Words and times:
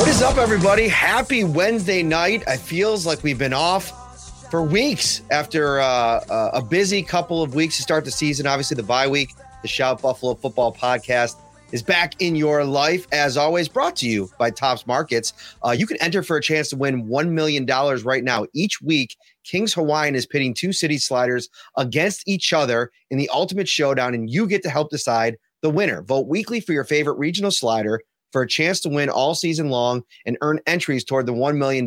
What 0.00 0.08
is 0.08 0.22
up, 0.22 0.38
everybody? 0.38 0.88
Happy 0.88 1.44
Wednesday 1.44 2.02
night. 2.02 2.42
It 2.46 2.56
feels 2.56 3.04
like 3.04 3.22
we've 3.22 3.36
been 3.36 3.52
off 3.52 4.50
for 4.50 4.62
weeks 4.62 5.20
after 5.30 5.78
uh, 5.78 5.84
uh, 5.84 6.50
a 6.54 6.62
busy 6.62 7.02
couple 7.02 7.42
of 7.42 7.54
weeks 7.54 7.76
to 7.76 7.82
start 7.82 8.06
the 8.06 8.10
season. 8.10 8.46
Obviously, 8.46 8.76
the 8.76 8.82
bye 8.82 9.06
week, 9.06 9.34
the 9.60 9.68
Shout 9.68 10.00
Buffalo 10.00 10.34
Football 10.36 10.74
Podcast 10.74 11.36
is 11.72 11.82
back 11.82 12.14
in 12.18 12.34
your 12.34 12.64
life. 12.64 13.06
As 13.12 13.36
always, 13.36 13.68
brought 13.68 13.94
to 13.96 14.08
you 14.08 14.30
by 14.38 14.50
Tops 14.50 14.86
Markets. 14.86 15.34
Uh, 15.62 15.72
you 15.72 15.86
can 15.86 15.98
enter 16.00 16.22
for 16.22 16.38
a 16.38 16.42
chance 16.42 16.70
to 16.70 16.76
win 16.76 17.06
$1 17.06 17.28
million 17.28 17.66
right 17.66 18.24
now. 18.24 18.46
Each 18.54 18.80
week, 18.80 19.14
Kings 19.44 19.74
Hawaiian 19.74 20.14
is 20.14 20.24
pitting 20.24 20.54
two 20.54 20.72
city 20.72 20.96
sliders 20.96 21.50
against 21.76 22.26
each 22.26 22.54
other 22.54 22.90
in 23.10 23.18
the 23.18 23.28
ultimate 23.28 23.68
showdown, 23.68 24.14
and 24.14 24.30
you 24.30 24.46
get 24.46 24.62
to 24.62 24.70
help 24.70 24.88
decide 24.88 25.36
the 25.60 25.68
winner. 25.68 26.00
Vote 26.00 26.26
weekly 26.26 26.58
for 26.58 26.72
your 26.72 26.84
favorite 26.84 27.18
regional 27.18 27.50
slider 27.50 28.00
for 28.32 28.42
a 28.42 28.48
chance 28.48 28.80
to 28.80 28.88
win 28.88 29.08
all 29.08 29.34
season 29.34 29.70
long 29.70 30.02
and 30.26 30.38
earn 30.42 30.60
entries 30.66 31.04
toward 31.04 31.26
the 31.26 31.32
$1 31.32 31.56
million. 31.56 31.86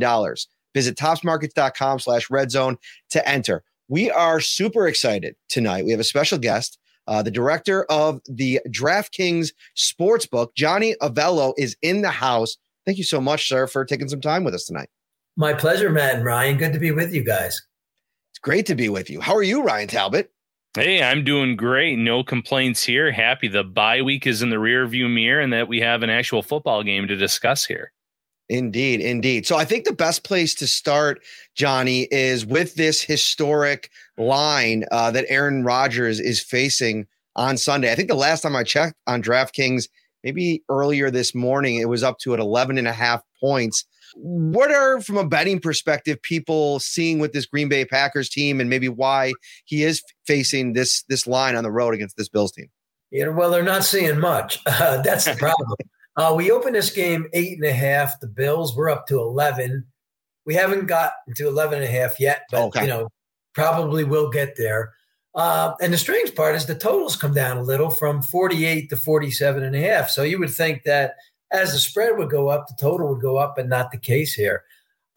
Visit 0.74 0.98
topsmarkets.com 0.98 2.00
slash 2.00 2.30
red 2.30 2.52
zone 2.52 2.78
to 3.12 3.28
enter. 3.28 3.64
We 3.88 4.10
are 4.10 4.40
super 4.40 4.88
excited 4.88 5.36
tonight. 5.50 5.86
We 5.86 5.92
have 5.92 6.00
a 6.00 6.06
special 6.06 6.38
guest. 6.38 6.80
Uh, 7.06 7.22
the 7.22 7.32
director 7.32 7.84
of 7.86 8.22
the 8.26 8.60
DraftKings 8.70 9.50
Sportsbook, 9.76 10.56
Johnny 10.56 10.96
Avello, 11.02 11.54
is 11.58 11.76
in 11.82 12.02
the 12.02 12.10
house. 12.10 12.58
Thank 12.86 12.98
you 12.98 13.04
so 13.04 13.20
much, 13.20 13.48
sir, 13.48 13.68
for 13.68 13.84
taking 13.86 14.08
some 14.08 14.22
time 14.22 14.44
with 14.44 14.54
us 14.54 14.66
tonight. 14.66 14.90
My 15.36 15.54
pleasure, 15.54 15.90
man. 15.90 16.24
Ryan. 16.24 16.58
Good 16.58 16.74
to 16.74 16.80
be 16.80 16.92
with 16.92 17.14
you 17.14 17.24
guys. 17.24 17.62
It's 18.32 18.40
great 18.42 18.66
to 18.68 18.76
be 18.76 18.90
with 18.90 19.10
you. 19.10 19.20
How 19.20 19.36
are 19.36 19.44
you, 19.44 19.64
Ryan 19.64 19.88
Talbot? 19.88 20.32
Hey, 20.76 21.04
I'm 21.04 21.24
doing 21.24 21.56
great. 21.56 22.00
No 22.00 22.24
complaints 22.24 22.82
here. 22.84 23.12
Happy 23.12 23.48
the 23.48 23.64
bye 23.64 24.02
week 24.02 24.26
is 24.26 24.42
in 24.42 24.50
the 24.50 24.58
rear 24.58 24.88
view 24.88 25.08
mirror 25.08 25.40
and 25.40 25.54
that 25.54 25.68
we 25.68 25.80
have 25.82 26.02
an 26.02 26.10
actual 26.10 26.42
football 26.42 26.82
game 26.82 27.08
to 27.08 27.16
discuss 27.16 27.64
here. 27.64 27.92
Indeed, 28.50 29.00
indeed. 29.00 29.46
So 29.46 29.56
I 29.56 29.66
think 29.66 29.86
the 29.86 29.94
best 29.94 30.24
place 30.24 30.56
to 30.56 30.66
start, 30.66 31.22
Johnny, 31.56 32.08
is 32.10 32.44
with 32.44 32.74
this 32.74 33.04
historic 33.04 33.92
line 34.18 34.84
uh, 34.92 35.12
that 35.12 35.26
Aaron 35.30 35.64
Rodgers 35.64 36.20
is 36.20 36.42
facing 36.42 37.06
on 37.36 37.56
Sunday. 37.56 37.92
I 37.92 37.96
think 37.96 38.10
the 38.10 38.16
last 38.16 38.42
time 38.42 38.56
I 38.56 38.64
checked 38.64 38.96
on 39.06 39.22
DraftKings, 39.22 39.88
maybe 40.24 40.64
earlier 40.70 41.12
this 41.12 41.34
morning, 41.36 41.76
it 41.78 41.90
was 41.90 42.04
up 42.04 42.20
to 42.20 42.34
at 42.34 42.40
11 42.40 42.78
and 42.78 42.88
a 42.88 42.94
half 42.94 43.22
points. 43.40 43.86
What 44.16 44.72
are, 44.72 45.02
from 45.02 45.18
a 45.18 45.28
betting 45.28 45.60
perspective, 45.60 46.22
people 46.22 46.80
seeing 46.80 47.20
with 47.20 47.34
this 47.34 47.46
Green 47.48 47.68
Bay 47.68 47.84
Packers 47.84 48.30
team, 48.30 48.60
and 48.62 48.70
maybe 48.70 48.88
why 48.88 49.34
he 49.66 49.84
is 49.84 50.04
facing 50.28 50.74
this 50.74 51.04
this 51.10 51.26
line 51.26 51.56
on 51.56 51.64
the 51.64 51.72
road 51.72 51.94
against 51.96 52.16
this 52.16 52.30
Bills 52.30 52.52
team? 52.52 52.68
Yeah, 53.10 53.30
well, 53.30 53.50
they're 53.52 53.64
not 53.64 53.84
seeing 53.84 54.20
much. 54.20 54.60
Uh, 54.68 55.02
that's 55.02 55.26
the 55.26 55.34
problem. 55.36 55.68
uh, 56.16 56.34
we 56.38 56.52
opened 56.52 56.76
this 56.76 56.92
game 56.92 57.26
eight 57.34 57.58
and 57.58 57.66
a 57.66 57.74
half. 57.74 58.20
The 58.20 58.28
Bills 58.28 58.76
were 58.76 58.90
up 58.90 59.08
to 59.08 59.20
eleven. 59.20 59.86
We 60.46 60.54
haven't 60.56 60.88
got 60.88 61.14
to 61.38 61.48
11 61.48 61.76
and 61.82 61.86
a 61.86 61.88
half 61.88 62.20
yet, 62.20 62.42
but 62.52 62.64
Okay. 62.66 62.82
you 62.82 62.88
know, 62.88 63.08
probably 63.56 64.04
will 64.04 64.30
get 64.30 64.56
there. 64.58 64.92
Uh, 65.36 65.74
and 65.82 65.92
the 65.92 65.98
strange 65.98 66.36
part 66.36 66.56
is 66.56 66.66
the 66.66 66.76
totals 66.76 67.16
come 67.16 67.34
down 67.34 67.58
a 67.58 67.64
little 67.64 67.90
from 67.90 68.22
48 68.22 68.90
to 68.90 68.96
47 68.96 69.64
and 69.64 69.76
a 69.76 69.80
half. 69.80 70.10
So 70.10 70.22
you 70.24 70.38
would 70.40 70.52
think 70.52 70.84
that 70.84 71.16
as 71.52 71.72
the 71.72 71.80
spread 71.80 72.18
would 72.18 72.30
go 72.30 72.50
up, 72.50 72.68
the 72.68 72.76
total 72.80 73.10
would 73.10 73.22
go 73.22 73.38
up, 73.38 73.56
but 73.56 73.68
not 73.68 73.92
the 73.92 73.98
case 73.98 74.34
here. 74.34 74.64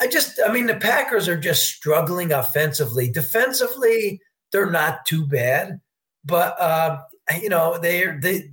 I 0.01 0.07
just, 0.07 0.39
I 0.47 0.53
mean, 0.53 0.67
the 0.67 0.77
Packers 0.77 1.29
are 1.29 1.39
just 1.39 1.65
struggling 1.65 2.33
offensively. 2.33 3.11
Defensively, 3.11 4.21
they're 4.53 4.71
not 4.71 5.07
too 5.07 5.27
bad, 5.27 5.81
but 6.25 6.59
uh, 6.61 6.99
you 7.41 7.49
know 7.49 7.79
they 7.79 8.07
they 8.21 8.51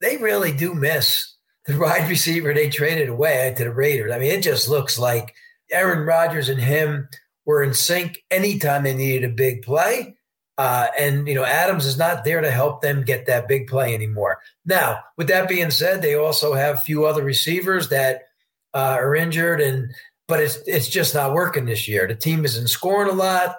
they 0.00 0.16
really 0.18 0.52
do 0.52 0.74
miss 0.74 1.36
the 1.66 1.78
wide 1.78 2.08
receiver 2.08 2.52
they 2.52 2.68
traded 2.68 3.08
away 3.08 3.54
to 3.56 3.64
the 3.64 3.72
Raiders. 3.72 4.12
I 4.12 4.18
mean, 4.18 4.30
it 4.30 4.42
just 4.42 4.68
looks 4.68 4.98
like 4.98 5.34
Aaron 5.70 6.06
Rodgers 6.06 6.48
and 6.48 6.60
him 6.60 7.08
were 7.44 7.62
in 7.62 7.74
sync 7.74 8.22
anytime 8.30 8.82
they 8.82 8.94
needed 8.94 9.24
a 9.24 9.34
big 9.34 9.62
play. 9.62 10.16
Uh, 10.58 10.88
and 10.98 11.28
you 11.28 11.36
know, 11.36 11.44
Adams 11.44 11.86
is 11.86 11.96
not 11.96 12.24
there 12.24 12.40
to 12.40 12.50
help 12.50 12.82
them 12.82 13.04
get 13.04 13.26
that 13.26 13.46
big 13.46 13.68
play 13.68 13.94
anymore. 13.94 14.40
Now, 14.66 14.98
with 15.16 15.28
that 15.28 15.48
being 15.48 15.70
said, 15.70 16.02
they 16.02 16.16
also 16.16 16.52
have 16.52 16.74
a 16.74 16.80
few 16.80 17.06
other 17.06 17.22
receivers 17.22 17.90
that 17.90 18.22
uh, 18.74 18.98
are 18.98 19.14
injured, 19.14 19.60
and 19.60 19.94
but 20.26 20.40
it's 20.40 20.58
it's 20.66 20.88
just 20.88 21.14
not 21.14 21.32
working 21.32 21.66
this 21.66 21.86
year. 21.86 22.08
The 22.08 22.16
team 22.16 22.44
isn't 22.44 22.68
scoring 22.68 23.08
a 23.08 23.14
lot, 23.14 23.56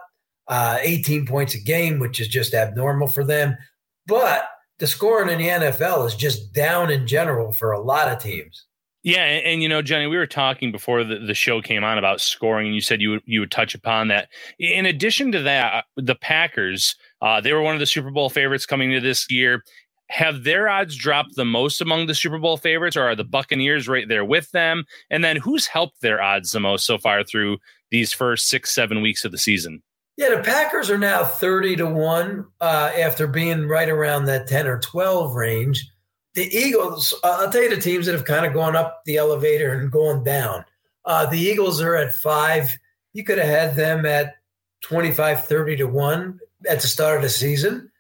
uh, 0.50 0.78
18 0.82 1.26
points 1.26 1.56
a 1.56 1.60
game, 1.60 2.00
which 2.00 2.20
is 2.20 2.28
just 2.28 2.54
abnormal 2.54 3.08
for 3.08 3.24
them. 3.24 3.58
But 4.06 4.50
the 4.80 4.88
scoring 4.88 5.30
in 5.30 5.40
the 5.40 5.68
NFL 5.68 6.06
is 6.06 6.16
just 6.16 6.52
down 6.54 6.92
in 6.92 7.08
general 7.08 7.54
for 7.54 7.72
a 7.72 7.82
lot 7.82 8.10
of 8.10 8.22
teams. 8.22 8.66
Yeah, 9.04 9.24
and, 9.24 9.46
and, 9.46 9.64
you 9.64 9.70
know, 9.70 9.82
Johnny, 9.82 10.08
we 10.08 10.18
were 10.18 10.28
talking 10.28 10.72
before 10.72 11.06
the, 11.06 11.20
the 11.20 11.34
show 11.34 11.62
came 11.62 11.86
on 11.86 11.98
about 11.98 12.20
scoring, 12.20 12.68
and 12.68 12.76
you 12.76 12.82
said 12.82 13.02
you 13.02 13.12
would 13.12 13.22
you 13.26 13.40
would 13.40 13.52
touch 13.52 13.74
upon 13.74 14.10
that. 14.10 14.28
In 14.60 14.86
addition 14.86 15.32
to 15.32 15.42
that, 15.44 15.86
the 15.96 16.16
Packers, 16.16 16.96
uh, 17.22 17.40
they 17.40 17.54
were 17.54 17.62
one 17.62 17.76
of 17.76 17.80
the 17.80 17.86
Super 17.86 18.12
Bowl 18.12 18.30
favorites 18.30 18.66
coming 18.66 18.92
into 18.92 19.08
this 19.08 19.30
year. 19.32 19.64
Have 20.10 20.44
their 20.44 20.68
odds 20.68 20.98
dropped 20.98 21.36
the 21.36 21.46
most 21.46 21.82
among 21.82 22.08
the 22.08 22.16
Super 22.16 22.40
Bowl 22.40 22.58
favorites, 22.58 22.98
or 22.98 23.04
are 23.04 23.16
the 23.16 23.24
Buccaneers 23.24 23.88
right 23.88 24.08
there 24.08 24.26
with 24.26 24.52
them? 24.52 24.84
And 25.10 25.24
then 25.24 25.38
who's 25.38 25.68
helped 25.68 26.02
their 26.02 26.22
odds 26.22 26.52
the 26.52 26.60
most 26.60 26.86
so 26.86 26.98
far 26.98 27.24
through 27.24 27.60
these 27.92 28.12
first 28.12 28.50
six, 28.50 28.74
seven 28.74 29.02
weeks 29.02 29.24
of 29.24 29.32
the 29.32 29.38
season? 29.38 29.82
Yeah, 30.18 30.36
the 30.36 30.44
Packers 30.44 30.90
are 30.90 30.98
now 30.98 31.24
30 31.24 31.78
to 31.78 31.86
1 31.86 32.46
uh, 32.60 32.92
after 32.98 33.26
being 33.26 33.68
right 33.68 33.88
around 33.88 34.26
that 34.26 34.48
10 34.48 34.68
or 34.68 34.78
12 34.80 35.34
range. 35.34 35.90
The 36.36 36.46
Eagles, 36.56 37.14
uh, 37.24 37.38
I'll 37.42 37.52
tell 37.52 37.64
you 37.64 37.76
the 37.76 37.82
teams 37.82 38.06
that 38.06 38.14
have 38.14 38.26
kind 38.26 38.46
of 38.46 38.54
gone 38.54 38.76
up 38.76 39.04
the 39.06 39.18
elevator 39.18 39.74
and 39.74 39.92
gone 39.92 40.24
down. 40.24 40.64
Uh, 41.06 41.26
the 41.26 41.40
Eagles 41.40 41.82
are 41.82 41.96
at 41.96 42.14
five. 42.14 42.70
You 43.14 43.24
could 43.24 43.40
have 43.40 43.48
had 43.48 43.76
them 43.76 44.06
at 44.06 44.36
25, 44.82 45.46
30 45.46 45.78
to 45.78 45.86
1 45.86 46.40
at 46.70 46.82
the 46.82 46.88
start 46.88 47.18
of 47.18 47.24
the 47.24 47.30
season. 47.30 47.92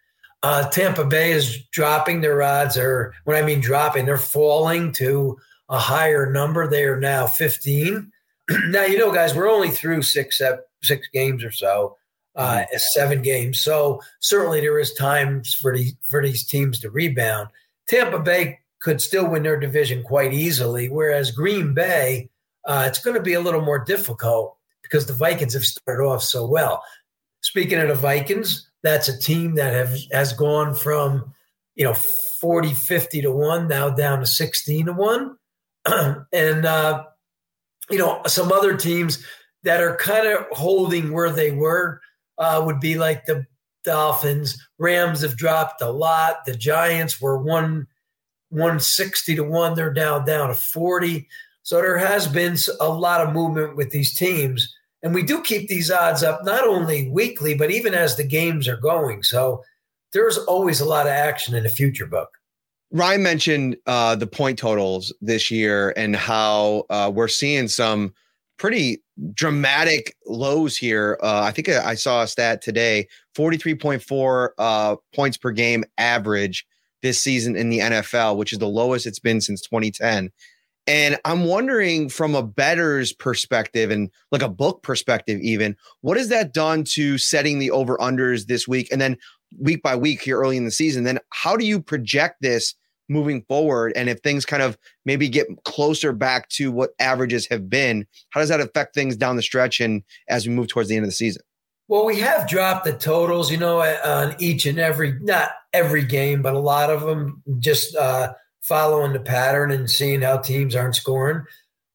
Uh, 0.44 0.70
Tampa 0.70 1.04
Bay 1.04 1.32
is 1.32 1.64
dropping 1.72 2.22
their 2.22 2.42
odds, 2.42 2.78
or 2.78 3.14
when 3.26 3.36
I 3.36 3.46
mean 3.46 3.60
dropping, 3.60 4.06
they're 4.06 4.18
falling 4.18 4.92
to 4.94 5.38
a 5.68 5.80
higher 5.80 6.32
number. 6.32 6.68
They 6.68 6.86
are 6.86 7.00
now 7.00 7.28
15. 7.28 8.12
now, 8.68 8.84
you 8.84 8.98
know, 8.98 9.12
guys, 9.12 9.36
we're 9.36 9.50
only 9.50 9.70
through 9.70 10.04
six, 10.04 10.42
six 10.82 11.08
games 11.10 11.44
or 11.44 11.52
so 11.52 11.98
uh, 12.40 12.64
seven 12.94 13.22
games. 13.22 13.62
So 13.62 14.02
certainly 14.22 14.62
there 14.62 14.80
is 14.80 14.94
times 14.94 15.54
for 15.54 15.76
the 15.76 15.92
for 16.10 16.24
these 16.24 16.46
teams 16.46 16.80
to 16.80 16.90
rebound. 16.90 17.50
Tampa 17.90 18.20
Bay 18.20 18.60
could 18.82 19.02
still 19.02 19.28
win 19.30 19.44
their 19.44 19.60
division 19.60 20.04
quite 20.04 20.32
easily, 20.32 20.88
whereas 20.90 21.32
Green 21.32 21.74
Bay, 21.74 22.30
uh, 22.66 22.86
it's 22.88 23.00
going 23.00 23.16
to 23.16 23.22
be 23.22 23.34
a 23.34 23.42
little 23.42 23.62
more 23.62 23.84
difficult 23.84 24.56
because 24.84 25.06
the 25.06 25.14
Vikings 25.14 25.54
have 25.54 25.66
started 25.66 26.04
off 26.04 26.24
so 26.24 26.46
well. 26.46 26.84
Speaking 27.42 27.80
of 27.80 27.88
the 27.88 27.96
Vikings, 27.96 28.70
that's 28.84 29.10
a 29.10 29.20
team 29.20 29.56
that 29.56 29.74
have 29.74 29.98
has 30.12 30.34
gone 30.34 30.76
from 30.76 31.34
you 31.76 31.84
know 31.84 31.96
40, 32.42 32.74
50 32.74 33.22
to 33.22 33.32
one 33.32 33.68
now 33.68 33.90
down 33.90 34.20
to 34.20 34.26
16 34.26 34.86
to 34.86 34.94
one. 34.94 35.38
and 36.32 36.66
uh, 36.66 37.04
you 37.90 37.98
know, 37.98 38.22
some 38.28 38.52
other 38.52 38.78
teams 38.78 39.24
that 39.64 39.82
are 39.82 39.96
kind 39.98 40.28
of 40.28 40.46
holding 40.52 41.12
where 41.12 41.32
they 41.32 41.52
were 41.52 42.02
uh, 42.38 42.62
would 42.66 42.80
be 42.80 42.98
like 42.98 43.26
the 43.26 43.46
Dolphins. 43.90 44.56
Rams 44.78 45.22
have 45.22 45.36
dropped 45.36 45.82
a 45.82 45.90
lot. 45.90 46.46
The 46.46 46.56
Giants 46.56 47.20
were 47.20 47.42
one 47.42 47.88
160 48.50 49.36
to 49.36 49.44
1. 49.44 49.74
They're 49.74 49.92
down 49.92 50.26
down 50.26 50.50
to 50.50 50.54
40. 50.54 51.28
So 51.64 51.78
there 51.78 51.98
has 51.98 52.28
been 52.28 52.56
a 52.80 52.88
lot 52.88 53.22
of 53.22 53.34
movement 53.34 53.76
with 53.76 53.90
these 53.90 54.14
teams. 54.14 54.72
And 55.02 55.16
we 55.16 55.24
do 55.24 55.42
keep 55.42 55.70
these 55.70 55.90
odds 55.90 56.22
up 56.22 56.44
not 56.44 56.68
only 56.68 57.10
weekly, 57.10 57.56
but 57.56 57.72
even 57.72 57.96
as 57.96 58.16
the 58.16 58.24
games 58.24 58.68
are 58.68 58.78
going. 58.78 59.24
So 59.24 59.64
there's 60.14 60.38
always 60.38 60.80
a 60.80 60.86
lot 60.86 61.08
of 61.08 61.12
action 61.12 61.56
in 61.56 61.64
the 61.64 61.70
future 61.70 62.06
book. 62.06 62.30
Ryan 62.92 63.24
mentioned 63.24 63.78
uh, 63.88 64.16
the 64.16 64.28
point 64.28 64.60
totals 64.60 65.12
this 65.20 65.50
year 65.50 65.94
and 65.98 66.16
how 66.16 66.86
uh, 66.92 67.12
we're 67.12 67.28
seeing 67.28 67.68
some 67.68 68.14
pretty 68.60 69.02
dramatic 69.34 70.16
lows 70.28 70.78
here. 70.78 71.18
Uh, 71.24 71.42
I 71.42 71.52
think 71.52 71.70
I 71.70 71.96
saw 71.96 72.22
a 72.22 72.28
stat 72.28 72.62
today 72.62 73.08
43.4 73.36 74.50
uh, 74.58 74.96
points 75.16 75.38
per 75.38 75.52
game 75.52 75.84
average 75.98 76.66
this 77.02 77.22
season 77.22 77.56
in 77.56 77.70
the 77.70 77.80
NFL, 77.80 78.38
which 78.38 78.54
is 78.54 78.60
the 78.60 78.68
lowest 78.68 79.08
it's 79.08 79.20
been 79.20 79.42
since 79.42 79.62
2010. 79.62 80.30
And 80.86 81.18
I'm 81.24 81.46
wondering 81.46 82.10
from 82.10 82.36
a 82.36 82.44
better's 82.44 83.14
perspective 83.14 83.92
and 83.92 84.10
like 84.32 84.42
a 84.42 84.50
book 84.50 84.82
perspective, 84.82 85.40
even, 85.42 85.76
what 86.02 86.18
has 86.18 86.30
that 86.30 86.54
done 86.54 86.84
to 86.86 87.18
setting 87.18 87.60
the 87.60 87.72
over 87.72 87.98
unders 87.98 88.48
this 88.48 88.68
week? 88.68 88.90
And 88.92 89.00
then 89.00 89.18
week 89.60 89.84
by 89.84 89.96
week 89.96 90.22
here 90.22 90.40
early 90.40 90.58
in 90.58 90.66
the 90.66 90.72
season, 90.72 91.04
then 91.04 91.20
how 91.30 91.56
do 91.56 91.66
you 91.66 91.82
project 91.82 92.38
this 92.42 92.74
moving 93.10 93.44
forward? 93.48 93.94
And 93.96 94.10
if 94.10 94.20
things 94.20 94.46
kind 94.46 94.64
of 94.64 94.78
maybe 95.06 95.28
get 95.28 95.48
closer 95.66 96.14
back 96.14 96.48
to 96.50 96.72
what 96.72 96.92
averages 97.00 97.48
have 97.48 97.70
been, 97.70 98.06
how 98.30 98.40
does 98.40 98.50
that 98.50 98.62
affect 98.62 98.94
things 98.94 99.18
down 99.18 99.36
the 99.36 99.42
stretch 99.42 99.80
and 99.80 100.04
as 100.28 100.48
we 100.48 100.54
move 100.54 100.68
towards 100.68 100.90
the 100.90 100.96
end 100.96 101.04
of 101.06 101.10
the 101.10 101.16
season? 101.16 101.42
Well, 101.88 102.06
we 102.06 102.20
have 102.20 102.48
dropped 102.48 102.86
the 102.86 102.94
totals, 102.94 103.52
you 103.52 103.58
know, 103.58 103.82
on 103.82 104.36
each 104.38 104.68
and 104.68 104.78
every, 104.78 105.18
not 105.22 105.50
every 105.74 106.06
game, 106.06 106.44
but 106.44 106.54
a 106.54 106.60
lot 106.60 106.92
of 106.92 107.02
them 107.02 107.42
just 107.58 107.96
uh, 107.96 108.34
following 108.62 109.14
the 109.14 109.20
pattern 109.20 109.72
and 109.72 109.90
seeing 109.90 110.22
how 110.22 110.38
teams 110.38 110.76
aren't 110.76 110.96
scoring. 110.96 111.46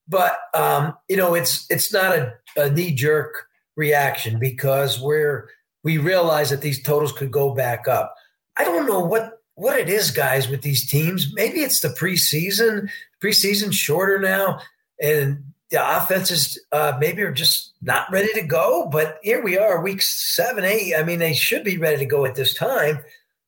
But 0.07 0.37
um, 0.53 0.95
you 1.09 1.17
know, 1.17 1.33
it's 1.33 1.65
it's 1.69 1.91
not 1.91 2.15
a, 2.15 2.33
a 2.55 2.69
knee 2.69 2.93
jerk 2.93 3.47
reaction 3.75 4.39
because 4.39 4.99
we're 4.99 5.49
we 5.83 5.97
realize 5.97 6.49
that 6.49 6.61
these 6.61 6.83
totals 6.83 7.11
could 7.11 7.31
go 7.31 7.55
back 7.55 7.87
up. 7.87 8.13
I 8.57 8.63
don't 8.63 8.85
know 8.85 8.99
what 8.99 9.39
what 9.55 9.79
it 9.79 9.89
is, 9.89 10.11
guys, 10.11 10.47
with 10.47 10.61
these 10.61 10.87
teams. 10.87 11.33
Maybe 11.33 11.59
it's 11.59 11.79
the 11.79 11.89
preseason. 11.89 12.89
Preseason 13.23 13.73
shorter 13.73 14.19
now, 14.19 14.59
and 15.01 15.43
the 15.71 15.97
offenses 15.97 16.59
uh, 16.71 16.97
maybe 16.99 17.23
are 17.23 17.31
just 17.31 17.73
not 17.81 18.11
ready 18.11 18.31
to 18.33 18.43
go. 18.43 18.87
But 18.91 19.17
here 19.23 19.43
we 19.43 19.57
are, 19.57 19.81
week 19.81 20.01
seven, 20.01 20.63
eight. 20.63 20.93
I 20.95 21.03
mean, 21.03 21.19
they 21.19 21.33
should 21.33 21.63
be 21.63 21.77
ready 21.77 21.97
to 21.97 22.05
go 22.05 22.25
at 22.25 22.35
this 22.35 22.53
time. 22.53 22.99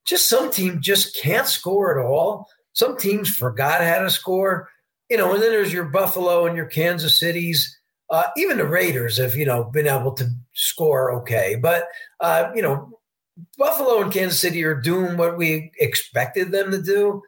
Just 0.05 0.27
some 0.27 0.49
team 0.49 0.81
just 0.81 1.15
can't 1.15 1.47
score 1.47 1.99
at 1.99 2.03
all. 2.03 2.47
Some 2.73 2.97
teams 2.97 3.29
forgot 3.29 3.81
how 3.81 3.99
to 3.99 4.09
score, 4.09 4.69
you 5.09 5.17
know, 5.17 5.33
and 5.33 5.43
then 5.43 5.51
there's 5.51 5.73
your 5.73 5.85
Buffalo 5.85 6.45
and 6.45 6.55
your 6.55 6.67
Kansas 6.67 7.19
Cities. 7.19 7.77
Uh, 8.09 8.23
even 8.37 8.57
the 8.57 8.65
Raiders 8.65 9.17
have, 9.17 9.35
you 9.35 9.45
know, 9.45 9.65
been 9.65 9.87
able 9.87 10.13
to 10.13 10.29
score 10.53 11.11
okay. 11.21 11.57
But, 11.61 11.87
uh, 12.21 12.51
you 12.55 12.61
know, 12.61 12.96
Buffalo 13.57 14.01
and 14.01 14.11
Kansas 14.11 14.39
City 14.39 14.63
are 14.63 14.79
doing 14.79 15.17
what 15.17 15.37
we 15.37 15.71
expected 15.79 16.51
them 16.51 16.71
to 16.71 16.81
do. 16.81 17.21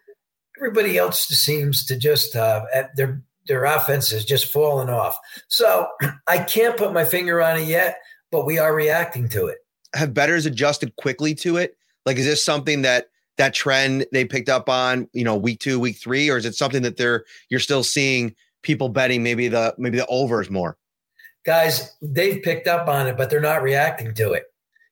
Everybody 0.58 0.98
else 0.98 1.28
seems 1.28 1.86
to 1.86 1.98
just, 1.98 2.36
uh, 2.36 2.66
their, 2.96 3.22
their 3.48 3.66
offense 3.66 4.12
is 4.12 4.26
just 4.26 4.52
falling 4.52 4.90
off. 4.90 5.18
So 5.48 5.88
I 6.28 6.40
can't 6.40 6.78
put 6.78 6.94
my 6.94 7.06
finger 7.06 7.42
on 7.42 7.60
it 7.60 7.68
yet, 7.68 7.98
but 8.32 8.46
we 8.46 8.58
are 8.58 8.74
reacting 8.74 9.30
to 9.30 9.48
it. 9.48 9.60
Have 9.96 10.14
betters 10.14 10.46
adjusted 10.46 10.96
quickly 10.98 11.34
to 11.36 11.58
it? 11.58 11.76
Like, 12.06 12.18
is 12.18 12.26
this 12.26 12.44
something 12.44 12.84
that 12.84 13.08
that 13.38 13.54
trend 13.54 14.06
they 14.12 14.26
picked 14.26 14.50
up 14.50 14.70
on, 14.70 15.08
you 15.14 15.24
know, 15.24 15.36
week 15.36 15.60
two, 15.60 15.80
week 15.80 15.98
three, 15.98 16.30
or 16.30 16.38
is 16.38 16.46
it 16.46 16.56
something 16.56 16.84
that 16.84 16.98
they're 16.98 17.24
you're 17.50 17.60
still 17.60 17.84
seeing 17.84 18.36
people 18.62 18.90
betting 18.90 19.24
maybe 19.24 19.48
the 19.48 19.74
maybe 19.78 19.98
the 19.98 20.06
overs 20.08 20.50
more? 20.50 20.78
Guys, 21.46 21.96
they've 22.02 22.44
picked 22.44 22.68
up 22.68 22.88
on 22.88 23.08
it, 23.08 23.18
but 23.18 23.30
they're 23.30 23.40
not 23.40 23.64
reacting 23.64 24.14
to 24.14 24.34
it 24.34 24.44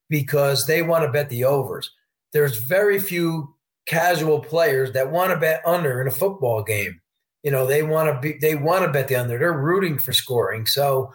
because 0.09 0.65
they 0.65 0.81
want 0.81 1.04
to 1.04 1.12
bet 1.12 1.30
the 1.30 1.44
overs. 1.44 1.92
There's 2.33 2.57
very 2.57 3.00
few 3.00 3.56
casual 3.86 4.42
players 4.42 4.92
that 4.94 5.12
want 5.12 5.31
to 5.31 5.39
bet 5.39 5.62
under 5.65 6.01
in 6.01 6.07
a 6.07 6.12
football 6.12 6.63
game. 6.63 7.01
You 7.44 7.51
know, 7.51 7.65
they 7.65 7.83
want 7.83 8.13
to 8.13 8.19
be 8.19 8.38
they 8.39 8.56
want 8.56 8.86
to 8.86 8.92
bet 8.92 9.07
the 9.07 9.15
under. 9.15 9.38
They're 9.38 9.54
rooting 9.54 9.98
for 9.98 10.12
scoring. 10.12 10.65
So 10.65 11.13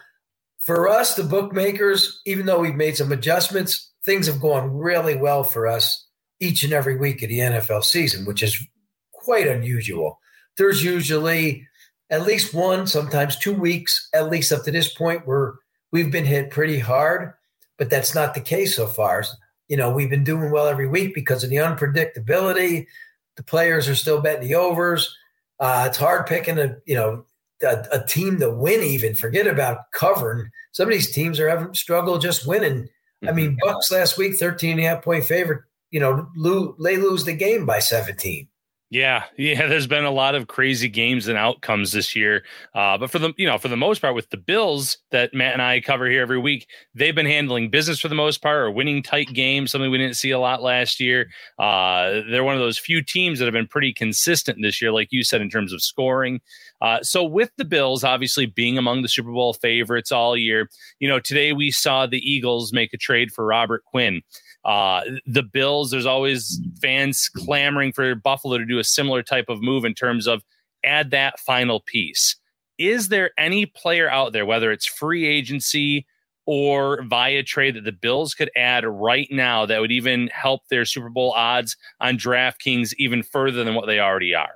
for 0.59 0.87
us, 0.87 1.15
the 1.15 1.23
bookmakers, 1.23 2.21
even 2.25 2.45
though 2.45 2.59
we've 2.59 2.75
made 2.75 2.97
some 2.97 3.11
adjustments, 3.11 3.91
things 4.05 4.27
have 4.27 4.41
gone 4.41 4.71
really 4.71 5.15
well 5.15 5.43
for 5.43 5.67
us 5.67 6.07
each 6.39 6.63
and 6.63 6.73
every 6.73 6.97
week 6.97 7.21
of 7.21 7.29
the 7.29 7.39
NFL 7.39 7.83
season, 7.83 8.25
which 8.25 8.41
is 8.41 8.57
quite 9.11 9.47
unusual. 9.47 10.19
There's 10.57 10.83
usually 10.83 11.67
at 12.09 12.25
least 12.25 12.53
one, 12.53 12.87
sometimes 12.87 13.37
two 13.37 13.53
weeks, 13.53 14.09
at 14.13 14.29
least 14.29 14.51
up 14.51 14.63
to 14.63 14.71
this 14.71 14.93
point, 14.93 15.27
where 15.27 15.55
we've 15.91 16.11
been 16.11 16.25
hit 16.25 16.51
pretty 16.51 16.79
hard, 16.79 17.33
but 17.77 17.89
that's 17.89 18.15
not 18.15 18.33
the 18.33 18.41
case 18.41 18.75
so 18.75 18.87
far. 18.87 19.23
You 19.67 19.77
know, 19.77 19.91
we've 19.91 20.09
been 20.09 20.23
doing 20.23 20.51
well 20.51 20.67
every 20.67 20.87
week 20.87 21.13
because 21.15 21.43
of 21.43 21.49
the 21.49 21.57
unpredictability. 21.57 22.87
The 23.35 23.43
players 23.43 23.87
are 23.87 23.95
still 23.95 24.21
betting 24.21 24.47
the 24.47 24.55
overs. 24.55 25.15
Uh, 25.59 25.85
it's 25.87 25.97
hard 25.97 26.27
picking 26.27 26.59
a 26.59 26.77
you 26.85 26.95
know 26.95 27.25
a, 27.63 27.85
a, 27.91 28.05
team 28.05 28.39
to 28.39 28.49
win. 28.49 28.81
Even 28.81 29.15
forget 29.15 29.47
about 29.47 29.91
covering. 29.93 30.49
Some 30.71 30.87
of 30.87 30.93
these 30.93 31.11
teams 31.11 31.39
are 31.39 31.49
having 31.49 31.73
struggle 31.73 32.17
just 32.17 32.45
winning. 32.45 32.89
I 33.25 33.31
mean, 33.31 33.51
mm-hmm. 33.51 33.67
Bucks 33.67 33.89
last 33.89 34.17
week, 34.17 34.35
13 34.35 34.71
and 34.71 34.79
a 34.81 34.83
half 34.83 35.01
point 35.01 35.23
favorite 35.23 35.61
you 35.93 35.99
know, 35.99 36.27
lose, 36.35 36.73
they 36.83 36.97
lose 36.97 37.23
the 37.23 37.33
game 37.33 37.67
by 37.67 37.77
17. 37.77 38.47
Yeah, 38.93 39.23
yeah. 39.37 39.65
There's 39.67 39.87
been 39.87 40.05
a 40.05 40.11
lot 40.11 40.35
of 40.35 40.47
crazy 40.47 40.87
games 40.87 41.27
and 41.27 41.35
outcomes 41.37 41.91
this 41.91 42.15
year, 42.15 42.43
uh, 42.75 42.95
but 42.97 43.09
for 43.09 43.17
the 43.17 43.33
you 43.37 43.47
know 43.47 43.57
for 43.57 43.67
the 43.67 43.75
most 43.75 43.99
part, 44.01 44.13
with 44.13 44.29
the 44.29 44.37
Bills 44.37 44.99
that 45.11 45.33
Matt 45.33 45.53
and 45.53 45.61
I 45.63 45.81
cover 45.81 46.07
here 46.07 46.21
every 46.21 46.37
week, 46.37 46.67
they've 46.93 47.15
been 47.15 47.25
handling 47.25 47.69
business 47.71 47.99
for 47.99 48.07
the 48.07 48.15
most 48.15 48.41
part, 48.43 48.57
or 48.57 48.69
winning 48.71 49.01
tight 49.01 49.29
games. 49.33 49.71
Something 49.71 49.89
we 49.89 49.97
didn't 49.97 50.17
see 50.17 50.29
a 50.29 50.39
lot 50.39 50.61
last 50.61 50.99
year. 50.99 51.27
Uh, 51.57 52.21
they're 52.29 52.43
one 52.43 52.53
of 52.53 52.61
those 52.61 52.77
few 52.77 53.01
teams 53.01 53.39
that 53.39 53.45
have 53.45 53.53
been 53.53 53.67
pretty 53.67 53.93
consistent 53.93 54.59
this 54.61 54.79
year, 54.79 54.91
like 54.91 55.07
you 55.09 55.23
said, 55.23 55.41
in 55.41 55.49
terms 55.49 55.73
of 55.73 55.81
scoring. 55.81 56.39
Uh, 56.79 57.01
so 57.01 57.23
with 57.23 57.49
the 57.57 57.65
Bills, 57.65 58.03
obviously 58.03 58.45
being 58.45 58.77
among 58.77 59.01
the 59.01 59.07
Super 59.07 59.31
Bowl 59.31 59.53
favorites 59.53 60.11
all 60.11 60.37
year, 60.37 60.69
you 60.99 61.07
know, 61.07 61.19
today 61.19 61.53
we 61.53 61.71
saw 61.71 62.05
the 62.05 62.19
Eagles 62.19 62.73
make 62.73 62.93
a 62.93 62.97
trade 62.97 63.31
for 63.31 63.45
Robert 63.45 63.83
Quinn. 63.85 64.21
Uh, 64.65 65.01
the 65.25 65.43
Bills, 65.43 65.91
there's 65.91 66.05
always 66.05 66.61
fans 66.81 67.29
clamoring 67.29 67.91
for 67.91 68.15
Buffalo 68.15 68.57
to 68.57 68.65
do 68.65 68.79
a 68.79 68.83
similar 68.83 69.21
type 69.21 69.45
of 69.49 69.61
move 69.61 69.83
in 69.83 69.93
terms 69.93 70.27
of 70.27 70.43
add 70.83 71.11
that 71.11 71.39
final 71.39 71.81
piece. 71.81 72.35
Is 72.77 73.09
there 73.09 73.31
any 73.37 73.65
player 73.65 74.09
out 74.09 74.33
there, 74.33 74.45
whether 74.45 74.71
it's 74.71 74.85
free 74.85 75.25
agency 75.25 76.07
or 76.45 77.03
via 77.03 77.43
trade, 77.43 77.75
that 77.75 77.83
the 77.83 77.91
Bills 77.91 78.33
could 78.33 78.51
add 78.55 78.85
right 78.85 79.27
now 79.31 79.65
that 79.65 79.79
would 79.79 79.91
even 79.91 80.27
help 80.33 80.61
their 80.69 80.85
Super 80.85 81.09
Bowl 81.09 81.31
odds 81.31 81.77
on 81.99 82.17
DraftKings 82.17 82.93
even 82.97 83.23
further 83.23 83.63
than 83.63 83.75
what 83.75 83.85
they 83.85 83.99
already 83.99 84.33
are? 84.33 84.55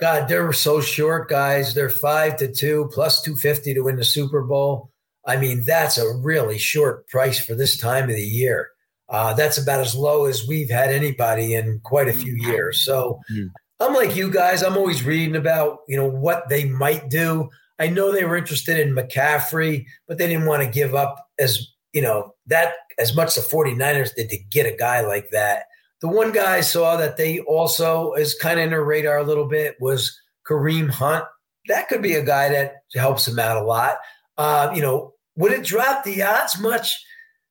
God, 0.00 0.28
they're 0.28 0.52
so 0.52 0.80
short, 0.80 1.28
guys. 1.28 1.74
They're 1.74 1.90
five 1.90 2.36
to 2.38 2.50
two 2.50 2.88
plus 2.92 3.20
250 3.22 3.74
to 3.74 3.80
win 3.80 3.96
the 3.96 4.04
Super 4.04 4.42
Bowl. 4.42 4.90
I 5.26 5.36
mean, 5.36 5.62
that's 5.66 5.98
a 5.98 6.16
really 6.16 6.56
short 6.56 7.06
price 7.08 7.38
for 7.44 7.54
this 7.54 7.78
time 7.78 8.04
of 8.04 8.16
the 8.16 8.22
year. 8.22 8.70
Uh, 9.10 9.34
that's 9.34 9.58
about 9.58 9.80
as 9.80 9.94
low 9.96 10.26
as 10.26 10.46
we've 10.46 10.70
had 10.70 10.90
anybody 10.90 11.54
in 11.54 11.80
quite 11.82 12.08
a 12.08 12.12
few 12.12 12.34
years. 12.34 12.80
So 12.84 13.20
mm-hmm. 13.30 13.48
I'm 13.80 13.94
like 13.94 14.14
you 14.14 14.30
guys. 14.30 14.62
I'm 14.62 14.76
always 14.76 15.04
reading 15.04 15.34
about 15.34 15.80
you 15.88 15.96
know 15.96 16.08
what 16.08 16.48
they 16.48 16.64
might 16.64 17.10
do. 17.10 17.50
I 17.78 17.88
know 17.88 18.12
they 18.12 18.24
were 18.24 18.36
interested 18.36 18.78
in 18.78 18.94
McCaffrey, 18.94 19.86
but 20.06 20.18
they 20.18 20.28
didn't 20.28 20.46
want 20.46 20.62
to 20.62 20.68
give 20.68 20.94
up 20.94 21.26
as 21.38 21.66
you 21.92 22.02
know 22.02 22.34
that 22.46 22.74
as 22.98 23.16
much 23.16 23.34
the 23.34 23.40
49ers 23.40 24.14
did 24.14 24.30
to 24.30 24.38
get 24.50 24.72
a 24.72 24.76
guy 24.76 25.00
like 25.00 25.30
that. 25.30 25.64
The 26.00 26.08
one 26.08 26.32
guy 26.32 26.56
I 26.56 26.60
saw 26.60 26.96
that 26.96 27.16
they 27.16 27.40
also 27.40 28.12
is 28.12 28.34
kind 28.34 28.58
of 28.58 28.64
in 28.64 28.70
their 28.70 28.84
radar 28.84 29.18
a 29.18 29.24
little 29.24 29.46
bit 29.46 29.76
was 29.80 30.18
Kareem 30.48 30.88
Hunt. 30.88 31.24
That 31.68 31.88
could 31.88 32.00
be 32.00 32.14
a 32.14 32.24
guy 32.24 32.48
that 32.50 32.76
helps 32.94 33.26
him 33.26 33.38
out 33.38 33.56
a 33.56 33.64
lot. 33.64 33.96
Uh, 34.38 34.70
you 34.74 34.80
know, 34.80 35.14
would 35.36 35.52
it 35.52 35.64
drop 35.64 36.04
the 36.04 36.22
odds 36.22 36.58
much? 36.58 37.04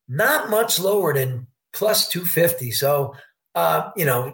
Not 0.10 0.50
much 0.50 0.80
lower 0.80 1.14
than 1.14 1.48
plus 1.72 2.10
250. 2.10 2.72
So, 2.72 3.16
uh, 3.56 3.92
you 3.96 4.06
know, 4.06 4.34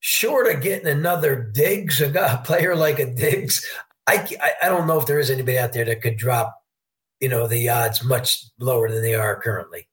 short 0.00 0.52
of 0.52 0.60
getting 0.60 0.88
another 0.88 1.50
Diggs, 1.54 2.00
a 2.00 2.42
player 2.44 2.76
like 2.76 2.98
a 2.98 3.06
Diggs, 3.06 3.64
I, 4.06 4.56
I 4.62 4.68
don't 4.68 4.86
know 4.86 4.98
if 4.98 5.06
there 5.06 5.18
is 5.18 5.30
anybody 5.30 5.58
out 5.58 5.72
there 5.72 5.84
that 5.84 6.02
could 6.02 6.16
drop, 6.16 6.60
you 7.20 7.28
know, 7.28 7.46
the 7.46 7.68
odds 7.68 8.04
much 8.04 8.44
lower 8.58 8.90
than 8.90 9.02
they 9.02 9.14
are 9.14 9.40
currently. 9.40 9.88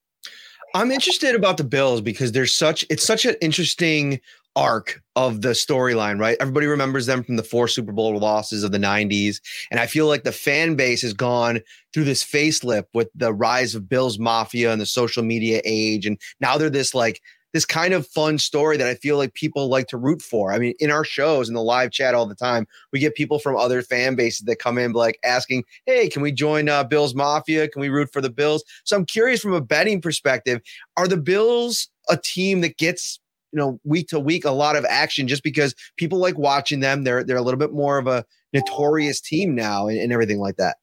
I'm 0.73 0.91
interested 0.91 1.35
about 1.35 1.57
the 1.57 1.63
Bills 1.63 2.01
because 2.01 2.31
there's 2.31 2.53
such 2.53 2.85
it's 2.89 3.05
such 3.05 3.25
an 3.25 3.35
interesting 3.41 4.21
arc 4.55 5.01
of 5.15 5.41
the 5.41 5.49
storyline, 5.49 6.19
right? 6.19 6.37
Everybody 6.39 6.67
remembers 6.67 7.05
them 7.05 7.23
from 7.23 7.35
the 7.35 7.43
four 7.43 7.67
Super 7.67 7.91
Bowl 7.91 8.17
losses 8.17 8.63
of 8.63 8.71
the 8.71 8.77
90s. 8.77 9.39
And 9.69 9.79
I 9.79 9.87
feel 9.87 10.07
like 10.07 10.23
the 10.23 10.31
fan 10.31 10.75
base 10.75 11.01
has 11.01 11.13
gone 11.13 11.61
through 11.93 12.05
this 12.05 12.23
facelift 12.23 12.85
with 12.93 13.09
the 13.15 13.33
rise 13.33 13.75
of 13.75 13.89
Bills 13.89 14.19
Mafia 14.19 14.71
and 14.71 14.81
the 14.81 14.85
social 14.85 15.23
media 15.23 15.61
age. 15.63 16.05
And 16.05 16.19
now 16.39 16.57
they're 16.57 16.69
this 16.69 16.93
like, 16.93 17.21
this 17.53 17.65
kind 17.65 17.93
of 17.93 18.07
fun 18.07 18.37
story 18.37 18.77
that 18.77 18.87
I 18.87 18.95
feel 18.95 19.17
like 19.17 19.33
people 19.33 19.67
like 19.67 19.87
to 19.87 19.97
root 19.97 20.21
for. 20.21 20.53
I 20.53 20.59
mean, 20.59 20.73
in 20.79 20.89
our 20.89 21.03
shows, 21.03 21.49
in 21.49 21.55
the 21.55 21.61
live 21.61 21.91
chat 21.91 22.15
all 22.15 22.25
the 22.25 22.35
time, 22.35 22.65
we 22.93 22.99
get 22.99 23.15
people 23.15 23.39
from 23.39 23.57
other 23.57 23.81
fan 23.81 24.15
bases 24.15 24.45
that 24.45 24.57
come 24.57 24.77
in 24.77 24.93
like 24.93 25.19
asking, 25.23 25.63
"Hey, 25.85 26.07
can 26.07 26.21
we 26.21 26.31
join 26.31 26.69
uh, 26.69 26.85
Bills 26.85 27.13
Mafia? 27.13 27.67
Can 27.67 27.81
we 27.81 27.89
root 27.89 28.09
for 28.13 28.21
the 28.21 28.29
Bills?" 28.29 28.63
So 28.85 28.95
I'm 28.95 29.05
curious 29.05 29.41
from 29.41 29.53
a 29.53 29.61
betting 29.61 30.01
perspective, 30.01 30.61
are 30.95 31.07
the 31.07 31.17
Bills 31.17 31.89
a 32.09 32.17
team 32.17 32.61
that 32.61 32.77
gets 32.77 33.19
you 33.51 33.59
know 33.59 33.79
week 33.83 34.07
to 34.09 34.19
week 34.19 34.45
a 34.45 34.51
lot 34.51 34.75
of 34.75 34.85
action 34.85 35.27
just 35.27 35.43
because 35.43 35.75
people 35.97 36.19
like 36.19 36.37
watching 36.37 36.79
them. 36.79 37.03
They're 37.03 37.23
they're 37.23 37.37
a 37.37 37.41
little 37.41 37.59
bit 37.59 37.73
more 37.73 37.97
of 37.97 38.07
a 38.07 38.25
notorious 38.53 39.21
team 39.21 39.55
now 39.55 39.87
and, 39.87 39.97
and 39.97 40.13
everything 40.13 40.39
like 40.39 40.57
that. 40.57 40.77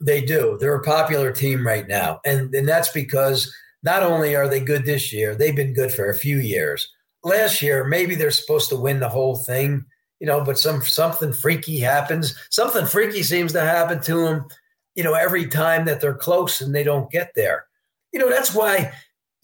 They 0.00 0.20
do. 0.20 0.56
They're 0.60 0.74
a 0.76 0.82
popular 0.82 1.32
team 1.32 1.66
right 1.66 1.86
now, 1.88 2.20
and 2.24 2.54
and 2.54 2.68
that's 2.68 2.90
because 2.92 3.52
not 3.82 4.02
only 4.02 4.34
are 4.34 4.48
they 4.48 4.60
good 4.60 4.84
this 4.84 5.12
year, 5.12 5.34
they've 5.34 5.54
been 5.54 5.72
good 5.72 5.92
for 5.92 6.08
a 6.10 6.14
few 6.14 6.38
years. 6.38 6.90
Last 7.22 7.62
year, 7.62 7.84
maybe 7.84 8.14
they're 8.14 8.30
supposed 8.30 8.68
to 8.70 8.76
win 8.76 9.00
the 9.00 9.08
whole 9.08 9.36
thing. 9.36 9.84
you 10.20 10.26
know, 10.26 10.42
but 10.44 10.58
some 10.58 10.82
something 10.82 11.32
freaky 11.32 11.78
happens. 11.78 12.34
Something 12.50 12.86
freaky 12.86 13.22
seems 13.22 13.52
to 13.52 13.60
happen 13.60 14.00
to 14.02 14.24
them, 14.24 14.46
you 14.94 15.04
know, 15.04 15.14
every 15.14 15.46
time 15.46 15.84
that 15.86 16.00
they're 16.00 16.14
close 16.14 16.60
and 16.60 16.74
they 16.74 16.82
don't 16.82 17.10
get 17.10 17.32
there. 17.34 17.66
You 18.12 18.18
know, 18.18 18.30
that's 18.30 18.54
why 18.54 18.92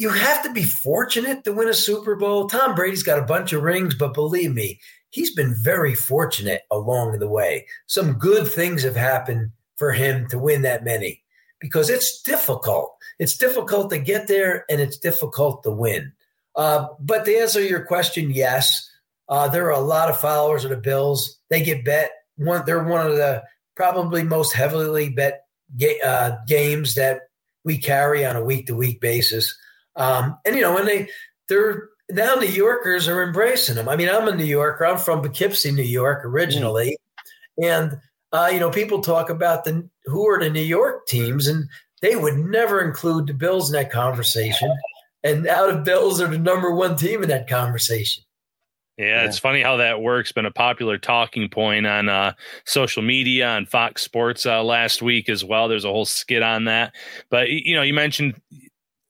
you 0.05 0.11
have 0.11 0.43
to 0.43 0.53
be 0.53 0.65
fortunate 0.65 1.45
to 1.45 1.53
win 1.55 1.67
a 1.67 1.73
Super 1.73 2.15
Bowl. 2.15 2.47
Tom 2.47 2.75
Brady's 2.75 3.03
got 3.03 3.19
a 3.19 3.25
bunch 3.25 3.55
of 3.55 3.63
rings, 3.63 3.95
but 3.95 4.13
believe 4.13 4.53
me, 4.53 4.79
he's 5.09 5.35
been 5.35 5.55
very 5.55 5.95
fortunate 5.95 6.61
along 6.71 7.19
the 7.19 7.29
way. 7.29 7.67
Some 7.87 8.19
good 8.19 8.47
things 8.47 8.83
have 8.83 8.97
happened 8.97 9.53
for 9.77 9.93
him 9.93 10.29
to 10.29 10.39
win 10.39 10.61
that 10.61 10.85
many 10.85 11.23
because 11.59 11.89
it's 11.89 12.21
difficult. 12.21 12.95
It's 13.19 13.39
difficult 13.39 13.89
to 13.91 13.99
get 13.99 14.29
there 14.29 14.67
and 14.69 14.79
it's 14.79 14.99
difficult 14.99 15.63
to 15.63 15.71
win. 15.71 16.13
Uh, 16.55 16.89
but 17.01 17.25
to 17.25 17.35
answer 17.35 17.63
your 17.63 17.87
question, 17.87 18.29
yes, 18.29 18.91
uh, 19.31 19.49
there 19.49 19.65
are 19.65 19.71
a 19.71 19.81
lot 19.81 20.11
of 20.11 20.21
followers 20.21 20.65
of 20.65 20.71
the 20.71 20.77
Bills. 20.77 21.39
They 21.49 21.63
get 21.63 21.83
bet. 21.83 22.11
One, 22.37 22.63
they're 22.67 22.85
one 22.85 23.07
of 23.07 23.17
the 23.17 23.43
probably 23.75 24.23
most 24.23 24.53
heavily 24.53 25.09
bet 25.09 25.47
ga- 25.79 26.03
uh, 26.03 26.37
games 26.47 26.95
that 26.97 27.23
we 27.65 27.79
carry 27.79 28.27
on 28.27 28.37
a 28.37 28.45
week 28.45 28.67
to 28.67 28.77
week 28.77 29.01
basis. 29.01 29.59
Um, 29.97 30.39
and 30.45 30.55
you 30.55 30.63
know, 30.63 30.75
when 30.75 30.87
they 30.87 31.09
they're 31.49 31.89
now 32.11 32.35
New 32.35 32.47
Yorkers 32.47 33.09
are 33.09 33.23
embracing 33.23 33.77
them. 33.77 33.89
I 33.89 33.97
mean, 33.97 34.09
I'm 34.09 34.29
a 34.29 34.35
New 34.35 34.45
Yorker. 34.45 34.87
I'm 34.87 34.99
from 34.99 35.23
Poughkeepsie, 35.23 35.73
New 35.73 35.83
York, 35.83 36.25
originally, 36.25 36.97
and 37.63 37.99
uh, 38.33 38.51
you 38.53 38.59
know, 38.59 38.71
people 38.71 39.01
talk 39.01 39.31
about 39.31 39.65
the 39.65 39.89
who 40.07 40.29
are 40.29 40.41
the 40.41 40.51
New 40.51 40.61
York 40.61 41.07
teams, 41.07 41.47
and 41.47 41.69
they 42.03 42.17
would 42.17 42.37
never 42.37 42.81
include 42.81 43.27
the 43.27 43.35
Bills 43.35 43.71
in 43.71 43.81
that 43.81 43.91
conversation. 43.91 44.77
And 45.23 45.47
out 45.47 45.71
of 45.71 45.85
Bills 45.85 46.21
are 46.21 46.29
the 46.29 46.39
number 46.39 46.75
one 46.75 46.97
team 46.97 47.23
in 47.23 47.29
that 47.31 47.49
conversation. 47.49 48.25
Yeah, 48.99 49.07
yeah, 49.07 49.25
it's 49.25 49.39
funny 49.39 49.63
how 49.63 49.79
that 49.79 50.03
works. 50.03 50.31
Been 50.31 50.47
a 50.47 50.53
popular 50.53 50.99
talking 50.99 51.49
point 51.49 51.87
on 51.87 52.09
uh, 52.09 52.35
social 52.65 53.03
media 53.03 53.49
on 53.49 53.67
Fox 53.67 54.03
Sports 54.03 54.47
uh, 54.47 54.63
last 54.63 55.03
week 55.03 55.29
as 55.29 55.45
well. 55.45 55.67
There's 55.67 55.85
a 55.85 55.91
whole 55.91 56.05
skit 56.05 56.43
on 56.43 56.65
that. 56.65 56.93
But 57.31 57.51
you 57.51 57.75
know, 57.75 57.83
you 57.83 57.95
mentioned 57.95 58.41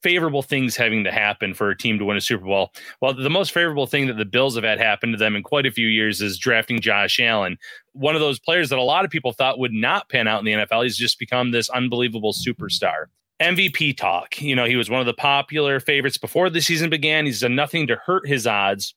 favorable 0.04 0.42
things 0.42 0.76
having 0.76 1.02
to 1.02 1.11
happen 1.11 1.54
for 1.54 1.70
a 1.70 1.76
team 1.76 1.99
to 1.99 2.04
win 2.04 2.18
a 2.18 2.20
Super 2.20 2.44
Bowl. 2.44 2.70
Well, 3.00 3.14
the 3.14 3.30
most 3.30 3.52
favorable 3.52 3.87
thing 3.87 4.06
that 4.08 4.18
the 4.18 4.26
Bills 4.26 4.54
have 4.54 4.62
had 4.62 4.78
happen 4.78 5.11
to 5.12 5.16
them 5.16 5.34
in 5.34 5.42
quite 5.42 5.64
a 5.64 5.70
few 5.70 5.88
years 5.88 6.20
is 6.20 6.37
drafting 6.37 6.78
Josh 6.78 7.18
Allen, 7.18 7.56
one 7.94 8.14
of 8.14 8.20
those 8.20 8.38
players 8.38 8.68
that 8.68 8.78
a 8.78 8.82
lot 8.82 9.06
of 9.06 9.11
people 9.11 9.32
thought 9.32 9.58
would 9.58 9.73
not 9.73 10.11
pan 10.11 10.28
out 10.28 10.40
in 10.40 10.44
the 10.44 10.52
NFL. 10.52 10.82
He's 10.82 10.99
just 10.99 11.18
become 11.18 11.52
this 11.52 11.70
unbelievable 11.70 12.34
superstar. 12.34 13.06
MVP 13.40 13.96
talk. 13.96 14.40
You 14.42 14.54
know, 14.54 14.66
he 14.66 14.76
was 14.76 14.90
one 14.90 15.00
of 15.00 15.06
the 15.06 15.14
popular 15.14 15.80
favorites 15.80 16.18
before 16.18 16.50
the 16.50 16.61
season 16.61 16.90
began. 16.90 17.25
He's 17.25 17.40
done 17.40 17.56
nothing 17.56 17.87
to 17.87 17.96
hurt 17.96 18.28
his 18.28 18.46
odds. 18.46 18.94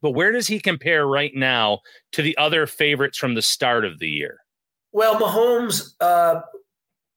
But 0.00 0.12
where 0.12 0.32
does 0.32 0.46
he 0.46 0.58
compare 0.58 1.06
right 1.06 1.34
now 1.34 1.80
to 2.12 2.22
the 2.22 2.36
other 2.38 2.66
favorites 2.66 3.18
from 3.18 3.34
the 3.34 3.42
start 3.42 3.84
of 3.84 3.98
the 3.98 4.08
year? 4.08 4.38
Well, 4.92 5.16
Mahomes 5.16 5.94
uh, 6.00 6.40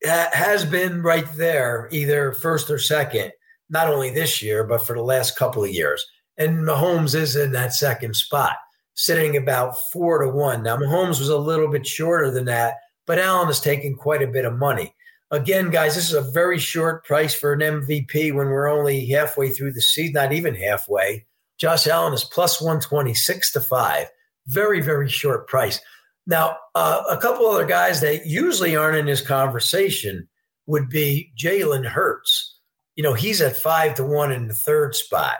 has 0.03 0.65
been 0.65 1.01
right 1.01 1.27
there, 1.35 1.87
either 1.91 2.33
first 2.33 2.69
or 2.69 2.79
second, 2.79 3.31
not 3.69 3.87
only 3.87 4.09
this 4.09 4.41
year, 4.41 4.63
but 4.63 4.85
for 4.85 4.95
the 4.95 5.01
last 5.01 5.37
couple 5.37 5.63
of 5.63 5.71
years. 5.71 6.05
And 6.37 6.59
Mahomes 6.59 7.15
is 7.15 7.35
in 7.35 7.51
that 7.51 7.73
second 7.73 8.15
spot, 8.15 8.57
sitting 8.95 9.37
about 9.37 9.75
four 9.91 10.23
to 10.23 10.29
one. 10.29 10.63
Now, 10.63 10.77
Mahomes 10.77 11.19
was 11.19 11.29
a 11.29 11.37
little 11.37 11.69
bit 11.69 11.85
shorter 11.85 12.31
than 12.31 12.45
that, 12.45 12.75
but 13.05 13.19
Allen 13.19 13.49
is 13.49 13.59
taking 13.59 13.95
quite 13.95 14.21
a 14.21 14.27
bit 14.27 14.45
of 14.45 14.57
money. 14.57 14.93
Again, 15.31 15.71
guys, 15.71 15.95
this 15.95 16.09
is 16.09 16.15
a 16.15 16.31
very 16.31 16.59
short 16.59 17.05
price 17.05 17.33
for 17.33 17.53
an 17.53 17.59
MVP 17.59 18.33
when 18.33 18.47
we're 18.47 18.67
only 18.67 19.05
halfway 19.07 19.49
through 19.49 19.73
the 19.73 19.81
season, 19.81 20.13
not 20.13 20.31
even 20.31 20.53
halfway. 20.53 21.25
Josh 21.57 21.87
Allen 21.87 22.13
is 22.13 22.23
plus 22.23 22.61
126 22.61 23.53
to 23.53 23.61
five. 23.61 24.07
Very, 24.47 24.81
very 24.81 25.09
short 25.09 25.47
price. 25.47 25.79
Now, 26.25 26.57
uh, 26.75 27.03
a 27.09 27.17
couple 27.17 27.45
other 27.47 27.65
guys 27.65 28.01
that 28.01 28.25
usually 28.25 28.75
aren't 28.75 28.97
in 28.97 29.05
this 29.05 29.21
conversation 29.21 30.27
would 30.65 30.89
be 30.89 31.31
Jalen 31.37 31.85
Hurts. 31.85 32.57
You 32.95 33.03
know, 33.03 33.13
he's 33.13 33.41
at 33.41 33.57
five 33.57 33.95
to 33.95 34.03
one 34.03 34.31
in 34.31 34.47
the 34.47 34.53
third 34.53 34.95
spot. 34.95 35.37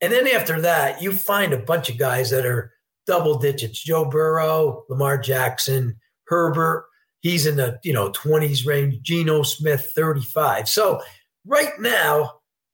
And 0.00 0.12
then 0.12 0.26
after 0.26 0.60
that, 0.62 1.00
you 1.00 1.12
find 1.12 1.52
a 1.52 1.58
bunch 1.58 1.88
of 1.88 1.98
guys 1.98 2.30
that 2.30 2.44
are 2.44 2.72
double 3.06 3.38
digits. 3.38 3.82
Joe 3.82 4.04
Burrow, 4.04 4.84
Lamar 4.88 5.18
Jackson, 5.18 5.96
Herbert, 6.26 6.86
he's 7.20 7.46
in 7.46 7.56
the, 7.56 7.78
you 7.84 7.92
know, 7.92 8.10
20s 8.10 8.66
range, 8.66 9.00
Geno 9.02 9.42
Smith 9.42 9.92
35. 9.94 10.68
So 10.68 11.00
right 11.44 11.72
now, 11.78 12.32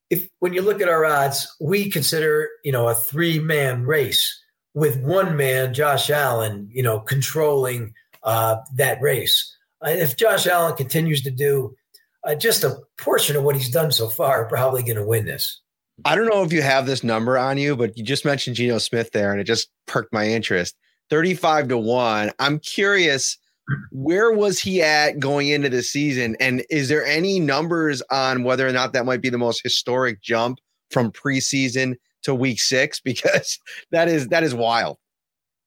if 0.09 0.27
when 0.39 0.53
you 0.53 0.61
look 0.61 0.81
at 0.81 0.89
our 0.89 1.05
odds, 1.05 1.47
we 1.61 1.89
consider, 1.89 2.49
you 2.63 2.71
know, 2.71 2.87
a 2.87 2.95
three-man 2.95 3.83
race 3.83 4.42
with 4.73 5.01
one 5.01 5.37
man, 5.37 5.73
Josh 5.73 6.09
Allen, 6.09 6.69
you 6.71 6.83
know, 6.83 6.99
controlling 6.99 7.93
uh, 8.23 8.57
that 8.75 9.01
race. 9.01 9.55
Uh, 9.85 9.89
if 9.89 10.17
Josh 10.17 10.47
Allen 10.47 10.75
continues 10.75 11.21
to 11.23 11.31
do 11.31 11.75
uh, 12.23 12.35
just 12.35 12.63
a 12.63 12.77
portion 12.97 13.35
of 13.35 13.43
what 13.43 13.55
he's 13.55 13.69
done 13.69 13.91
so 13.91 14.07
far, 14.07 14.45
probably 14.45 14.81
going 14.81 14.95
to 14.95 15.05
win 15.05 15.25
this. 15.25 15.59
I 16.05 16.15
don't 16.15 16.27
know 16.27 16.43
if 16.43 16.51
you 16.51 16.61
have 16.61 16.85
this 16.85 17.03
number 17.03 17.37
on 17.37 17.57
you, 17.57 17.75
but 17.75 17.97
you 17.97 18.03
just 18.03 18.25
mentioned 18.25 18.55
Geno 18.55 18.77
Smith 18.79 19.11
there, 19.11 19.31
and 19.31 19.39
it 19.39 19.43
just 19.43 19.69
perked 19.85 20.13
my 20.13 20.27
interest. 20.27 20.75
35 21.09 21.67
to 21.67 21.77
1. 21.77 22.31
I'm 22.39 22.59
curious, 22.59 23.37
where 23.91 24.31
was 24.31 24.57
he 24.57 24.81
at 24.81 25.19
going 25.19 25.49
into 25.49 25.69
the 25.69 25.83
season? 25.83 26.35
And 26.39 26.63
is 26.69 26.89
there 26.89 27.05
any 27.05 27.39
numbers 27.39 28.01
on 28.09 28.43
whether 28.43 28.67
or 28.67 28.71
not 28.71 28.93
that 28.93 29.05
might 29.05 29.21
be 29.21 29.29
the 29.29 29.37
most 29.37 29.61
historic 29.61 30.21
jump 30.21 30.59
from 30.89 31.11
preseason 31.11 31.95
to 32.23 32.35
week 32.35 32.59
six 32.59 32.99
because 33.03 33.59
that 33.91 34.07
is 34.07 34.29
that 34.29 34.43
is 34.43 34.55
wild. 34.55 34.97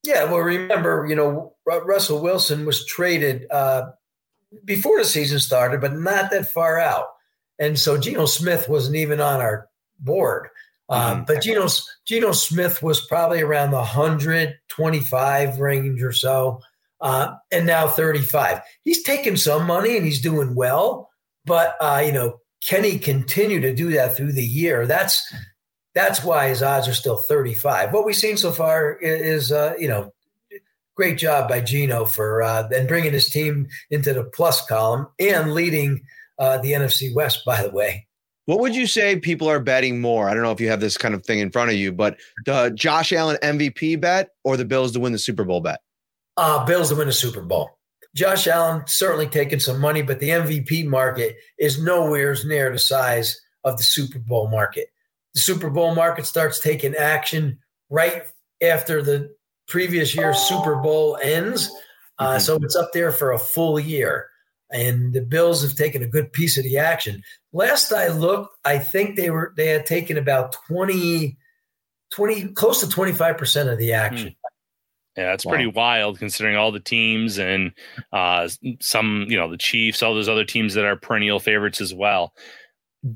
Yeah, 0.05 0.25
well, 0.25 0.39
remember, 0.39 1.05
you 1.09 1.17
know, 1.17 1.55
Russell 1.67 2.23
Wilson 2.23 2.65
was 2.65 2.87
traded 2.87 3.47
uh, 3.51 3.87
before 4.65 4.99
the 4.99 5.05
season 5.05 5.41
started, 5.41 5.81
but 5.81 5.95
not 5.95 6.31
that 6.31 6.49
far 6.51 6.79
out, 6.79 7.07
and 7.59 7.79
so 7.79 7.99
Geno 7.99 8.27
Smith 8.27 8.69
wasn't 8.69 8.97
even 8.97 9.21
on 9.21 9.41
our 9.41 9.69
board. 9.99 10.49
Um, 10.89 11.01
mm-hmm. 11.01 11.25
But 11.25 11.43
Geno 11.43 11.67
Geno 12.07 12.33
Smith 12.33 12.83
was 12.83 13.05
probably 13.07 13.43
around 13.43 13.71
the 13.71 13.79
125 13.79 15.59
range 15.59 16.03
or 16.03 16.13
so, 16.13 16.61
uh, 17.01 17.35
and 17.51 17.67
now 17.67 17.89
35. 17.89 18.61
He's 18.83 19.03
taking 19.03 19.37
some 19.37 19.67
money 19.67 19.97
and 19.97 20.07
he's 20.07 20.21
doing 20.21 20.55
well, 20.55 21.11
but 21.45 21.77
uh, 21.81 22.03
you 22.05 22.13
know, 22.13 22.39
can 22.67 22.85
he 22.85 22.99
continue 22.99 23.61
to 23.61 23.75
do 23.75 23.91
that 23.93 24.17
through 24.17 24.33
the 24.33 24.45
year? 24.45 24.87
That's 24.87 25.33
that's 25.97 26.23
why 26.23 26.49
his 26.49 26.63
odds 26.63 26.87
are 26.87 26.95
still 26.95 27.17
35. 27.17 27.95
What 27.95 28.05
we've 28.05 28.15
seen 28.15 28.37
so 28.37 28.53
far 28.53 28.99
is, 29.01 29.51
uh, 29.51 29.73
you 29.79 29.89
know, 29.89 30.13
great 30.95 31.17
job 31.17 31.49
by 31.49 31.63
Geno 31.63 32.05
for 32.05 32.43
uh, 32.43 32.69
and 32.69 32.87
bringing 32.87 33.15
his 33.15 33.31
team 33.31 33.67
into 33.91 34.13
the 34.13 34.23
plus 34.23 34.65
column 34.67 35.09
and 35.19 35.55
leading 35.55 36.03
uh, 36.39 36.59
the 36.59 36.73
NFC 36.73 37.15
West. 37.15 37.47
By 37.47 37.63
the 37.63 37.71
way, 37.71 38.07
what 38.45 38.61
would 38.61 38.77
you 38.77 38.87
say 38.87 39.19
people 39.19 39.49
are 39.49 39.59
betting 39.59 40.03
more? 40.03 40.29
I 40.29 40.35
don't 40.35 40.43
know 40.43 40.53
if 40.53 40.61
you 40.61 40.69
have 40.69 40.81
this 40.81 40.99
kind 40.99 41.15
of 41.15 41.25
thing 41.25 41.39
in 41.39 41.51
front 41.51 41.71
of 41.71 41.77
you, 41.77 41.93
but 41.93 42.19
the 42.45 42.71
Josh 42.75 43.11
Allen 43.11 43.39
MVP 43.43 43.99
bet 43.99 44.29
or 44.45 44.59
the 44.59 44.67
Bills 44.67 44.93
to 44.93 45.01
win 45.01 45.13
the 45.13 45.19
Super 45.19 45.45
Bowl 45.45 45.63
bet? 45.63 45.81
Uh, 46.37 46.63
Bills 46.67 46.91
to 46.91 46.95
win 46.95 47.07
the 47.07 47.13
Super 47.15 47.41
Bowl. 47.41 47.79
Josh 48.15 48.47
Allen 48.47 48.83
certainly 48.87 49.29
taking 49.29 49.61
some 49.61 49.81
money, 49.81 50.03
but 50.03 50.21
the 50.21 50.29
MVP 50.29 50.85
market 50.87 51.37
is 51.59 51.83
nowhere 51.83 52.37
near 52.45 52.71
the 52.71 52.79
size 52.79 53.41
of 53.65 53.79
the 53.79 53.83
Super 53.83 54.19
Bowl 54.19 54.51
market 54.51 54.89
the 55.37 55.43
Super 55.43 55.69
Bowl 55.69 55.95
market 55.95 56.25
starts 56.25 56.59
taking 56.59 56.95
action 56.95 57.59
right 57.91 58.23
after 58.63 59.03
the 59.03 59.35
previous 59.69 60.17
year's 60.17 60.39
Super 60.39 60.77
Bowl 60.77 61.19
ends. 61.23 61.71
Uh, 62.19 62.31
mm-hmm. 62.31 62.39
So 62.41 62.57
it's 62.63 62.75
up 62.75 62.93
there 62.95 63.13
for 63.13 63.33
a 63.33 63.39
full 63.39 63.79
year. 63.79 64.31
And 64.73 65.13
the 65.13 65.21
Bills 65.21 65.63
have 65.63 65.77
taken 65.77 66.03
a 66.03 66.09
good 66.09 66.33
piece 66.33 66.57
of 66.57 66.65
the 66.65 66.79
action. 66.79 67.23
Last 67.53 67.93
I 67.93 68.09
looked, 68.09 68.57
I 68.65 68.79
think 68.79 69.17
they 69.17 69.29
were 69.29 69.53
they 69.59 69.69
had 69.69 69.85
taken 69.85 70.17
about 70.17 70.57
20, 70.69 71.37
20 72.15 72.49
close 72.55 72.81
to 72.81 72.87
25% 72.87 73.71
of 73.71 73.79
the 73.79 73.93
action. 73.93 74.31
Mm. 74.31 74.37
Yeah, 75.19 75.33
it's 75.35 75.45
wow. 75.45 75.51
pretty 75.53 75.67
wild 75.67 76.19
considering 76.19 76.57
all 76.57 76.73
the 76.73 76.81
teams 76.81 77.39
and 77.39 77.73
uh, 78.13 78.49
some, 78.81 79.27
you 79.29 79.37
know, 79.37 79.51
the 79.51 79.57
Chiefs, 79.57 80.03
all 80.03 80.15
those 80.15 80.29
other 80.29 80.45
teams 80.45 80.75
that 80.75 80.85
are 80.85 80.97
perennial 80.97 81.41
favorites 81.41 81.81
as 81.83 81.95
well 81.95 82.33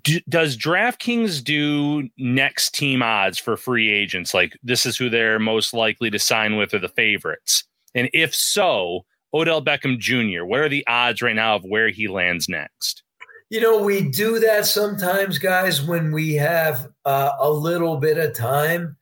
do, 0.03 0.21
does 0.29 0.57
DraftKings 0.57 1.43
do 1.43 2.09
next 2.19 2.75
team 2.75 3.03
odds 3.03 3.39
for 3.39 3.57
free 3.57 3.91
agents? 3.91 4.35
Like 4.35 4.57
this 4.63 4.87
is 4.87 4.97
who 4.97 5.09
they're 5.09 5.39
most 5.39 5.73
likely 5.75 6.11
to 6.11 6.19
sign 6.19 6.57
with 6.57 6.75
or 6.75 6.79
the 6.79 6.89
favorites? 6.89 7.65
And 7.95 8.09
if 8.13 8.35
so, 8.35 9.05
Odell 9.33 9.65
Beckham 9.65 9.99
Jr., 9.99 10.45
what 10.45 10.61
are 10.61 10.69
the 10.69 10.87
odds 10.87 11.23
right 11.23 11.37
now 11.37 11.57
of 11.57 11.65
where 11.65 11.89
he 11.89 12.09
lands 12.09 12.49
next? 12.49 13.03
You 13.49 13.61
know, 13.61 13.83
we 13.83 14.03
do 14.03 14.39
that 14.39 14.67
sometimes, 14.67 15.39
guys, 15.39 15.83
when 15.83 16.13
we 16.13 16.35
have 16.35 16.89
uh, 17.05 17.33
a 17.41 17.51
little 17.51 17.97
bit 17.97 18.17
of 18.17 18.33
time. 18.35 18.97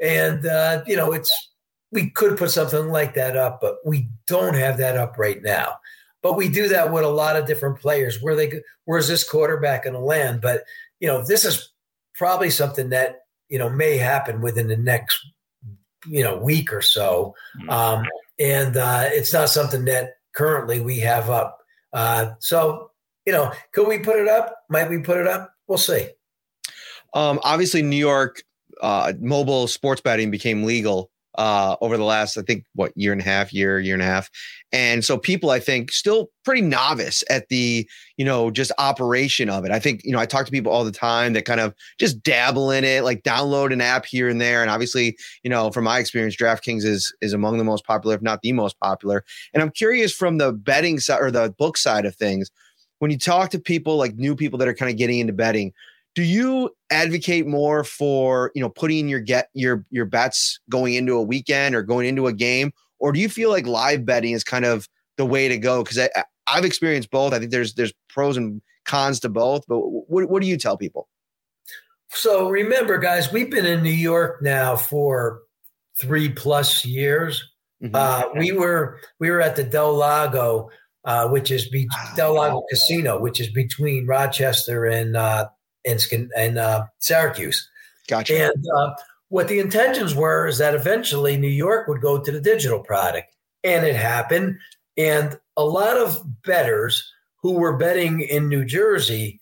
And, 0.00 0.44
uh, 0.44 0.82
you 0.86 0.96
know, 0.96 1.12
it's, 1.12 1.32
we 1.90 2.10
could 2.10 2.36
put 2.36 2.50
something 2.50 2.88
like 2.88 3.14
that 3.14 3.36
up, 3.36 3.60
but 3.62 3.76
we 3.84 4.08
don't 4.26 4.54
have 4.54 4.76
that 4.78 4.98
up 4.98 5.16
right 5.16 5.42
now. 5.42 5.76
But 6.24 6.38
we 6.38 6.48
do 6.48 6.68
that 6.68 6.90
with 6.90 7.04
a 7.04 7.08
lot 7.08 7.36
of 7.36 7.46
different 7.46 7.78
players. 7.78 8.22
Where 8.22 8.34
they 8.34 8.62
where's 8.86 9.08
this 9.08 9.28
quarterback 9.28 9.84
going 9.84 9.92
to 9.92 10.00
land? 10.00 10.40
But 10.40 10.64
you 10.98 11.06
know, 11.06 11.22
this 11.24 11.44
is 11.44 11.70
probably 12.14 12.48
something 12.48 12.88
that 12.88 13.18
you 13.50 13.58
know 13.58 13.68
may 13.68 13.98
happen 13.98 14.40
within 14.40 14.68
the 14.68 14.76
next 14.78 15.20
you 16.06 16.24
know 16.24 16.38
week 16.38 16.72
or 16.72 16.80
so, 16.80 17.34
Mhm. 17.60 17.70
um, 17.70 18.06
and 18.38 18.76
uh, 18.78 19.10
it's 19.12 19.34
not 19.34 19.50
something 19.50 19.84
that 19.84 20.14
currently 20.34 20.80
we 20.80 20.98
have 21.00 21.28
up. 21.28 21.58
Uh, 21.92 22.30
so 22.38 22.90
you 23.26 23.32
know, 23.32 23.52
could 23.72 23.86
we 23.86 23.98
put 23.98 24.16
it 24.16 24.26
up? 24.26 24.56
Might 24.70 24.88
we 24.88 24.98
put 24.98 25.18
it 25.18 25.26
up? 25.26 25.52
We'll 25.66 25.76
see. 25.78 26.08
Um, 27.12 27.38
obviously, 27.42 27.82
New 27.82 27.96
York 27.96 28.42
uh, 28.80 29.12
mobile 29.20 29.66
sports 29.66 30.00
betting 30.00 30.30
became 30.30 30.64
legal 30.64 31.10
uh, 31.36 31.76
over 31.80 31.96
the 31.96 32.04
last, 32.04 32.36
I 32.36 32.42
think, 32.42 32.64
what 32.74 32.92
year 32.96 33.12
and 33.12 33.20
a 33.20 33.24
half, 33.24 33.52
year, 33.52 33.78
year 33.80 33.94
and 33.94 34.02
a 34.02 34.06
half, 34.06 34.30
and 34.72 35.04
so 35.04 35.16
people, 35.16 35.50
I 35.50 35.60
think, 35.60 35.92
still 35.92 36.30
pretty 36.44 36.60
novice 36.62 37.22
at 37.30 37.48
the, 37.48 37.88
you 38.16 38.24
know, 38.24 38.50
just 38.50 38.72
operation 38.78 39.48
of 39.48 39.64
it. 39.64 39.70
I 39.70 39.78
think, 39.78 40.02
you 40.04 40.10
know, 40.12 40.18
I 40.18 40.26
talk 40.26 40.46
to 40.46 40.52
people 40.52 40.72
all 40.72 40.84
the 40.84 40.90
time 40.90 41.32
that 41.34 41.44
kind 41.44 41.60
of 41.60 41.74
just 41.98 42.22
dabble 42.22 42.70
in 42.72 42.82
it, 42.82 43.04
like 43.04 43.22
download 43.22 43.72
an 43.72 43.80
app 43.80 44.04
here 44.04 44.28
and 44.28 44.40
there, 44.40 44.62
and 44.62 44.70
obviously, 44.70 45.16
you 45.42 45.50
know, 45.50 45.70
from 45.70 45.84
my 45.84 45.98
experience, 45.98 46.36
DraftKings 46.36 46.84
is 46.84 47.14
is 47.20 47.32
among 47.32 47.58
the 47.58 47.64
most 47.64 47.84
popular, 47.84 48.16
if 48.16 48.22
not 48.22 48.40
the 48.42 48.52
most 48.52 48.78
popular. 48.80 49.24
And 49.52 49.62
I'm 49.62 49.70
curious 49.70 50.12
from 50.12 50.38
the 50.38 50.52
betting 50.52 50.98
side 50.98 51.20
or 51.20 51.30
the 51.30 51.54
book 51.58 51.76
side 51.76 52.04
of 52.04 52.16
things, 52.16 52.50
when 52.98 53.10
you 53.10 53.18
talk 53.18 53.50
to 53.50 53.58
people 53.58 53.96
like 53.96 54.14
new 54.16 54.34
people 54.34 54.58
that 54.58 54.68
are 54.68 54.74
kind 54.74 54.90
of 54.90 54.96
getting 54.96 55.18
into 55.18 55.32
betting 55.32 55.72
do 56.14 56.22
you 56.22 56.70
advocate 56.90 57.46
more 57.46 57.84
for 57.84 58.50
you 58.54 58.62
know 58.62 58.68
putting 58.68 59.08
your 59.08 59.20
get 59.20 59.48
your 59.54 59.84
your 59.90 60.04
bets 60.04 60.60
going 60.70 60.94
into 60.94 61.14
a 61.14 61.22
weekend 61.22 61.74
or 61.74 61.82
going 61.82 62.06
into 62.06 62.26
a 62.26 62.32
game? 62.32 62.72
Or 62.98 63.12
do 63.12 63.20
you 63.20 63.28
feel 63.28 63.50
like 63.50 63.66
live 63.66 64.06
betting 64.06 64.32
is 64.32 64.44
kind 64.44 64.64
of 64.64 64.88
the 65.16 65.26
way 65.26 65.48
to 65.48 65.58
go? 65.58 65.82
Because 65.82 66.08
i've 66.46 66.64
experienced 66.64 67.10
both. 67.10 67.32
I 67.32 67.38
think 67.38 67.50
there's 67.50 67.74
there's 67.74 67.92
pros 68.08 68.36
and 68.36 68.62
cons 68.84 69.18
to 69.18 69.30
both 69.30 69.64
but 69.66 69.78
what, 69.78 70.28
what 70.28 70.42
do 70.42 70.48
you 70.48 70.58
tell 70.58 70.76
people? 70.76 71.08
So 72.10 72.48
remember, 72.48 72.98
guys, 72.98 73.32
we've 73.32 73.50
been 73.50 73.66
in 73.66 73.82
New 73.82 73.90
York 73.90 74.40
now 74.42 74.76
for 74.76 75.40
three 76.00 76.28
plus 76.28 76.84
years. 76.84 77.42
Mhm. 77.82 77.90
Uh, 77.94 78.28
we 78.38 78.52
were 78.52 79.00
we 79.18 79.30
were 79.30 79.40
at 79.40 79.56
the 79.56 79.64
Del 79.64 79.94
Lago, 79.94 80.70
uh, 81.04 81.28
which 81.28 81.50
is 81.50 81.68
be- 81.68 81.88
Del 82.14 82.34
Lago 82.34 82.62
Casino, 82.70 83.18
which 83.20 83.40
is 83.40 83.50
between 83.50 84.06
Rochester 84.06 84.86
and 84.86 85.16
uh, 85.16 85.48
and, 85.84 86.58
uh, 86.58 86.86
Syracuse. 86.98 87.68
gotcha 88.08 88.34
And 88.52 88.64
uh, 88.76 88.94
what 89.28 89.48
the 89.48 89.58
intentions 89.58 90.14
were 90.14 90.46
is 90.46 90.58
that 90.58 90.74
eventually 90.74 91.36
New 91.36 91.48
York 91.48 91.88
would 91.88 92.00
go 92.00 92.18
to 92.18 92.30
the 92.30 92.40
digital 92.40 92.80
product, 92.80 93.28
and 93.62 93.86
it 93.86 93.96
happened. 93.96 94.58
And 94.96 95.38
a 95.56 95.64
lot 95.64 95.96
of 95.96 96.42
bettors 96.42 97.12
who 97.42 97.52
were 97.52 97.76
betting 97.76 98.20
in 98.20 98.48
New 98.48 98.64
Jersey 98.64 99.40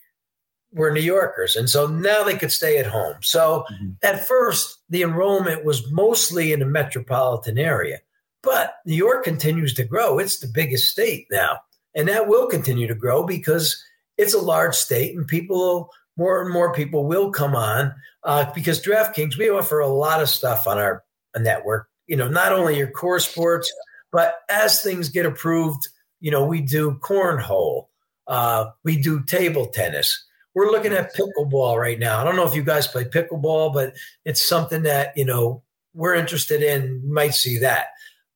were 0.72 0.90
New 0.90 1.00
Yorkers, 1.00 1.56
and 1.56 1.68
so 1.68 1.86
now 1.86 2.24
they 2.24 2.36
could 2.36 2.50
stay 2.52 2.78
at 2.78 2.86
home. 2.86 3.16
So 3.20 3.64
Mhm. 3.70 3.96
at 4.02 4.26
first, 4.26 4.78
the 4.88 5.02
enrollment 5.02 5.64
was 5.64 5.90
mostly 5.90 6.52
in 6.52 6.60
the 6.60 6.66
metropolitan 6.66 7.58
area, 7.58 8.00
but 8.42 8.76
New 8.86 8.94
York 8.94 9.22
continues 9.24 9.74
to 9.74 9.84
grow. 9.84 10.18
It's 10.18 10.38
the 10.38 10.48
biggest 10.48 10.90
state 10.90 11.26
now, 11.30 11.60
and 11.94 12.08
that 12.08 12.26
will 12.26 12.46
continue 12.46 12.86
to 12.86 12.94
grow 12.94 13.22
because 13.22 13.84
it's 14.16 14.32
a 14.32 14.38
large 14.40 14.74
state, 14.74 15.14
and 15.14 15.26
people 15.28 15.90
more 16.16 16.42
and 16.42 16.52
more 16.52 16.74
people 16.74 17.06
will 17.06 17.30
come 17.30 17.54
on 17.54 17.94
uh, 18.24 18.50
because 18.54 18.82
DraftKings 18.82 19.36
we 19.38 19.50
offer 19.50 19.80
a 19.80 19.88
lot 19.88 20.22
of 20.22 20.28
stuff 20.28 20.66
on 20.66 20.78
our 20.78 21.02
network. 21.38 21.88
You 22.06 22.16
know, 22.16 22.28
not 22.28 22.52
only 22.52 22.76
your 22.76 22.90
core 22.90 23.20
sports, 23.20 23.72
but 24.10 24.34
as 24.50 24.82
things 24.82 25.08
get 25.08 25.26
approved, 25.26 25.88
you 26.20 26.30
know, 26.30 26.44
we 26.44 26.60
do 26.60 26.98
cornhole, 27.02 27.86
uh, 28.26 28.66
we 28.84 29.00
do 29.00 29.22
table 29.24 29.66
tennis. 29.66 30.24
We're 30.54 30.70
looking 30.70 30.92
at 30.92 31.14
pickleball 31.14 31.78
right 31.78 31.98
now. 31.98 32.20
I 32.20 32.24
don't 32.24 32.36
know 32.36 32.46
if 32.46 32.54
you 32.54 32.62
guys 32.62 32.86
play 32.86 33.04
pickleball, 33.04 33.72
but 33.72 33.94
it's 34.24 34.46
something 34.46 34.82
that 34.82 35.16
you 35.16 35.24
know 35.24 35.62
we're 35.94 36.14
interested 36.14 36.62
in. 36.62 37.10
Might 37.10 37.34
see 37.34 37.58
that, 37.58 37.86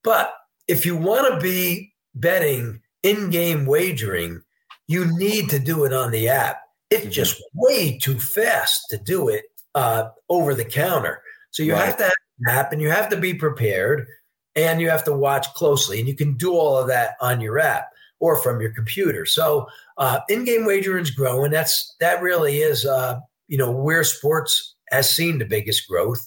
but 0.02 0.32
if 0.66 0.86
you 0.86 0.96
want 0.96 1.32
to 1.32 1.40
be 1.40 1.92
betting 2.14 2.80
in-game 3.02 3.66
wagering, 3.66 4.42
you 4.88 5.06
need 5.18 5.50
to 5.50 5.58
do 5.58 5.84
it 5.84 5.92
on 5.92 6.10
the 6.10 6.28
app. 6.28 6.62
It's 7.04 7.06
Mhm. 7.06 7.12
just 7.12 7.42
way 7.54 7.98
too 7.98 8.18
fast 8.18 8.82
to 8.90 8.98
do 8.98 9.28
it 9.28 9.44
uh, 9.74 10.08
over 10.28 10.54
the 10.54 10.64
counter. 10.64 11.22
So 11.50 11.62
you 11.62 11.72
Right. 11.74 11.84
have 11.84 11.96
to 11.98 12.04
have 12.04 12.12
an 12.40 12.48
app 12.48 12.72
and 12.72 12.80
you 12.80 12.90
have 12.90 13.08
to 13.10 13.16
be 13.16 13.34
prepared 13.34 14.06
and 14.54 14.80
you 14.80 14.88
have 14.88 15.04
to 15.04 15.12
watch 15.12 15.46
closely. 15.54 15.98
And 15.98 16.08
you 16.08 16.16
can 16.16 16.34
do 16.36 16.54
all 16.54 16.78
of 16.78 16.88
that 16.88 17.16
on 17.20 17.40
your 17.40 17.58
app 17.58 17.88
or 18.18 18.36
from 18.36 18.60
your 18.60 18.72
computer. 18.72 19.26
So 19.26 19.68
uh, 19.98 20.20
in-game 20.28 20.64
wagering 20.64 21.02
is 21.02 21.10
growing. 21.10 21.50
That's 21.50 21.94
that 22.00 22.22
really 22.22 22.58
is 22.58 22.84
uh, 22.86 23.20
you 23.48 23.58
know 23.58 23.70
where 23.70 24.02
sports 24.04 24.74
has 24.90 25.14
seen 25.14 25.38
the 25.38 25.44
biggest 25.44 25.86
growth. 25.88 26.26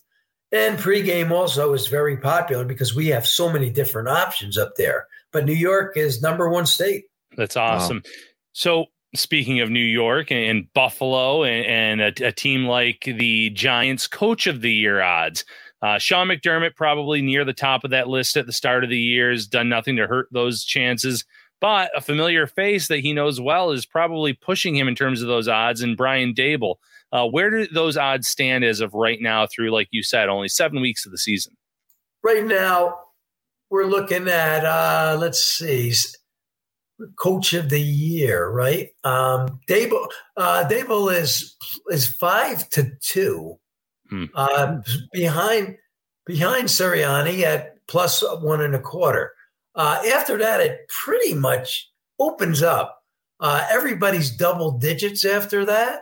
And 0.52 0.80
pregame 0.80 1.32
also 1.32 1.74
is 1.74 1.88
very 1.88 2.18
popular 2.18 2.66
because 2.66 2.96
we 2.96 3.08
have 3.08 3.28
so 3.28 3.52
many 3.52 3.70
different 3.70 4.10
options 4.10 4.58
up 4.58 4.74
there. 4.78 5.06
But 5.32 5.46
New 5.46 5.54
York 5.54 5.96
is 5.96 6.22
number 6.22 6.50
one 6.50 6.66
state. 6.66 7.06
That's 7.38 7.56
awesome. 7.56 8.02
So, 8.54 8.88
speaking 9.16 9.60
of 9.60 9.70
New 9.70 9.80
York 9.80 10.32
and 10.32 10.72
Buffalo 10.74 11.44
and, 11.44 12.00
and 12.00 12.20
a, 12.20 12.28
a 12.28 12.32
team 12.32 12.66
like 12.66 13.04
the 13.06 13.50
Giants, 13.52 14.08
Coach 14.08 14.48
of 14.48 14.62
the 14.62 14.72
Year 14.72 15.02
odds. 15.02 15.46
Uh, 15.82 15.98
Sean 15.98 16.28
McDermott 16.28 16.76
probably 16.76 17.22
near 17.22 17.46
the 17.46 17.54
top 17.54 17.84
of 17.84 17.92
that 17.92 18.08
list 18.08 18.36
at 18.36 18.46
the 18.46 18.54
start 18.54 18.84
of 18.84 18.90
the 18.90 19.00
year 19.00 19.32
has 19.32 19.48
done 19.48 19.70
nothing 19.70 19.96
to 19.96 20.08
hurt 20.08 20.28
those 20.32 20.64
chances. 20.64 21.24
But 21.62 21.92
a 21.96 22.02
familiar 22.02 22.48
face 22.48 22.88
that 22.88 23.00
he 23.00 23.14
knows 23.14 23.40
well 23.40 23.72
is 23.72 23.86
probably 23.86 24.34
pushing 24.34 24.76
him 24.76 24.88
in 24.88 24.96
terms 24.96 25.22
of 25.22 25.28
those 25.28 25.48
odds. 25.48 25.82
And 25.82 25.98
Brian 25.98 26.34
Daboll, 26.34 26.76
uh, 27.12 27.28
where 27.28 27.50
do 27.50 27.68
those 27.68 27.98
odds 27.98 28.28
stand 28.28 28.64
as 28.64 28.80
of 28.80 28.94
right 28.94 29.20
now? 29.22 29.48
Through, 29.48 29.72
like 29.72 29.88
you 29.92 30.04
said, 30.04 30.30
only 30.30 30.48
seven 30.48 30.82
weeks 30.82 31.06
of 31.06 31.12
the 31.12 31.18
season. 31.18 31.56
Right 32.24 32.46
now, 32.46 33.00
we're 33.70 33.86
looking 33.86 34.28
at 34.28 34.66
uh, 34.66 35.18
let's 35.20 35.44
see, 35.44 35.94
coach 37.18 37.54
of 37.54 37.70
the 37.70 37.82
year, 37.82 38.50
right? 38.50 38.90
Um, 39.04 39.60
Daboll, 39.68 40.08
uh, 40.38 40.68
Daboll 40.70 41.14
is 41.14 41.56
is 41.90 42.08
five 42.08 42.70
to 42.72 42.92
two, 43.02 43.60
Hmm. 44.10 44.26
uh, 44.34 44.78
behind 45.14 45.78
behind 46.26 46.68
Sirianni 46.68 47.44
at 47.44 47.76
plus 47.88 48.24
one 48.42 48.62
and 48.62 48.76
a 48.76 48.80
quarter. 48.80 49.34
Uh, 49.76 50.02
after 50.16 50.38
that, 50.38 50.62
it 50.62 50.88
pretty 50.90 51.34
much 51.34 51.90
opens 52.20 52.62
up. 52.62 53.04
Uh, 53.40 53.66
everybody's 53.70 54.36
double 54.36 54.72
digits 54.72 55.24
after 55.24 55.66
that. 55.66 56.02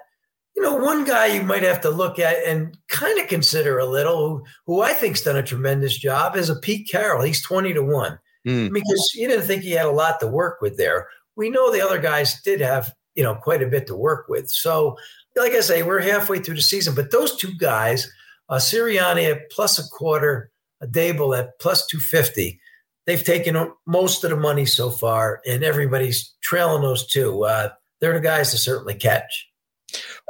You 0.55 0.63
know, 0.63 0.75
one 0.75 1.03
guy 1.05 1.27
you 1.27 1.43
might 1.43 1.61
have 1.63 1.81
to 1.81 1.89
look 1.91 2.17
at 2.17 2.43
and 2.45 2.75
kind 2.87 3.19
of 3.19 3.27
consider 3.27 3.77
a 3.77 3.85
little, 3.85 4.17
who, 4.17 4.43
who 4.65 4.81
I 4.81 4.93
think's 4.93 5.21
done 5.21 5.35
a 5.37 5.43
tremendous 5.43 5.95
job, 5.95 6.35
is 6.35 6.49
a 6.49 6.55
Pete 6.55 6.89
Carroll. 6.89 7.21
He's 7.21 7.43
twenty 7.43 7.73
to 7.73 7.83
one 7.83 8.17
Hmm. 8.47 8.69
because 8.69 9.11
you 9.13 9.27
didn't 9.27 9.45
think 9.45 9.63
he 9.63 9.71
had 9.71 9.87
a 9.87 9.91
lot 9.91 10.21
to 10.21 10.27
work 10.27 10.61
with 10.61 10.77
there. 10.77 11.09
We 11.35 11.49
know 11.49 11.69
the 11.69 11.81
other 11.81 11.99
guys 11.99 12.41
did 12.43 12.61
have, 12.61 12.93
you 13.13 13.21
know, 13.21 13.35
quite 13.35 13.61
a 13.61 13.67
bit 13.67 13.87
to 13.87 13.95
work 13.95 14.29
with. 14.29 14.49
So, 14.49 14.95
like 15.35 15.51
I 15.51 15.59
say, 15.59 15.83
we're 15.83 15.99
halfway 15.99 16.39
through 16.39 16.55
the 16.55 16.61
season, 16.61 16.95
but 16.95 17.11
those 17.11 17.35
two 17.35 17.53
guys, 17.57 18.09
uh, 18.47 18.55
Sirianni 18.55 19.29
at 19.29 19.51
plus 19.51 19.77
a 19.77 19.83
quarter, 19.89 20.49
a 20.79 20.87
Daboll 20.87 21.37
at 21.37 21.59
plus 21.59 21.85
250, 21.87 22.57
they've 23.05 23.21
taken 23.21 23.69
most 23.85 24.23
of 24.23 24.29
the 24.29 24.37
money 24.37 24.65
so 24.65 24.91
far, 24.91 25.41
and 25.45 25.61
everybody's 25.61 26.33
trailing 26.41 26.81
those 26.81 27.05
two. 27.05 27.43
Uh, 27.43 27.67
they're 27.99 28.13
the 28.13 28.21
guys 28.21 28.51
to 28.51 28.57
certainly 28.57 28.93
catch. 28.93 29.45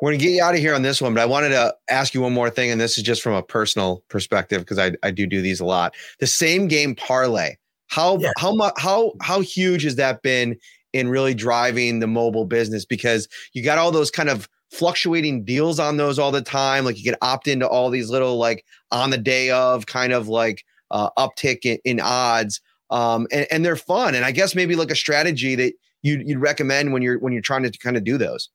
We're 0.02 0.10
gonna 0.10 0.24
get 0.24 0.32
you 0.32 0.42
out 0.42 0.56
of 0.56 0.60
here 0.60 0.74
on 0.74 0.82
this 0.82 1.00
one, 1.00 1.14
but 1.14 1.22
I 1.22 1.28
wanted 1.28 1.50
to 1.50 1.76
ask 1.88 2.16
you 2.16 2.22
one 2.22 2.34
more 2.34 2.50
thing, 2.50 2.72
and 2.72 2.82
this 2.82 2.98
is 2.98 3.04
just 3.04 3.22
from 3.22 3.34
a 3.34 3.44
personal 3.44 4.04
perspective 4.10 4.62
because 4.62 4.80
I, 4.80 4.94
I 5.04 5.12
do 5.12 5.28
do 5.28 5.44
these 5.44 5.60
a 5.60 5.66
lot. 5.66 5.94
The 6.20 6.26
same 6.26 6.68
game 6.68 6.96
parlay. 6.96 7.58
How 7.88 8.18
Yeah. 8.18 8.32
how 8.38 8.54
much 8.54 8.74
how 8.78 9.14
how 9.22 9.42
huge 9.42 9.84
has 9.84 9.96
that 9.96 10.22
been 10.22 10.58
in 10.94 11.10
really 11.10 11.34
driving 11.34 12.00
the 12.00 12.08
mobile 12.08 12.46
business? 12.46 12.86
Because 12.86 13.28
you 13.54 13.64
got 13.64 13.78
all 13.78 13.92
those 13.92 14.12
kind 14.12 14.30
of 14.30 14.50
fluctuating 14.72 15.46
deals 15.46 15.80
on 15.80 15.98
those 15.98 16.20
all 16.20 16.32
the 16.32 16.42
time. 16.42 16.86
Like 16.86 16.98
you 16.98 17.04
can 17.04 17.16
opt 17.22 17.48
into 17.48 17.68
all 17.68 17.90
these 17.90 18.10
little 18.10 18.38
like 18.38 18.66
on 18.92 19.10
the 19.10 19.18
day 19.18 19.50
of 19.50 19.86
kind 19.86 20.14
of 20.14 20.28
like 20.28 20.66
uh, 20.92 21.10
uptick 21.18 21.60
in, 21.66 21.80
in 21.84 22.00
odds, 22.00 22.62
um, 22.90 23.28
and, 23.32 23.48
and 23.52 23.66
they're 23.66 23.76
fun. 23.76 24.16
And 24.16 24.26
I 24.26 24.32
guess 24.32 24.56
maybe 24.56 24.76
like 24.76 24.92
a 24.92 24.96
strategy 24.96 25.56
that 25.56 25.74
you'd, 26.02 26.28
you'd 26.28 26.40
recommend 26.40 26.94
when 26.94 27.02
you're 27.02 27.20
when 27.20 27.34
you're 27.34 27.42
trying 27.42 27.64
to 27.64 27.72
kind 27.78 27.98
of 27.98 28.04
do 28.04 28.18
those. 28.18 28.50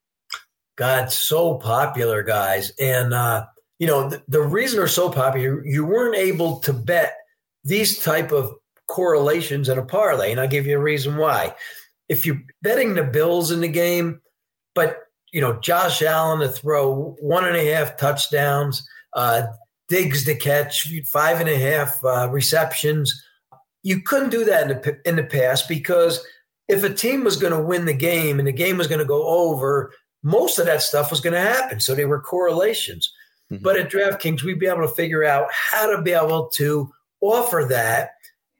God, 0.76 1.12
so 1.12 1.56
popular, 1.56 2.22
guys. 2.22 2.72
And, 2.80 3.12
uh, 3.12 3.44
you 3.78 3.86
know, 3.86 4.08
the, 4.08 4.22
the 4.26 4.40
reason 4.40 4.78
they're 4.78 4.88
so 4.88 5.10
popular, 5.10 5.64
you 5.66 5.84
weren't 5.84 6.16
able 6.16 6.60
to 6.60 6.72
bet 6.72 7.14
these 7.62 7.98
type 7.98 8.32
of 8.32 8.54
correlations 8.92 9.70
in 9.70 9.78
a 9.78 9.84
parlay. 9.84 10.30
And 10.30 10.38
I'll 10.38 10.46
give 10.46 10.66
you 10.66 10.76
a 10.76 10.82
reason 10.82 11.16
why. 11.16 11.54
If 12.10 12.26
you're 12.26 12.42
betting 12.60 12.94
the 12.94 13.02
Bills 13.02 13.50
in 13.50 13.62
the 13.62 13.68
game, 13.68 14.20
but, 14.74 14.98
you 15.32 15.40
know, 15.40 15.58
Josh 15.60 16.02
Allen 16.02 16.40
to 16.40 16.48
throw 16.48 17.16
one 17.20 17.46
and 17.46 17.56
a 17.56 17.72
half 17.72 17.96
touchdowns, 17.96 18.86
uh, 19.14 19.44
Diggs 19.88 20.24
to 20.26 20.34
catch 20.34 20.92
five 21.06 21.40
and 21.40 21.48
a 21.48 21.56
half 21.56 22.04
uh, 22.04 22.28
receptions, 22.30 23.24
you 23.82 24.02
couldn't 24.02 24.30
do 24.30 24.44
that 24.44 24.62
in 24.62 24.68
the, 24.68 25.00
in 25.06 25.16
the 25.16 25.24
past 25.24 25.68
because 25.68 26.24
if 26.68 26.84
a 26.84 26.92
team 26.92 27.24
was 27.24 27.36
going 27.36 27.52
to 27.52 27.62
win 27.62 27.86
the 27.86 27.94
game 27.94 28.38
and 28.38 28.46
the 28.46 28.52
game 28.52 28.76
was 28.76 28.88
going 28.88 29.00
to 29.00 29.06
go 29.06 29.26
over, 29.26 29.92
most 30.22 30.58
of 30.58 30.66
that 30.66 30.82
stuff 30.82 31.10
was 31.10 31.20
going 31.20 31.34
to 31.34 31.40
happen. 31.40 31.80
So 31.80 31.94
they 31.94 32.04
were 32.04 32.20
correlations. 32.20 33.10
Mhm. 33.50 33.62
But 33.62 33.76
at 33.78 33.90
DraftKings, 33.90 34.42
we'd 34.42 34.60
be 34.60 34.66
able 34.66 34.86
to 34.86 34.94
figure 34.94 35.24
out 35.24 35.48
how 35.50 35.94
to 35.94 36.02
be 36.02 36.12
able 36.12 36.48
to 36.50 36.92
offer 37.20 37.66
that 37.70 38.10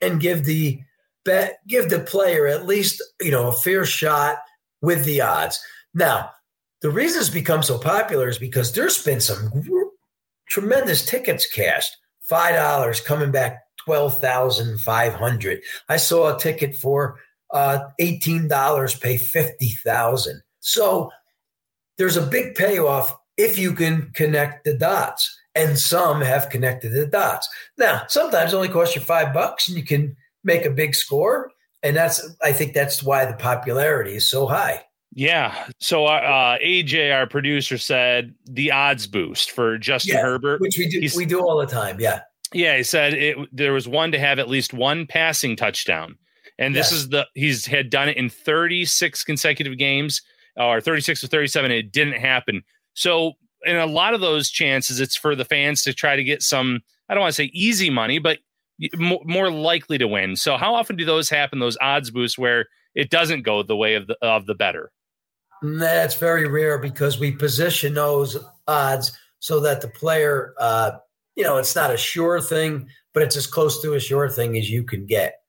and 0.02 0.20
give 0.20 0.44
the 0.44 0.80
bet 1.24 1.58
give 1.68 1.88
the 1.88 2.00
player 2.00 2.46
at 2.46 2.66
least 2.66 3.02
you 3.20 3.30
know 3.30 3.48
a 3.48 3.52
fair 3.52 3.84
shot 3.84 4.38
with 4.80 5.04
the 5.04 5.20
odds. 5.20 5.60
Now, 5.94 6.30
the 6.80 6.90
reason 6.90 7.20
it's 7.20 7.30
become 7.30 7.62
so 7.62 7.78
popular 7.78 8.28
is 8.28 8.38
because 8.38 8.72
there's 8.72 9.02
been 9.02 9.20
some 9.20 9.50
tremendous 10.48 11.06
tickets 11.06 11.46
cashed. 11.50 11.96
Five 12.28 12.56
dollars 12.56 13.00
coming 13.00 13.30
back 13.30 13.62
twelve 13.84 14.18
thousand 14.18 14.80
five 14.80 15.14
hundred. 15.14 15.62
I 15.88 15.96
saw 15.96 16.34
a 16.34 16.38
ticket 16.38 16.74
for 16.74 17.18
uh, 17.52 17.80
eighteen 17.98 18.48
dollars, 18.48 18.94
pay 18.94 19.16
fifty 19.16 19.70
thousand. 19.70 20.42
So 20.60 21.10
there's 21.98 22.16
a 22.16 22.26
big 22.26 22.54
payoff 22.54 23.16
if 23.36 23.58
you 23.58 23.72
can 23.72 24.10
connect 24.14 24.64
the 24.64 24.74
dots, 24.74 25.38
and 25.54 25.78
some 25.78 26.20
have 26.20 26.48
connected 26.50 26.92
the 26.92 27.06
dots. 27.06 27.48
Now, 27.78 28.04
sometimes 28.08 28.52
it 28.52 28.56
only 28.56 28.68
costs 28.68 28.94
you 28.96 29.02
five 29.02 29.32
bucks, 29.34 29.68
and 29.68 29.76
you 29.76 29.84
can 29.84 30.16
make 30.44 30.64
a 30.64 30.70
big 30.70 30.94
score, 30.94 31.50
and 31.82 31.96
that's 31.96 32.34
I 32.42 32.52
think 32.52 32.72
that's 32.74 33.02
why 33.02 33.24
the 33.24 33.34
popularity 33.34 34.14
is 34.14 34.28
so 34.28 34.46
high. 34.46 34.82
Yeah. 35.14 35.68
So 35.78 36.06
uh, 36.06 36.08
uh 36.08 36.58
AJ, 36.64 37.14
our 37.14 37.26
producer, 37.26 37.76
said 37.76 38.34
the 38.46 38.70
odds 38.72 39.06
boost 39.06 39.50
for 39.50 39.76
Justin 39.78 40.14
Yeah, 40.16 40.22
Herbert. 40.22 40.60
which 40.62 40.78
we 40.78 40.88
do 40.88 41.00
He's- 41.00 41.16
we 41.16 41.26
do 41.26 41.40
all 41.40 41.58
the 41.58 41.66
time. 41.66 42.00
Yeah. 42.00 42.20
Yeah, 42.54 42.76
he 42.76 42.82
said 42.82 43.14
it, 43.14 43.36
there 43.50 43.72
was 43.72 43.88
one 43.88 44.12
to 44.12 44.18
have 44.18 44.38
at 44.38 44.48
least 44.48 44.74
one 44.74 45.06
passing 45.06 45.56
touchdown, 45.56 46.16
and 46.58 46.74
this 46.74 46.90
Yes. 46.90 47.00
is 47.00 47.08
the 47.10 47.26
he's 47.34 47.64
had 47.66 47.88
done 47.90 48.08
it 48.10 48.16
in 48.16 48.28
36 48.30 49.24
consecutive 49.24 49.78
games 49.78 50.20
or 50.56 50.80
36 50.80 51.24
or 51.24 51.28
37. 51.28 51.70
And 51.70 51.78
it 51.78 51.92
didn't 51.92 52.20
happen. 52.20 52.62
So 52.94 53.32
in 53.64 53.76
a 53.76 53.86
lot 53.86 54.14
of 54.14 54.20
those 54.20 54.50
chances, 54.50 55.00
it's 55.00 55.16
for 55.16 55.34
the 55.34 55.44
fans 55.44 55.82
to 55.82 55.92
try 55.92 56.16
to 56.16 56.24
get 56.24 56.42
some. 56.42 56.80
I 57.08 57.14
don't 57.14 57.20
want 57.20 57.34
to 57.34 57.42
say 57.42 57.50
easy 57.52 57.90
money, 57.90 58.18
but 58.18 58.38
more, 58.96 59.50
likely 59.50 59.98
to 59.98 60.08
win. 60.08 60.36
So 60.36 60.56
how 60.56 60.74
often 60.74 60.96
do 60.96 61.04
those 61.04 61.28
happen? 61.28 61.58
Those 61.58 61.78
odds 61.80 62.10
boosts 62.10 62.38
where 62.38 62.66
it 62.94 63.10
doesn't 63.10 63.42
go 63.42 63.62
the 63.62 63.76
way 63.76 63.94
of 63.94 64.06
the 64.06 64.16
of 64.22 64.46
the 64.46 64.54
better. 64.54 64.90
That's 65.62 66.16
very 66.16 66.48
rare 66.48 66.78
because 66.78 67.20
we 67.20 67.32
position 67.32 67.94
those 67.94 68.36
odds 68.66 69.16
so 69.38 69.60
that 69.60 69.80
the 69.80 69.88
player, 69.88 70.54
uh, 70.58 70.92
you 71.36 71.44
know, 71.44 71.58
it's 71.58 71.76
not 71.76 71.92
a 71.92 71.96
sure 71.96 72.40
thing, 72.40 72.88
but 73.14 73.22
it's 73.22 73.36
as 73.36 73.46
close 73.46 73.80
to 73.82 73.94
a 73.94 74.00
sure 74.00 74.28
thing 74.28 74.56
as 74.56 74.70
you 74.70 74.82
can 74.82 75.06
get. 75.06 75.41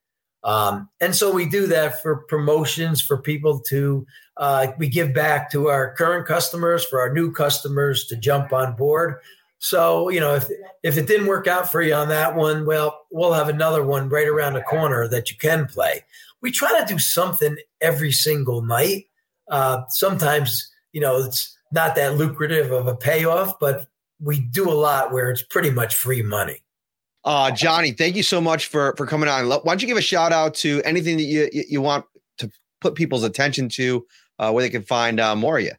Um, 0.43 0.89
and 0.99 1.15
so 1.15 1.31
we 1.31 1.45
do 1.45 1.67
that 1.67 2.01
for 2.01 2.25
promotions 2.27 3.01
for 3.01 3.17
people 3.17 3.59
to, 3.69 4.05
uh, 4.37 4.67
we 4.77 4.87
give 4.89 5.13
back 5.13 5.49
to 5.51 5.69
our 5.69 5.93
current 5.95 6.27
customers, 6.27 6.83
for 6.83 6.99
our 6.99 7.13
new 7.13 7.31
customers 7.31 8.05
to 8.07 8.17
jump 8.17 8.51
on 8.51 8.75
board. 8.75 9.15
So, 9.59 10.09
you 10.09 10.19
know, 10.19 10.35
if, 10.35 10.49
if 10.83 10.97
it 10.97 11.07
didn't 11.07 11.27
work 11.27 11.47
out 11.47 11.71
for 11.71 11.81
you 11.81 11.93
on 11.93 12.09
that 12.09 12.35
one, 12.35 12.65
well, 12.65 13.05
we'll 13.11 13.31
have 13.31 13.47
another 13.47 13.81
one 13.81 14.09
right 14.09 14.27
around 14.27 14.53
the 14.53 14.61
corner 14.61 15.07
that 15.07 15.31
you 15.31 15.37
can 15.37 15.65
play. 15.67 16.03
We 16.41 16.51
try 16.51 16.77
to 16.77 16.85
do 16.85 16.99
something 16.99 17.55
every 17.79 18.11
single 18.11 18.61
night. 18.61 19.05
Uh, 19.49 19.83
sometimes, 19.87 20.69
you 20.91 20.99
know, 20.99 21.23
it's 21.23 21.57
not 21.71 21.95
that 21.95 22.17
lucrative 22.17 22.71
of 22.71 22.87
a 22.87 22.95
payoff, 22.95 23.57
but 23.59 23.87
we 24.19 24.41
do 24.41 24.69
a 24.69 24.71
lot 24.75 25.13
where 25.13 25.31
it's 25.31 25.43
pretty 25.43 25.69
much 25.69 25.95
free 25.95 26.21
money. 26.21 26.61
Uh, 27.25 27.51
Johnny, 27.51 27.91
thank 27.91 28.15
you 28.15 28.23
so 28.23 28.41
much 28.41 28.67
for 28.67 28.93
for 28.97 29.05
coming 29.05 29.29
on. 29.29 29.47
Why 29.47 29.59
don't 29.63 29.81
you 29.81 29.87
give 29.87 29.97
a 29.97 30.01
shout 30.01 30.33
out 30.33 30.53
to 30.55 30.81
anything 30.83 31.17
that 31.17 31.23
you 31.23 31.49
you, 31.51 31.81
want 31.81 32.05
to 32.37 32.51
put 32.81 32.95
people's 32.95 33.23
attention 33.23 33.69
to, 33.69 34.05
uh, 34.39 34.51
where 34.51 34.61
they 34.61 34.69
can 34.69 34.83
find 34.83 35.19
uh, 35.19 35.35
more 35.35 35.57
of 35.57 35.63
you? 35.63 35.71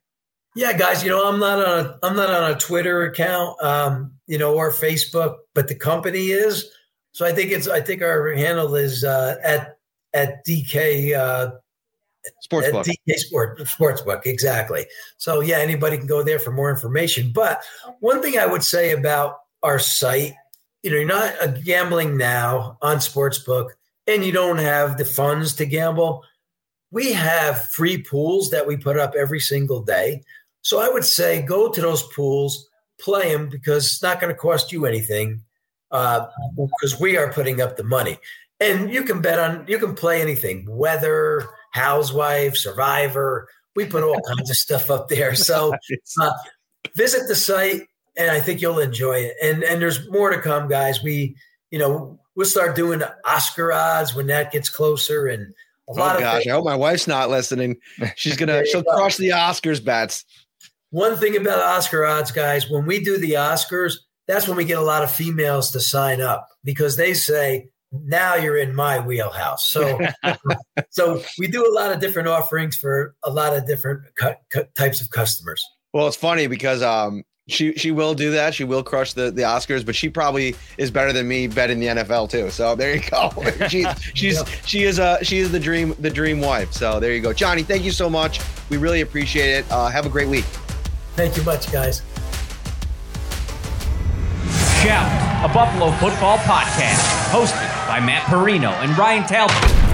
Yeah, 0.57 0.73
guys, 0.73 1.03
you 1.03 1.11
know, 1.11 1.29
I'm 1.29 1.41
not 1.41 1.59
on 1.59 1.87
a 1.87 1.99
I'm 2.03 2.17
not 2.17 2.31
on 2.31 2.51
a 2.51 2.55
Twitter 2.55 3.03
account, 3.03 3.61
um, 3.63 4.13
you 4.27 4.39
know, 4.39 4.55
or 4.55 4.71
Facebook, 4.71 5.37
but 5.53 5.69
the 5.69 5.75
company 5.75 6.31
is. 6.31 6.71
So 7.13 7.27
I 7.27 7.33
think 7.33 7.51
it's 7.51 7.69
I 7.69 7.81
think 7.81 8.03
our 8.03 8.33
handle 8.33 8.75
is 8.75 9.05
uh, 9.05 9.37
at 9.43 9.77
at 10.15 10.47
DK 10.47 11.15
uh, 11.15 11.51
Sportsbook. 12.49 12.89
At 12.89 12.97
DK 13.09 13.17
Sport 13.17 13.59
Sportsbook, 13.59 14.27
exactly. 14.27 14.87
So 15.19 15.41
yeah, 15.41 15.59
anybody 15.59 15.99
can 15.99 16.07
go 16.07 16.23
there 16.23 16.39
for 16.39 16.53
more 16.53 16.71
information. 16.71 17.33
But 17.35 17.63
one 18.01 18.23
thing 18.23 18.39
I 18.39 18.47
would 18.47 18.65
say 18.65 18.93
about 18.93 19.39
our 19.63 19.79
site, 19.79 20.35
you 20.85 20.91
know, 20.91 20.99
you're 20.99 21.07
not 21.07 21.35
uh, 21.41 21.47
gambling 21.47 22.19
now 22.19 22.77
on 22.83 22.99
Sportsbook, 22.99 23.71
and 24.07 24.23
you 24.23 24.31
don't 24.31 24.59
have 24.59 24.99
the 24.99 25.05
funds 25.07 25.55
to 25.55 25.65
gamble. 25.65 26.23
We 26.91 27.15
have 27.15 27.71
free 27.71 28.03
pools 28.03 28.51
that 28.51 28.67
we 28.67 28.77
put 28.77 28.99
up 28.99 29.15
every 29.19 29.41
single 29.41 29.83
day. 29.83 30.23
So 30.61 30.81
I 30.81 30.91
would 30.91 31.07
say 31.07 31.41
go 31.41 31.71
to 31.71 31.81
those 31.81 32.03
pools, 32.03 32.69
play 33.01 33.33
them 33.33 33.49
because 33.49 33.87
it's 33.87 34.03
not 34.03 34.21
going 34.21 34.33
to 34.33 34.39
cost 34.39 34.73
you 34.73 34.85
anything 34.85 35.41
uh, 35.91 36.27
because 36.55 37.01
we 37.01 37.17
are 37.17 37.33
putting 37.33 37.63
up 37.63 37.79
the 37.79 37.83
money. 37.83 38.19
And 38.61 38.93
you 38.93 39.05
can 39.05 39.23
bet 39.23 39.39
on, 39.39 39.65
you 39.67 39.79
can 39.79 39.95
play 39.95 40.21
anything, 40.21 40.67
weather, 40.69 41.49
housewife, 41.73 42.57
survivor. 42.57 43.49
We 43.75 43.87
put 43.87 44.05
all 44.05 44.21
kinds 44.21 44.51
of 44.51 44.57
stuff 44.57 44.91
up 44.91 45.09
there. 45.09 45.35
So 45.35 45.75
uh, 46.21 46.33
visit 46.95 47.27
the 47.27 47.35
site, 47.35 47.89
and 48.17 48.31
I 48.31 48.41
think 48.41 48.61
you'll 48.61 48.79
enjoy 48.79 49.15
it. 49.19 49.35
And 49.43 49.63
and 49.65 49.81
there's 49.81 50.09
more 50.11 50.31
to 50.31 50.41
come, 50.41 50.69
guys. 50.69 51.03
We, 51.03 51.37
you 51.71 51.79
know, 51.79 52.19
we'll 52.37 52.47
start 52.47 52.77
doing 52.77 53.03
Oscar 53.27 53.73
odds 53.73 54.15
when 54.15 54.27
that 54.29 54.53
gets 54.53 54.69
closer, 54.69 55.27
and 55.27 55.43
a 55.89 55.93
Oh 55.93 55.93
lot 55.95 56.21
gosh, 56.21 56.47
of 56.47 56.51
I 56.51 56.55
hope 56.55 56.65
my 56.65 56.77
wife's 56.77 57.07
not 57.07 57.31
listening. 57.31 57.77
She's 58.17 58.37
gonna 58.37 58.65
she'll 58.71 58.83
go. 58.83 58.95
crush 58.97 59.17
the 59.17 59.31
Oscars 59.31 59.85
bets. 59.85 60.25
One 60.91 61.17
thing 61.17 61.37
about 61.37 61.59
Oscar 61.59 62.07
odds, 62.07 62.31
guys, 62.31 62.71
when 62.71 62.87
we 62.87 63.01
do 63.03 63.19
the 63.19 63.33
Oscars, 63.33 63.95
that's 64.29 64.47
when 64.47 64.57
we 64.57 64.65
get 64.65 64.79
a 64.79 64.83
lot 64.83 65.03
of 65.03 65.11
females 65.11 65.73
to 65.73 65.81
sign 65.81 66.21
up 66.21 66.47
because 66.63 66.97
they 66.97 67.15
say, 67.15 67.69
now 67.91 68.37
you're 68.37 68.57
in 68.57 68.75
my 68.77 69.01
wheelhouse. 69.01 69.69
So, 69.69 69.99
so 70.91 71.23
we 71.39 71.49
do 71.49 71.67
a 71.69 71.73
lot 71.75 71.91
of 71.93 72.01
different 72.01 72.29
offerings 72.29 72.77
for 72.77 73.15
a 73.25 73.31
lot 73.31 73.57
of 73.57 73.67
different 73.67 74.03
cu- 74.17 74.35
cu- 74.53 74.65
types 74.77 75.01
of 75.03 75.11
customers. 75.11 75.63
Well, 75.93 76.07
it's 76.07 76.17
funny 76.17 76.47
because 76.47 76.81
um 76.83 77.25
she 77.47 77.75
she 77.75 77.91
will 77.91 78.15
do 78.15 78.31
that. 78.31 78.55
She 78.55 78.65
will 78.65 78.83
crush 78.83 79.13
the 79.13 79.31
the 79.31 79.43
Oscars, 79.43 79.85
but 79.85 79.95
she 79.95 80.09
probably 80.09 80.57
is 80.79 80.91
better 80.91 81.13
than 81.13 81.29
me 81.29 81.47
betting 81.47 81.79
the 81.79 81.89
NFL 81.89 82.31
too. 82.31 82.51
So 82.51 82.75
there 82.75 82.95
you 82.95 83.03
go. 83.11 83.31
she's 83.69 83.87
she's 84.15 84.43
she 84.65 84.85
is 84.85 84.99
uh 84.99 85.23
she 85.23 85.39
is 85.39 85.53
the 85.53 85.61
dream 85.61 85.95
the 85.99 86.11
dream 86.11 86.41
wife. 86.41 86.73
So 86.73 86.99
there 87.01 87.13
you 87.13 87.21
go, 87.21 87.33
Johnny. 87.33 87.63
Thank 87.63 87.85
you 87.85 87.91
so 87.91 88.09
much. 88.09 88.41
We 88.71 88.79
really 88.79 89.03
appreciate 89.03 89.51
it. 89.51 89.71
Uh, 89.71 89.89
have 89.89 90.07
a 90.07 90.09
great 90.11 90.29
week. 90.29 90.45
Thank 91.17 91.37
you 91.37 91.43
much, 91.43 91.71
guys. 91.71 92.03
Shout, 94.83 95.45
a 95.49 95.53
Buffalo 95.53 95.91
football 95.93 96.39
podcast, 96.39 97.31
hosted 97.31 97.87
by 97.87 98.01
Matt 98.01 98.23
Parrino 98.25 98.71
and 98.71 98.97
Ryan 98.99 99.27
Talbot. 99.27 99.85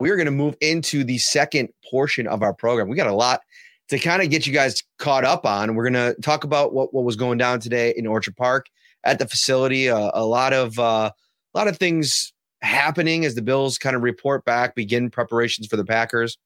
we 0.00 0.10
are 0.10 0.16
going 0.16 0.26
to 0.26 0.32
move 0.32 0.54
into 0.60 1.02
the 1.02 1.16
second 1.16 1.70
portion 1.90 2.26
of 2.26 2.42
our 2.42 2.52
program. 2.52 2.90
We 2.90 2.96
got 2.96 3.06
a 3.06 3.14
lot 3.14 3.40
to 3.88 3.98
kind 3.98 4.22
of 4.22 4.30
get 4.30 4.46
you 4.46 4.52
guys 4.52 4.82
caught 4.98 5.24
up 5.24 5.44
on. 5.44 5.74
We're 5.74 5.90
going 5.90 6.14
to 6.14 6.20
talk 6.22 6.44
about 6.44 6.72
what, 6.72 6.94
what 6.94 7.04
was 7.04 7.16
going 7.16 7.38
down 7.38 7.60
today 7.60 7.92
in 7.96 8.06
Orchard 8.06 8.36
Park 8.36 8.66
at 9.04 9.18
the 9.18 9.28
facility. 9.28 9.88
Uh, 9.90 10.10
a 10.14 10.24
lot 10.24 10.52
of 10.52 10.78
uh, 10.78 11.10
a 11.54 11.58
lot 11.58 11.68
of 11.68 11.76
things 11.76 12.32
happening 12.62 13.24
as 13.24 13.34
the 13.34 13.42
Bills 13.42 13.78
kind 13.78 13.94
of 13.94 14.02
report 14.02 14.44
back, 14.44 14.74
begin 14.74 15.10
preparations 15.10 15.66
for 15.66 15.76
the 15.76 15.84
Packers. 15.84 16.38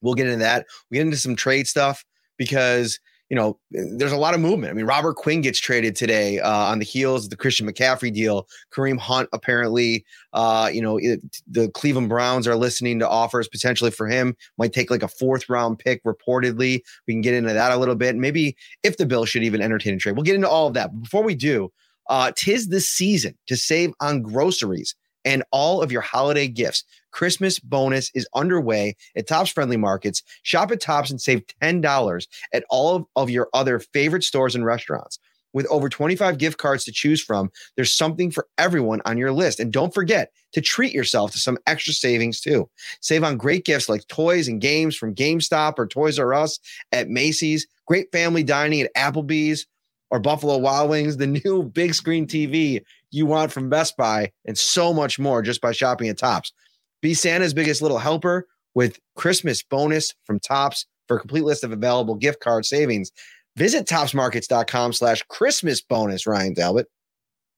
We'll 0.00 0.14
get 0.14 0.26
into 0.26 0.38
that. 0.38 0.66
We 0.90 0.96
get 0.96 1.06
into 1.06 1.16
some 1.16 1.36
trade 1.36 1.68
stuff 1.68 2.04
because 2.36 2.98
you 3.32 3.36
know 3.36 3.58
there's 3.70 4.12
a 4.12 4.16
lot 4.18 4.34
of 4.34 4.40
movement. 4.40 4.72
I 4.72 4.74
mean, 4.74 4.84
Robert 4.84 5.14
Quinn 5.14 5.40
gets 5.40 5.58
traded 5.58 5.96
today 5.96 6.38
uh, 6.38 6.66
on 6.66 6.80
the 6.80 6.84
heels 6.84 7.24
of 7.24 7.30
the 7.30 7.36
Christian 7.36 7.66
McCaffrey 7.66 8.12
deal. 8.12 8.46
Kareem 8.74 8.98
Hunt 8.98 9.26
apparently 9.32 10.04
uh, 10.34 10.70
you 10.70 10.82
know, 10.82 10.98
it, 10.98 11.22
the 11.46 11.70
Cleveland 11.70 12.10
Browns 12.10 12.46
are 12.46 12.56
listening 12.56 12.98
to 12.98 13.08
offers 13.08 13.48
potentially 13.48 13.90
for 13.90 14.06
him. 14.06 14.36
Might 14.58 14.74
take 14.74 14.90
like 14.90 15.02
a 15.02 15.08
fourth 15.08 15.48
round 15.48 15.78
pick, 15.78 16.04
reportedly. 16.04 16.82
We 17.06 17.14
can 17.14 17.22
get 17.22 17.32
into 17.32 17.54
that 17.54 17.72
a 17.72 17.78
little 17.78 17.94
bit. 17.94 18.16
Maybe 18.16 18.54
if 18.82 18.98
the 18.98 19.06
Bills 19.06 19.30
should 19.30 19.44
even 19.44 19.62
entertain 19.62 19.94
a 19.94 19.96
trade. 19.96 20.14
We'll 20.14 20.24
get 20.24 20.34
into 20.34 20.50
all 20.50 20.66
of 20.66 20.74
that. 20.74 20.92
But 20.92 21.04
before 21.04 21.22
we 21.22 21.34
do, 21.34 21.72
uh, 22.10 22.32
tis 22.36 22.68
the 22.68 22.80
season 22.80 23.34
to 23.46 23.56
save 23.56 23.94
on 24.00 24.20
groceries 24.20 24.94
and 25.24 25.42
all 25.50 25.82
of 25.82 25.92
your 25.92 26.00
holiday 26.00 26.48
gifts. 26.48 26.84
Christmas 27.10 27.58
bonus 27.58 28.10
is 28.14 28.28
underway 28.34 28.96
at 29.16 29.26
Tops 29.26 29.50
Friendly 29.50 29.76
Markets. 29.76 30.22
Shop 30.42 30.70
at 30.70 30.80
Tops 30.80 31.10
and 31.10 31.20
save 31.20 31.44
$10 31.62 32.26
at 32.52 32.64
all 32.70 32.96
of, 32.96 33.04
of 33.16 33.30
your 33.30 33.48
other 33.52 33.78
favorite 33.78 34.24
stores 34.24 34.54
and 34.54 34.64
restaurants. 34.64 35.18
With 35.54 35.66
over 35.66 35.88
25 35.88 36.38
gift 36.38 36.56
cards 36.56 36.84
to 36.84 36.92
choose 36.92 37.22
from, 37.22 37.50
there's 37.76 37.92
something 37.92 38.30
for 38.30 38.46
everyone 38.56 39.02
on 39.04 39.18
your 39.18 39.32
list. 39.32 39.60
And 39.60 39.70
don't 39.70 39.92
forget 39.92 40.32
to 40.52 40.62
treat 40.62 40.94
yourself 40.94 41.32
to 41.32 41.38
some 41.38 41.58
extra 41.66 41.92
savings 41.92 42.40
too. 42.40 42.68
Save 43.00 43.24
on 43.24 43.36
great 43.36 43.64
gifts 43.64 43.88
like 43.88 44.06
toys 44.08 44.48
and 44.48 44.60
games 44.60 44.96
from 44.96 45.14
GameStop 45.14 45.74
or 45.78 45.86
Toys 45.86 46.18
R 46.18 46.32
Us 46.32 46.58
at 46.90 47.10
Macy's, 47.10 47.66
great 47.86 48.10
family 48.12 48.42
dining 48.42 48.82
at 48.82 48.94
Applebee's 48.94 49.66
or 50.12 50.20
Buffalo 50.20 50.58
Wild 50.58 50.90
Wings, 50.90 51.16
the 51.16 51.26
new 51.26 51.62
big 51.62 51.94
screen 51.94 52.26
TV 52.26 52.82
you 53.10 53.24
want 53.24 53.50
from 53.50 53.70
Best 53.70 53.96
Buy, 53.96 54.30
and 54.44 54.56
so 54.56 54.92
much 54.92 55.18
more 55.18 55.40
just 55.40 55.62
by 55.62 55.72
shopping 55.72 56.08
at 56.08 56.18
Tops. 56.18 56.52
Be 57.00 57.14
Santa's 57.14 57.54
biggest 57.54 57.80
little 57.80 57.98
helper 57.98 58.46
with 58.74 59.00
Christmas 59.16 59.62
bonus 59.62 60.14
from 60.24 60.38
Tops. 60.38 60.86
For 61.08 61.16
a 61.16 61.20
complete 61.20 61.44
list 61.44 61.64
of 61.64 61.72
available 61.72 62.14
gift 62.14 62.40
card 62.40 62.64
savings, 62.64 63.10
visit 63.56 63.86
topsmarkets.com 63.86 64.92
slash 64.92 65.22
Christmas 65.28 65.80
bonus, 65.80 66.26
Ryan 66.26 66.54
Talbot. 66.54 66.86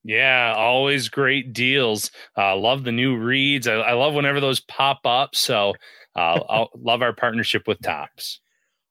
Yeah, 0.04 0.54
always 0.56 1.08
great 1.08 1.52
deals. 1.52 2.10
Uh, 2.38 2.56
love 2.56 2.84
the 2.84 2.92
new 2.92 3.16
reads. 3.16 3.66
I, 3.66 3.74
I, 3.74 3.92
love 3.94 4.14
whenever 4.14 4.40
those 4.40 4.60
pop 4.60 5.00
up. 5.04 5.34
So 5.34 5.74
uh, 6.14 6.40
I'll 6.48 6.70
love 6.76 7.02
our 7.02 7.12
partnership 7.12 7.66
with 7.66 7.80
Tops. 7.82 8.40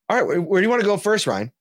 All 0.10 0.21
right, 0.21 0.41
where 0.41 0.62
do 0.62 0.65
you 0.65 0.69
want 0.69 0.82
to 0.82 0.88
go 0.88 0.97
first, 0.97 1.28
Ryan? 1.28 1.52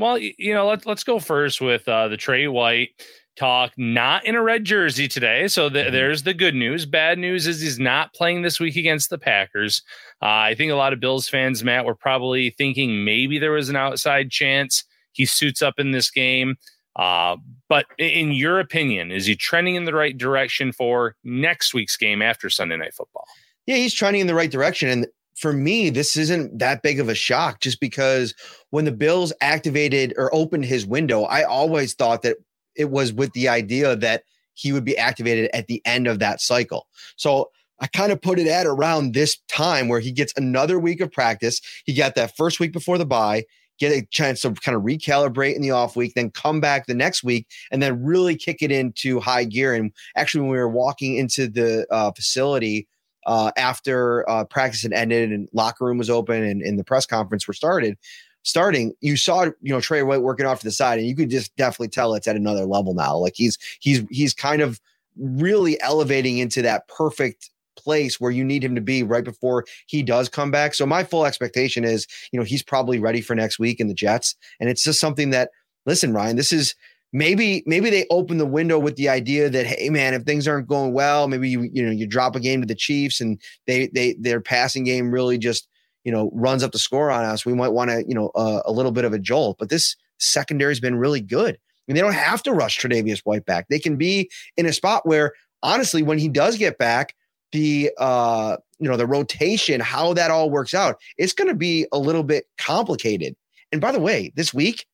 Well, 0.00 0.16
you 0.18 0.54
know, 0.54 0.66
let's 0.66 0.86
let's 0.86 1.04
go 1.04 1.18
first 1.18 1.60
with 1.60 1.86
uh, 1.86 2.08
the 2.08 2.16
Tre 2.16 2.46
White 2.48 2.90
talk. 3.36 3.72
Not 3.76 4.24
in 4.24 4.34
a 4.34 4.42
red 4.42 4.64
jersey 4.64 5.06
today, 5.08 5.46
so 5.46 5.68
the, 5.68 5.80
mm-hmm. 5.80 5.92
there's 5.92 6.22
the 6.22 6.32
good 6.32 6.54
news. 6.54 6.86
Bad 6.86 7.18
news 7.18 7.46
is 7.46 7.60
he's 7.60 7.78
not 7.78 8.14
playing 8.14 8.40
this 8.40 8.58
week 8.58 8.76
against 8.76 9.10
the 9.10 9.18
Packers. 9.18 9.82
Uh, 10.22 10.26
I 10.26 10.54
think 10.54 10.72
a 10.72 10.76
lot 10.76 10.94
of 10.94 11.00
Bills 11.00 11.28
fans, 11.28 11.62
Matt, 11.62 11.84
were 11.84 11.94
probably 11.94 12.50
thinking 12.56 13.04
maybe 13.04 13.38
there 13.38 13.52
was 13.52 13.68
an 13.68 13.76
outside 13.76 14.30
chance 14.30 14.84
he 15.12 15.26
suits 15.26 15.60
up 15.60 15.74
in 15.78 15.90
this 15.90 16.10
game. 16.10 16.56
Uh, 16.96 17.36
but 17.68 17.84
in 17.98 18.32
your 18.32 18.58
opinion, 18.58 19.10
is 19.10 19.26
he 19.26 19.36
trending 19.36 19.74
in 19.74 19.84
the 19.84 19.94
right 19.94 20.16
direction 20.16 20.72
for 20.72 21.14
next 21.24 21.74
week's 21.74 21.98
game 21.98 22.22
after 22.22 22.48
Sunday 22.48 22.78
Night 22.78 22.94
Football? 22.94 23.26
Yeah, 23.66 23.76
he's 23.76 23.94
trending 23.94 24.22
in 24.22 24.26
the 24.26 24.34
right 24.34 24.50
direction. 24.50 24.88
And 24.88 25.06
for 25.40 25.54
me, 25.54 25.88
this 25.88 26.18
isn't 26.18 26.58
that 26.58 26.82
big 26.82 27.00
of 27.00 27.08
a 27.08 27.14
shock 27.14 27.60
just 27.60 27.80
because 27.80 28.34
when 28.68 28.84
the 28.84 28.92
Bills 28.92 29.32
activated 29.40 30.12
or 30.18 30.32
opened 30.34 30.66
his 30.66 30.86
window, 30.86 31.22
I 31.22 31.44
always 31.44 31.94
thought 31.94 32.20
that 32.22 32.36
it 32.76 32.90
was 32.90 33.14
with 33.14 33.32
the 33.32 33.48
idea 33.48 33.96
that 33.96 34.24
he 34.52 34.70
would 34.70 34.84
be 34.84 34.98
activated 34.98 35.48
at 35.54 35.66
the 35.66 35.80
end 35.86 36.06
of 36.06 36.18
that 36.18 36.42
cycle. 36.42 36.86
So 37.16 37.50
I 37.80 37.86
kind 37.86 38.12
of 38.12 38.20
put 38.20 38.38
it 38.38 38.48
at 38.48 38.66
around 38.66 39.14
this 39.14 39.38
time 39.48 39.88
where 39.88 40.00
he 40.00 40.12
gets 40.12 40.34
another 40.36 40.78
week 40.78 41.00
of 41.00 41.10
practice. 41.10 41.62
He 41.86 41.94
got 41.94 42.16
that 42.16 42.36
first 42.36 42.60
week 42.60 42.74
before 42.74 42.98
the 42.98 43.06
bye 43.06 43.44
get 43.78 43.92
a 43.92 44.06
chance 44.10 44.42
to 44.42 44.52
kind 44.52 44.76
of 44.76 44.82
recalibrate 44.82 45.56
in 45.56 45.62
the 45.62 45.70
off 45.70 45.96
week, 45.96 46.12
then 46.14 46.30
come 46.30 46.60
back 46.60 46.86
the 46.86 46.94
next 46.94 47.24
week 47.24 47.46
and 47.72 47.82
then 47.82 48.04
really 48.04 48.36
kick 48.36 48.58
it 48.60 48.70
into 48.70 49.18
high 49.20 49.44
gear. 49.44 49.72
And 49.74 49.90
actually, 50.16 50.42
when 50.42 50.50
we 50.50 50.58
were 50.58 50.68
walking 50.68 51.16
into 51.16 51.48
the 51.48 51.86
uh, 51.90 52.12
facility 52.12 52.86
uh, 53.30 53.52
after 53.56 54.28
uh, 54.28 54.44
practice 54.44 54.82
had 54.82 54.92
ended 54.92 55.30
and 55.30 55.48
locker 55.52 55.84
room 55.84 55.98
was 55.98 56.10
open 56.10 56.42
and, 56.42 56.62
and 56.62 56.80
the 56.80 56.84
press 56.84 57.06
conference 57.06 57.46
were 57.46 57.54
started, 57.54 57.96
starting, 58.42 58.92
you 59.00 59.16
saw 59.16 59.44
you 59.44 59.72
know 59.72 59.80
Tre 59.80 60.02
White 60.02 60.22
working 60.22 60.46
off 60.46 60.58
to 60.58 60.64
the 60.64 60.72
side, 60.72 60.98
and 60.98 61.06
you 61.06 61.14
could 61.14 61.30
just 61.30 61.54
definitely 61.54 61.90
tell 61.90 62.14
it's 62.14 62.26
at 62.26 62.34
another 62.34 62.66
level 62.66 62.92
now. 62.92 63.16
Like 63.16 63.34
he's 63.36 63.56
he's 63.78 64.02
he's 64.10 64.34
kind 64.34 64.60
of 64.60 64.80
really 65.16 65.80
elevating 65.80 66.38
into 66.38 66.60
that 66.62 66.88
perfect 66.88 67.50
place 67.76 68.20
where 68.20 68.32
you 68.32 68.42
need 68.42 68.64
him 68.64 68.74
to 68.74 68.80
be 68.80 69.04
right 69.04 69.22
before 69.22 69.64
he 69.86 70.02
does 70.02 70.28
come 70.28 70.50
back. 70.50 70.74
So 70.74 70.84
my 70.84 71.04
full 71.04 71.24
expectation 71.24 71.84
is, 71.84 72.08
you 72.32 72.38
know, 72.38 72.44
he's 72.44 72.64
probably 72.64 72.98
ready 72.98 73.20
for 73.20 73.36
next 73.36 73.60
week 73.60 73.78
in 73.78 73.86
the 73.86 73.94
Jets. 73.94 74.34
And 74.58 74.68
it's 74.68 74.82
just 74.82 75.00
something 75.00 75.30
that, 75.30 75.50
listen, 75.86 76.12
Ryan, 76.12 76.36
this 76.36 76.52
is 76.52 76.74
maybe 77.12 77.62
maybe 77.66 77.90
they 77.90 78.06
open 78.10 78.38
the 78.38 78.46
window 78.46 78.78
with 78.78 78.96
the 78.96 79.08
idea 79.08 79.50
that 79.50 79.66
hey 79.66 79.90
man 79.90 80.14
if 80.14 80.22
things 80.22 80.46
aren't 80.46 80.68
going 80.68 80.92
well 80.92 81.26
maybe 81.26 81.48
you 81.48 81.68
you 81.72 81.84
know 81.84 81.90
you 81.90 82.06
drop 82.06 82.36
a 82.36 82.40
game 82.40 82.60
to 82.60 82.66
the 82.66 82.74
chiefs 82.74 83.20
and 83.20 83.40
they 83.66 83.88
they 83.88 84.14
their 84.20 84.40
passing 84.40 84.84
game 84.84 85.10
really 85.10 85.38
just 85.38 85.68
you 86.04 86.12
know 86.12 86.30
runs 86.32 86.62
up 86.62 86.72
the 86.72 86.78
score 86.78 87.10
on 87.10 87.24
us. 87.24 87.44
We 87.44 87.54
might 87.54 87.68
want 87.68 87.90
to 87.90 88.04
you 88.06 88.14
know 88.14 88.30
uh, 88.34 88.62
a 88.64 88.72
little 88.72 88.92
bit 88.92 89.04
of 89.04 89.12
a 89.12 89.18
jolt 89.18 89.56
but 89.58 89.68
this 89.68 89.96
secondary 90.18 90.70
has 90.70 90.80
been 90.80 90.96
really 90.96 91.20
good. 91.20 91.54
I 91.54 91.82
mean, 91.86 91.94
they 91.94 92.02
don't 92.02 92.12
have 92.12 92.42
to 92.44 92.52
rush 92.52 92.78
Tre'Davious 92.78 93.20
White 93.20 93.46
back. 93.46 93.66
They 93.68 93.78
can 93.78 93.96
be 93.96 94.30
in 94.56 94.66
a 94.66 94.72
spot 94.72 95.06
where, 95.06 95.32
honestly, 95.62 96.02
when 96.02 96.18
he 96.18 96.28
does 96.28 96.56
get 96.56 96.78
back, 96.78 97.14
the 97.52 97.90
uh 97.98 98.56
you 98.78 98.88
know 98.88 98.96
the 98.96 99.06
rotation 99.06 99.80
how 99.80 100.14
that 100.14 100.30
all 100.30 100.50
works 100.50 100.72
out 100.72 101.00
it's 101.18 101.32
going 101.32 101.48
to 101.48 101.54
be 101.54 101.86
a 101.92 101.98
little 101.98 102.22
bit 102.22 102.44
complicated. 102.58 103.34
And 103.72 103.80
by 103.80 103.92
the 103.92 104.00
way 104.00 104.32
this 104.36 104.54
week 104.54 104.86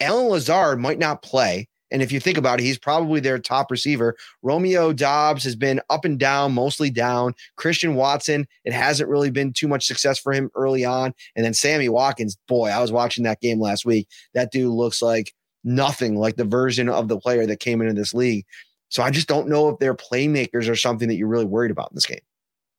Allen 0.00 0.28
Lazard 0.28 0.78
might 0.78 0.98
not 0.98 1.22
play. 1.22 1.68
And 1.90 2.02
if 2.02 2.10
you 2.10 2.18
think 2.18 2.36
about 2.36 2.60
it 2.60 2.64
he's 2.64 2.78
probably 2.78 3.20
their 3.20 3.38
top 3.38 3.70
receiver. 3.70 4.16
Romeo 4.42 4.92
Doubs 4.92 5.44
has 5.44 5.54
been 5.54 5.80
up 5.88 6.04
and 6.04 6.18
down 6.18 6.52
mostly 6.52 6.90
down. 6.90 7.34
Christian 7.56 7.94
Watson 7.94 8.46
it 8.64 8.72
hasn't 8.72 9.08
really 9.08 9.30
been 9.30 9.52
too 9.52 9.68
much 9.68 9.86
success 9.86 10.18
for 10.18 10.32
him 10.32 10.50
early 10.54 10.84
on. 10.84 11.14
And 11.36 11.44
then 11.44 11.54
Sammy 11.54 11.88
Watkins 11.88 12.36
boy 12.48 12.68
I 12.68 12.80
was 12.80 12.92
watching 12.92 13.24
that 13.24 13.40
game 13.40 13.60
last 13.60 13.84
week. 13.86 14.08
That 14.34 14.50
dude 14.50 14.72
looks 14.72 15.00
like 15.00 15.32
nothing 15.62 16.16
like 16.16 16.36
the 16.36 16.44
version 16.44 16.88
of 16.88 17.08
the 17.08 17.18
player 17.18 17.46
that 17.46 17.60
came 17.60 17.80
into 17.80 17.94
this 17.94 18.14
league. 18.14 18.46
So 18.88 19.02
I 19.02 19.10
just 19.10 19.28
don't 19.28 19.48
know 19.48 19.68
if 19.68 19.78
they're 19.78 19.94
playmakers 19.94 20.68
or 20.70 20.76
something 20.76 21.08
that 21.08 21.16
you're 21.16 21.28
really 21.28 21.44
worried 21.44 21.70
about 21.72 21.90
in 21.90 21.96
this 21.96 22.06
game. 22.06 22.20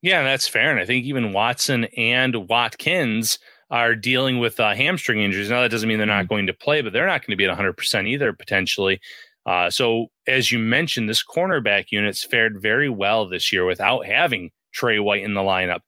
Yeah, 0.01 0.23
that's 0.23 0.47
fair. 0.47 0.71
And 0.71 0.79
I 0.79 0.85
think 0.85 1.05
even 1.05 1.33
Watson 1.33 1.85
and 1.97 2.47
Watkins 2.47 3.39
are 3.69 3.95
dealing 3.95 4.39
with 4.39 4.59
uh, 4.59 4.73
hamstring 4.73 5.21
injuries. 5.21 5.49
Now, 5.49 5.61
that 5.61 5.71
doesn't 5.71 5.87
mean 5.87 5.97
they're 5.97 6.07
not 6.07 6.25
mm-hmm. 6.25 6.33
going 6.33 6.47
to 6.47 6.53
play, 6.53 6.81
but 6.81 6.93
they're 6.93 7.07
not 7.07 7.21
going 7.21 7.31
to 7.31 7.37
be 7.37 7.45
at 7.45 7.57
100% 7.57 8.07
either, 8.07 8.33
potentially. 8.33 8.99
Uh, 9.45 9.69
so, 9.69 10.07
as 10.27 10.51
you 10.51 10.59
mentioned, 10.59 11.09
this 11.09 11.23
cornerback 11.23 11.85
unit's 11.91 12.23
fared 12.23 12.61
very 12.61 12.89
well 12.89 13.27
this 13.27 13.51
year 13.51 13.65
without 13.65 14.05
having 14.05 14.51
Tre 14.73 14.99
White 14.99 15.23
in 15.23 15.33
the 15.33 15.41
lineup. 15.41 15.79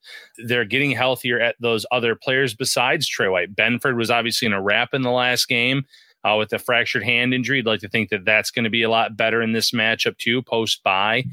They're 0.45 0.65
getting 0.65 0.91
healthier 0.91 1.39
at 1.39 1.55
those 1.59 1.85
other 1.91 2.15
players 2.15 2.55
besides 2.55 3.07
Tre 3.07 3.27
White. 3.27 3.55
Benford 3.55 3.97
was 3.97 4.09
obviously 4.09 4.45
in 4.45 4.53
a 4.53 4.61
wrap 4.61 4.93
in 4.93 5.01
the 5.01 5.11
last 5.11 5.47
game 5.47 5.83
uh, 6.23 6.35
with 6.37 6.51
a 6.53 6.59
fractured 6.59 7.03
hand 7.03 7.33
injury. 7.33 7.59
I'd 7.59 7.65
like 7.65 7.81
to 7.81 7.89
think 7.89 8.09
that 8.09 8.25
that's 8.25 8.51
going 8.51 8.63
to 8.63 8.69
be 8.69 8.83
a 8.83 8.89
lot 8.89 9.17
better 9.17 9.41
in 9.41 9.51
this 9.51 9.71
matchup 9.71 10.17
too, 10.17 10.41
post 10.41 10.81
bye. 10.83 11.25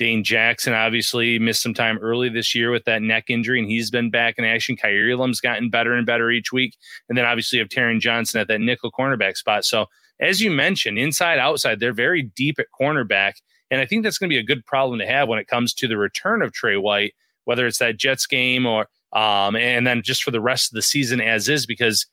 Dane 0.00 0.24
Jackson 0.24 0.72
obviously 0.72 1.38
missed 1.38 1.62
some 1.62 1.74
time 1.74 1.98
early 1.98 2.30
this 2.30 2.54
year 2.54 2.70
with 2.70 2.86
that 2.86 3.02
neck 3.02 3.24
injury, 3.28 3.58
and 3.58 3.68
he's 3.68 3.90
been 3.90 4.08
back 4.08 4.36
in 4.38 4.46
action. 4.46 4.74
Kaiir 4.74 5.12
Elam's 5.12 5.42
gotten 5.42 5.68
better 5.68 5.92
and 5.92 6.06
better 6.06 6.30
each 6.30 6.50
week. 6.50 6.78
And 7.10 7.18
then 7.18 7.26
obviously 7.26 7.58
you 7.58 7.64
have 7.64 7.68
Taron 7.68 8.00
Johnson 8.00 8.40
at 8.40 8.48
that 8.48 8.62
nickel 8.62 8.90
cornerback 8.90 9.36
spot. 9.36 9.66
So 9.66 9.84
as 10.18 10.40
you 10.40 10.50
mentioned, 10.50 10.98
inside, 10.98 11.38
outside, 11.38 11.80
they're 11.80 11.92
very 11.92 12.22
deep 12.22 12.58
at 12.58 12.68
cornerback. 12.80 13.34
And 13.70 13.78
I 13.78 13.84
think 13.84 14.02
that's 14.02 14.16
going 14.16 14.30
to 14.30 14.34
be 14.34 14.40
a 14.40 14.42
good 14.42 14.64
problem 14.64 14.98
to 15.00 15.06
have 15.06 15.28
when 15.28 15.38
it 15.38 15.48
comes 15.48 15.74
to 15.74 15.86
the 15.86 15.98
return 15.98 16.40
of 16.40 16.54
Tre 16.54 16.78
White, 16.78 17.12
whether 17.44 17.66
it's 17.66 17.78
that 17.80 17.98
Jets 17.98 18.26
game 18.26 18.64
or 18.64 18.88
um, 19.12 19.54
and 19.54 19.86
then 19.86 20.00
just 20.02 20.22
for 20.22 20.30
the 20.30 20.40
rest 20.40 20.72
of 20.72 20.76
the 20.76 20.82
season 20.82 21.20
as 21.20 21.46
is, 21.46 21.66
because 21.66 22.06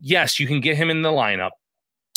yes, 0.00 0.38
you 0.38 0.46
can 0.46 0.60
get 0.60 0.76
him 0.76 0.90
in 0.90 1.00
the 1.00 1.08
lineup 1.08 1.52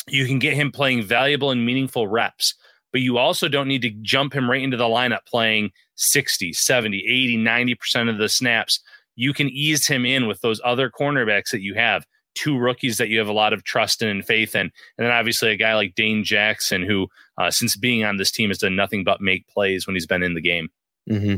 you 0.07 0.25
can 0.25 0.39
get 0.39 0.53
him 0.53 0.71
playing 0.71 1.03
valuable 1.03 1.51
and 1.51 1.65
meaningful 1.65 2.07
reps, 2.07 2.55
but 2.95 3.01
you 3.01 3.17
also 3.17 3.49
don't 3.49 3.67
need 3.67 3.81
to 3.81 3.89
jump 4.03 4.31
him 4.31 4.49
right 4.49 4.61
into 4.61 4.77
the 4.77 4.85
lineup 4.85 5.25
playing 5.27 5.69
60, 5.95 6.53
70, 6.53 6.99
80, 6.99 7.37
90% 7.39 8.09
of 8.09 8.17
the 8.17 8.29
snaps. 8.29 8.79
You 9.17 9.33
can 9.33 9.49
ease 9.49 9.85
him 9.85 10.05
in 10.05 10.27
with 10.27 10.39
those 10.39 10.61
other 10.63 10.89
cornerbacks 10.89 11.49
that 11.51 11.61
you 11.61 11.73
have, 11.73 12.05
two 12.35 12.57
rookies 12.57 12.97
that 12.97 13.09
you 13.09 13.19
have 13.19 13.27
a 13.27 13.33
lot 13.33 13.51
of 13.51 13.65
trust 13.65 14.01
in 14.01 14.07
and 14.07 14.23
faith 14.23 14.55
in. 14.55 14.61
And 14.61 14.71
then 15.05 15.11
obviously 15.11 15.49
a 15.49 15.57
guy 15.57 15.75
like 15.75 15.95
Dane 15.95 16.23
Jackson, 16.23 16.83
who, 16.83 17.07
uh, 17.37 17.51
since 17.51 17.75
being 17.75 18.05
on 18.05 18.15
this 18.15 18.31
team, 18.31 18.49
has 18.49 18.59
done 18.59 18.77
nothing 18.77 19.03
but 19.03 19.19
make 19.19 19.45
plays 19.49 19.85
when 19.85 19.97
he's 19.97 20.07
been 20.07 20.23
in 20.23 20.33
the 20.33 20.39
game. 20.39 20.69
Mm-hmm. 21.09 21.35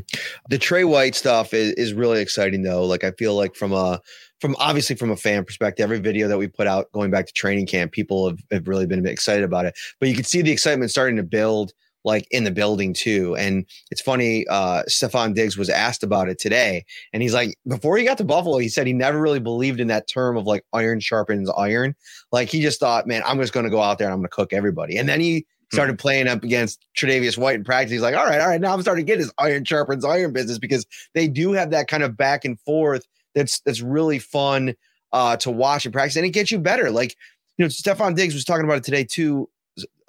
The 0.51 0.59
Tre 0.59 0.83
White 0.83 1.15
stuff 1.15 1.55
is, 1.55 1.73
is 1.73 1.91
really 1.91 2.21
exciting, 2.21 2.61
though. 2.61 2.85
Like, 2.85 3.03
I 3.03 3.09
feel 3.13 3.33
like 3.33 3.55
from 3.55 3.73
a 3.73 3.99
from 4.39 4.55
obviously 4.59 4.95
from 4.95 5.11
a 5.11 5.17
fan 5.17 5.43
perspective, 5.43 5.83
every 5.83 5.99
video 5.99 6.27
that 6.27 6.37
we 6.37 6.47
put 6.47 6.67
out 6.67 6.91
going 6.91 7.11
back 7.11 7.25
to 7.27 7.33
training 7.33 7.67
camp, 7.67 7.91
people 7.91 8.29
have, 8.29 8.39
have 8.51 8.67
really 8.67 8.85
been 8.85 9.05
excited 9.05 9.43
about 9.43 9.65
it. 9.65 9.77
But 9.99 10.09
you 10.09 10.15
can 10.15 10.23
see 10.23 10.41
the 10.41 10.51
excitement 10.51 10.91
starting 10.91 11.15
to 11.17 11.23
build 11.23 11.73
like 12.03 12.25
in 12.31 12.45
the 12.45 12.51
building 12.51 12.93
too. 12.93 13.35
And 13.35 13.65
it's 13.91 14.01
funny, 14.01 14.47
uh, 14.47 14.83
Stefon 14.83 15.33
Diggs 15.33 15.57
was 15.57 15.69
asked 15.69 16.03
about 16.03 16.29
it 16.29 16.39
today. 16.39 16.85
And 17.11 17.21
he's 17.21 17.33
like, 17.33 17.55
before 17.67 17.97
he 17.97 18.05
got 18.05 18.17
to 18.19 18.23
Buffalo, 18.23 18.59
he 18.59 18.69
said 18.69 18.87
he 18.87 18.93
never 18.93 19.19
really 19.19 19.41
believed 19.41 19.79
in 19.79 19.87
that 19.87 20.07
term 20.07 20.37
of 20.37 20.45
like 20.45 20.63
iron 20.73 21.01
sharpens 21.01 21.49
iron. 21.57 21.95
Like 22.31 22.49
he 22.49 22.61
just 22.61 22.79
thought, 22.79 23.07
man, 23.07 23.23
I'm 23.25 23.39
just 23.39 23.51
going 23.51 23.65
to 23.65 23.69
go 23.69 23.81
out 23.81 23.97
there 23.97 24.07
and 24.07 24.13
I'm 24.13 24.19
going 24.19 24.29
to 24.29 24.35
cook 24.35 24.53
everybody. 24.53 24.97
And 24.97 25.09
then 25.09 25.19
he 25.19 25.45
started 25.73 25.93
hmm. 25.93 25.97
playing 25.97 26.27
up 26.29 26.43
against 26.43 26.85
Tre'Davious 26.97 27.37
White 27.37 27.55
in 27.55 27.63
practice. 27.65 27.91
He's 27.91 28.01
like, 28.01 28.15
all 28.15 28.25
right, 28.25 28.39
all 28.39 28.47
right, 28.47 28.61
now 28.61 28.73
I'm 28.73 28.81
starting 28.81 29.05
to 29.05 29.11
get 29.11 29.19
his 29.19 29.33
iron 29.37 29.65
sharpens 29.65 30.05
iron 30.05 30.31
business 30.31 30.59
because 30.59 30.85
they 31.13 31.27
do 31.27 31.51
have 31.51 31.71
that 31.71 31.89
kind 31.89 32.03
of 32.03 32.15
back 32.15 32.45
and 32.45 32.59
forth 32.61 33.05
that's 33.37 33.59
that's 33.61 33.81
really 33.81 34.19
fun 34.19 34.75
uh, 35.13 35.37
to 35.37 35.51
watch 35.51 35.85
and 35.85 35.93
practice, 35.93 36.15
and 36.15 36.25
it 36.25 36.31
gets 36.31 36.51
you 36.51 36.59
better. 36.59 36.91
Like 36.91 37.15
you 37.57 37.65
know, 37.65 37.69
Stefon 37.69 38.15
Diggs 38.15 38.33
was 38.33 38.45
talking 38.45 38.65
about 38.65 38.77
it 38.77 38.83
today 38.83 39.03
too. 39.03 39.49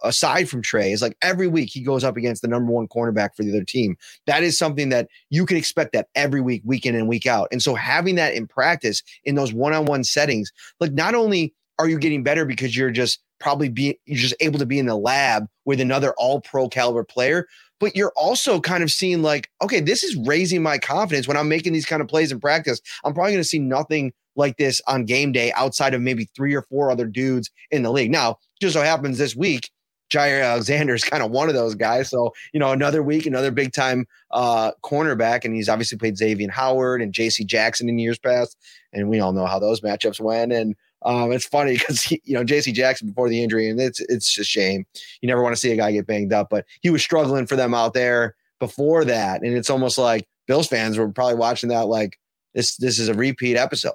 Aside 0.04 0.48
from 0.48 0.62
Tre, 0.62 0.92
is 0.92 1.02
like 1.02 1.16
every 1.22 1.48
week 1.48 1.70
he 1.72 1.80
goes 1.80 2.04
up 2.04 2.16
against 2.16 2.40
the 2.40 2.46
number 2.46 2.70
one 2.70 2.86
cornerback 2.86 3.34
for 3.34 3.42
the 3.42 3.50
other 3.50 3.64
team. 3.64 3.96
That 4.26 4.44
is 4.44 4.56
something 4.56 4.90
that 4.90 5.08
you 5.28 5.44
can 5.44 5.56
expect 5.56 5.92
that 5.94 6.06
every 6.14 6.40
week, 6.40 6.62
week 6.64 6.86
in 6.86 6.94
and 6.94 7.08
week 7.08 7.26
out. 7.26 7.48
And 7.50 7.60
so 7.60 7.74
having 7.74 8.14
that 8.14 8.32
in 8.32 8.46
practice 8.46 9.02
in 9.24 9.34
those 9.34 9.52
one-on-one 9.52 10.04
settings, 10.04 10.52
like 10.78 10.92
not 10.92 11.16
only 11.16 11.52
are 11.80 11.88
you 11.88 11.98
getting 11.98 12.22
better 12.22 12.44
because 12.44 12.76
you're 12.76 12.92
just 12.92 13.18
probably 13.40 13.68
being 13.68 13.94
you're 14.04 14.18
just 14.18 14.36
able 14.38 14.60
to 14.60 14.66
be 14.66 14.78
in 14.78 14.86
the 14.86 14.96
lab 14.96 15.48
with 15.64 15.80
another 15.80 16.12
all 16.16 16.40
pro 16.40 16.68
caliber 16.68 17.02
player, 17.02 17.48
but 17.80 17.96
you're 17.96 18.12
also 18.16 18.60
kind 18.60 18.82
of 18.82 18.90
seeing 18.90 19.22
like, 19.22 19.50
okay, 19.62 19.80
this 19.80 20.02
is 20.02 20.16
raising 20.26 20.62
my 20.62 20.78
confidence 20.78 21.28
when 21.28 21.36
I'm 21.36 21.48
making 21.48 21.72
these 21.72 21.86
kind 21.86 22.02
of 22.02 22.08
plays 22.08 22.32
in 22.32 22.40
practice. 22.40 22.80
I'm 23.04 23.14
probably 23.14 23.32
going 23.32 23.42
to 23.42 23.48
see 23.48 23.58
nothing 23.58 24.12
like 24.36 24.56
this 24.56 24.80
on 24.86 25.04
game 25.04 25.32
day 25.32 25.52
outside 25.52 25.94
of 25.94 26.00
maybe 26.00 26.28
three 26.34 26.54
or 26.54 26.62
four 26.62 26.90
other 26.90 27.06
dudes 27.06 27.50
in 27.70 27.82
the 27.82 27.90
league. 27.90 28.10
Now, 28.10 28.38
just 28.60 28.74
so 28.74 28.82
happens 28.82 29.18
this 29.18 29.36
week, 29.36 29.70
Jaire 30.10 30.44
Alexander 30.44 30.94
is 30.94 31.04
kind 31.10 31.22
of 31.22 31.30
one 31.30 31.48
of 31.48 31.54
those 31.54 31.74
guys. 31.74 32.08
So, 32.08 32.32
you 32.52 32.60
know, 32.60 32.72
another 32.72 33.02
week, 33.02 33.26
another 33.26 33.50
big 33.50 33.72
time 33.72 34.06
uh, 34.30 34.72
cornerback. 34.82 35.44
And 35.44 35.54
he's 35.54 35.68
obviously 35.68 35.98
played 35.98 36.16
Xavier 36.16 36.50
Howard 36.50 37.02
and 37.02 37.12
JC 37.12 37.46
Jackson 37.46 37.88
in 37.88 37.98
years 37.98 38.18
past. 38.18 38.56
And 38.92 39.08
we 39.08 39.20
all 39.20 39.32
know 39.32 39.46
how 39.46 39.58
those 39.58 39.80
matchups 39.80 40.20
went. 40.20 40.52
And 40.52 40.74
Um, 41.04 41.32
it's 41.32 41.46
funny 41.46 41.74
because 41.78 42.10
you 42.10 42.34
know 42.34 42.44
J.C. 42.44 42.72
Jackson 42.72 43.08
before 43.08 43.28
the 43.28 43.42
injury, 43.42 43.68
and 43.68 43.80
it's 43.80 44.00
it's 44.00 44.38
a 44.38 44.44
shame. 44.44 44.86
You 45.20 45.28
never 45.28 45.42
want 45.42 45.54
to 45.54 45.60
see 45.60 45.72
a 45.72 45.76
guy 45.76 45.92
get 45.92 46.06
banged 46.06 46.32
up, 46.32 46.48
but 46.50 46.64
he 46.80 46.90
was 46.90 47.02
struggling 47.02 47.46
for 47.46 47.56
them 47.56 47.74
out 47.74 47.94
there 47.94 48.34
before 48.58 49.04
that, 49.04 49.42
and 49.42 49.56
it's 49.56 49.70
almost 49.70 49.98
like 49.98 50.26
Bills 50.46 50.68
fans 50.68 50.98
were 50.98 51.08
probably 51.08 51.36
watching 51.36 51.68
that 51.70 51.86
like 51.86 52.18
this 52.54 52.76
this 52.76 52.98
is 52.98 53.08
a 53.08 53.14
repeat 53.14 53.56
episode. 53.56 53.94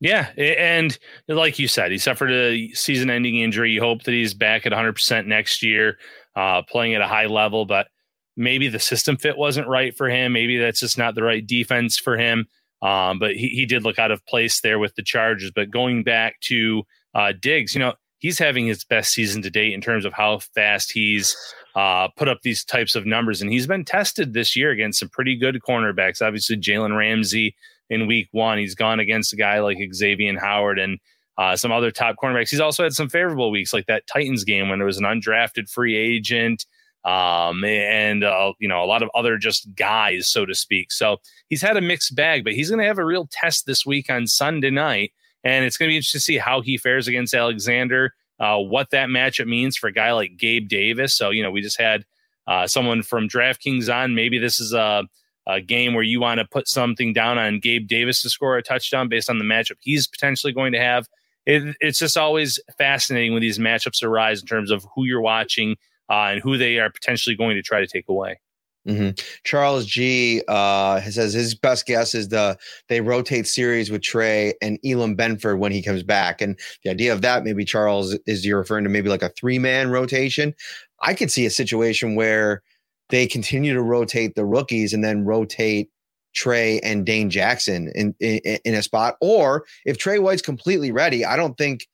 Yeah, 0.00 0.28
and 0.36 0.98
like 1.26 1.58
you 1.58 1.68
said, 1.68 1.90
he 1.90 1.96
suffered 1.96 2.30
a 2.30 2.70
season-ending 2.72 3.36
injury. 3.36 3.72
You 3.72 3.80
hope 3.80 4.02
that 4.02 4.12
he's 4.12 4.34
back 4.34 4.66
at 4.66 4.72
100% 4.72 5.26
next 5.26 5.62
year, 5.62 5.96
uh, 6.34 6.60
playing 6.62 6.94
at 6.94 7.00
a 7.00 7.06
high 7.06 7.24
level. 7.24 7.64
But 7.64 7.88
maybe 8.36 8.68
the 8.68 8.78
system 8.78 9.16
fit 9.16 9.38
wasn't 9.38 9.68
right 9.68 9.96
for 9.96 10.10
him. 10.10 10.34
Maybe 10.34 10.58
that's 10.58 10.80
just 10.80 10.98
not 10.98 11.14
the 11.14 11.22
right 11.22 11.46
defense 11.46 11.98
for 11.98 12.18
him. 12.18 12.46
Um, 12.82 13.18
but 13.18 13.34
he, 13.36 13.48
he 13.48 13.66
did 13.66 13.84
look 13.84 13.98
out 13.98 14.10
of 14.10 14.24
place 14.26 14.60
there 14.60 14.78
with 14.78 14.94
the 14.94 15.02
Chargers. 15.02 15.50
But 15.54 15.70
going 15.70 16.02
back 16.02 16.40
to 16.42 16.84
uh, 17.14 17.32
Diggs, 17.40 17.74
you 17.74 17.80
know, 17.80 17.94
he's 18.18 18.38
having 18.38 18.66
his 18.66 18.84
best 18.84 19.12
season 19.12 19.42
to 19.42 19.50
date 19.50 19.72
in 19.72 19.80
terms 19.80 20.04
of 20.04 20.12
how 20.12 20.38
fast 20.38 20.92
he's 20.92 21.36
uh, 21.74 22.08
put 22.16 22.28
up 22.28 22.38
these 22.42 22.64
types 22.64 22.94
of 22.94 23.06
numbers. 23.06 23.40
And 23.40 23.52
he's 23.52 23.66
been 23.66 23.84
tested 23.84 24.32
this 24.32 24.56
year 24.56 24.70
against 24.70 25.00
some 25.00 25.08
pretty 25.08 25.36
good 25.36 25.60
cornerbacks. 25.66 26.22
Obviously, 26.22 26.56
Jalen 26.56 26.96
Ramsey 26.96 27.54
in 27.88 28.06
week 28.06 28.28
one. 28.32 28.58
He's 28.58 28.74
gone 28.74 29.00
against 29.00 29.32
a 29.32 29.36
guy 29.36 29.60
like 29.60 29.78
Xavier 29.92 30.38
Howard 30.38 30.78
and 30.78 30.98
uh, 31.38 31.56
some 31.56 31.72
other 31.72 31.90
top 31.90 32.16
cornerbacks. 32.22 32.50
He's 32.50 32.60
also 32.60 32.82
had 32.82 32.94
some 32.94 33.08
favorable 33.08 33.50
weeks, 33.50 33.72
like 33.72 33.86
that 33.86 34.06
Titans 34.06 34.44
game 34.44 34.68
when 34.68 34.78
there 34.78 34.86
was 34.86 34.98
an 34.98 35.04
undrafted 35.04 35.70
free 35.70 35.96
agent 35.96 36.64
um, 37.06 37.62
and 37.64 38.24
uh, 38.24 38.52
you 38.58 38.68
know 38.68 38.82
a 38.82 38.86
lot 38.86 39.02
of 39.02 39.08
other 39.14 39.38
just 39.38 39.72
guys, 39.76 40.28
so 40.28 40.44
to 40.44 40.54
speak. 40.54 40.90
So 40.90 41.18
he's 41.48 41.62
had 41.62 41.76
a 41.76 41.80
mixed 41.80 42.16
bag, 42.16 42.42
but 42.42 42.52
he's 42.52 42.68
going 42.68 42.80
to 42.80 42.86
have 42.86 42.98
a 42.98 43.04
real 43.04 43.28
test 43.30 43.64
this 43.64 43.86
week 43.86 44.10
on 44.10 44.26
Sunday 44.26 44.70
night, 44.70 45.12
and 45.44 45.64
it's 45.64 45.76
going 45.76 45.88
to 45.88 45.92
be 45.92 45.96
interesting 45.96 46.18
to 46.18 46.24
see 46.24 46.38
how 46.38 46.60
he 46.60 46.76
fares 46.76 47.06
against 47.06 47.32
Alexander. 47.32 48.12
Uh, 48.38 48.58
what 48.58 48.90
that 48.90 49.08
matchup 49.08 49.46
means 49.46 49.76
for 49.76 49.86
a 49.86 49.92
guy 49.92 50.12
like 50.12 50.36
Gabe 50.36 50.68
Davis. 50.68 51.16
So 51.16 51.30
you 51.30 51.44
know 51.44 51.50
we 51.50 51.62
just 51.62 51.80
had 51.80 52.04
uh, 52.48 52.66
someone 52.66 53.02
from 53.02 53.28
DraftKings 53.28 53.92
on. 53.92 54.16
Maybe 54.16 54.38
this 54.38 54.58
is 54.58 54.72
a 54.72 55.04
a 55.46 55.60
game 55.60 55.94
where 55.94 56.02
you 56.02 56.20
want 56.20 56.40
to 56.40 56.44
put 56.44 56.66
something 56.66 57.12
down 57.12 57.38
on 57.38 57.60
Gabe 57.60 57.86
Davis 57.86 58.20
to 58.22 58.30
score 58.30 58.56
a 58.56 58.62
touchdown 58.64 59.08
based 59.08 59.30
on 59.30 59.38
the 59.38 59.44
matchup 59.44 59.76
he's 59.78 60.08
potentially 60.08 60.52
going 60.52 60.72
to 60.72 60.80
have. 60.80 61.06
It, 61.46 61.76
it's 61.78 62.00
just 62.00 62.16
always 62.16 62.58
fascinating 62.76 63.32
when 63.32 63.42
these 63.42 63.60
matchups 63.60 64.02
arise 64.02 64.40
in 64.40 64.48
terms 64.48 64.72
of 64.72 64.84
who 64.96 65.04
you're 65.04 65.20
watching 65.20 65.76
uh, 66.10 66.30
and 66.30 66.40
who 66.40 66.56
they 66.56 66.78
are 66.78 66.90
potentially 66.90 67.36
going 67.36 67.56
to 67.56 67.62
try 67.62 67.80
to 67.80 67.86
take 67.86 68.08
away. 68.08 68.40
Mm-hmm. 68.86 69.20
Charles 69.42 69.84
G 69.84 70.42
uh, 70.46 71.00
says 71.00 71.32
his 71.32 71.56
best 71.56 71.86
guess 71.86 72.14
is 72.14 72.28
the 72.28 72.56
they 72.88 73.00
rotate 73.00 73.48
series 73.48 73.90
with 73.90 74.02
Tre 74.02 74.54
and 74.62 74.78
Elam 74.84 75.16
Benford 75.16 75.58
when 75.58 75.72
he 75.72 75.82
comes 75.82 76.04
back. 76.04 76.40
And 76.40 76.58
the 76.84 76.90
idea 76.90 77.12
of 77.12 77.20
that, 77.22 77.42
maybe 77.42 77.64
Charles, 77.64 78.16
is 78.26 78.46
you're 78.46 78.58
referring 78.58 78.84
to 78.84 78.90
maybe 78.90 79.08
like 79.08 79.22
a 79.22 79.30
three 79.30 79.58
man 79.58 79.90
rotation. 79.90 80.54
I 81.02 81.14
could 81.14 81.32
see 81.32 81.46
a 81.46 81.50
situation 81.50 82.14
where 82.14 82.62
they 83.08 83.26
continue 83.26 83.74
to 83.74 83.82
rotate 83.82 84.36
the 84.36 84.46
rookies 84.46 84.92
and 84.92 85.02
then 85.02 85.24
rotate 85.24 85.90
Tre 86.34 86.78
and 86.80 87.04
Dane 87.04 87.30
Jackson 87.30 87.90
in, 87.94 88.14
in, 88.20 88.38
in 88.64 88.74
a 88.74 88.82
spot. 88.82 89.16
Or 89.20 89.64
if 89.84 89.98
Tre 89.98 90.18
White's 90.18 90.42
completely 90.42 90.92
ready, 90.92 91.24
I 91.24 91.34
don't 91.34 91.58
think 91.58 91.88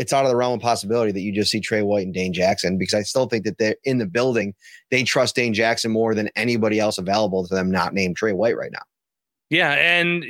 it's 0.00 0.14
out 0.14 0.24
of 0.24 0.30
the 0.30 0.36
realm 0.36 0.54
of 0.54 0.60
possibility 0.60 1.12
that 1.12 1.20
you 1.20 1.30
just 1.30 1.50
see 1.50 1.60
Tre 1.60 1.82
White 1.82 2.06
and 2.06 2.14
Dane 2.14 2.32
Jackson 2.32 2.78
because 2.78 2.94
I 2.94 3.02
still 3.02 3.26
think 3.26 3.44
that 3.44 3.58
they're 3.58 3.76
in 3.84 3.98
the 3.98 4.06
building. 4.06 4.54
They 4.90 5.02
trust 5.02 5.36
Dane 5.36 5.52
Jackson 5.52 5.90
more 5.90 6.14
than 6.14 6.30
anybody 6.36 6.80
else 6.80 6.96
available 6.96 7.46
to 7.46 7.54
them, 7.54 7.70
not 7.70 7.92
named 7.92 8.16
Tre 8.16 8.32
White 8.32 8.56
right 8.56 8.72
now. 8.72 8.80
Yeah, 9.50 9.72
and 9.72 10.24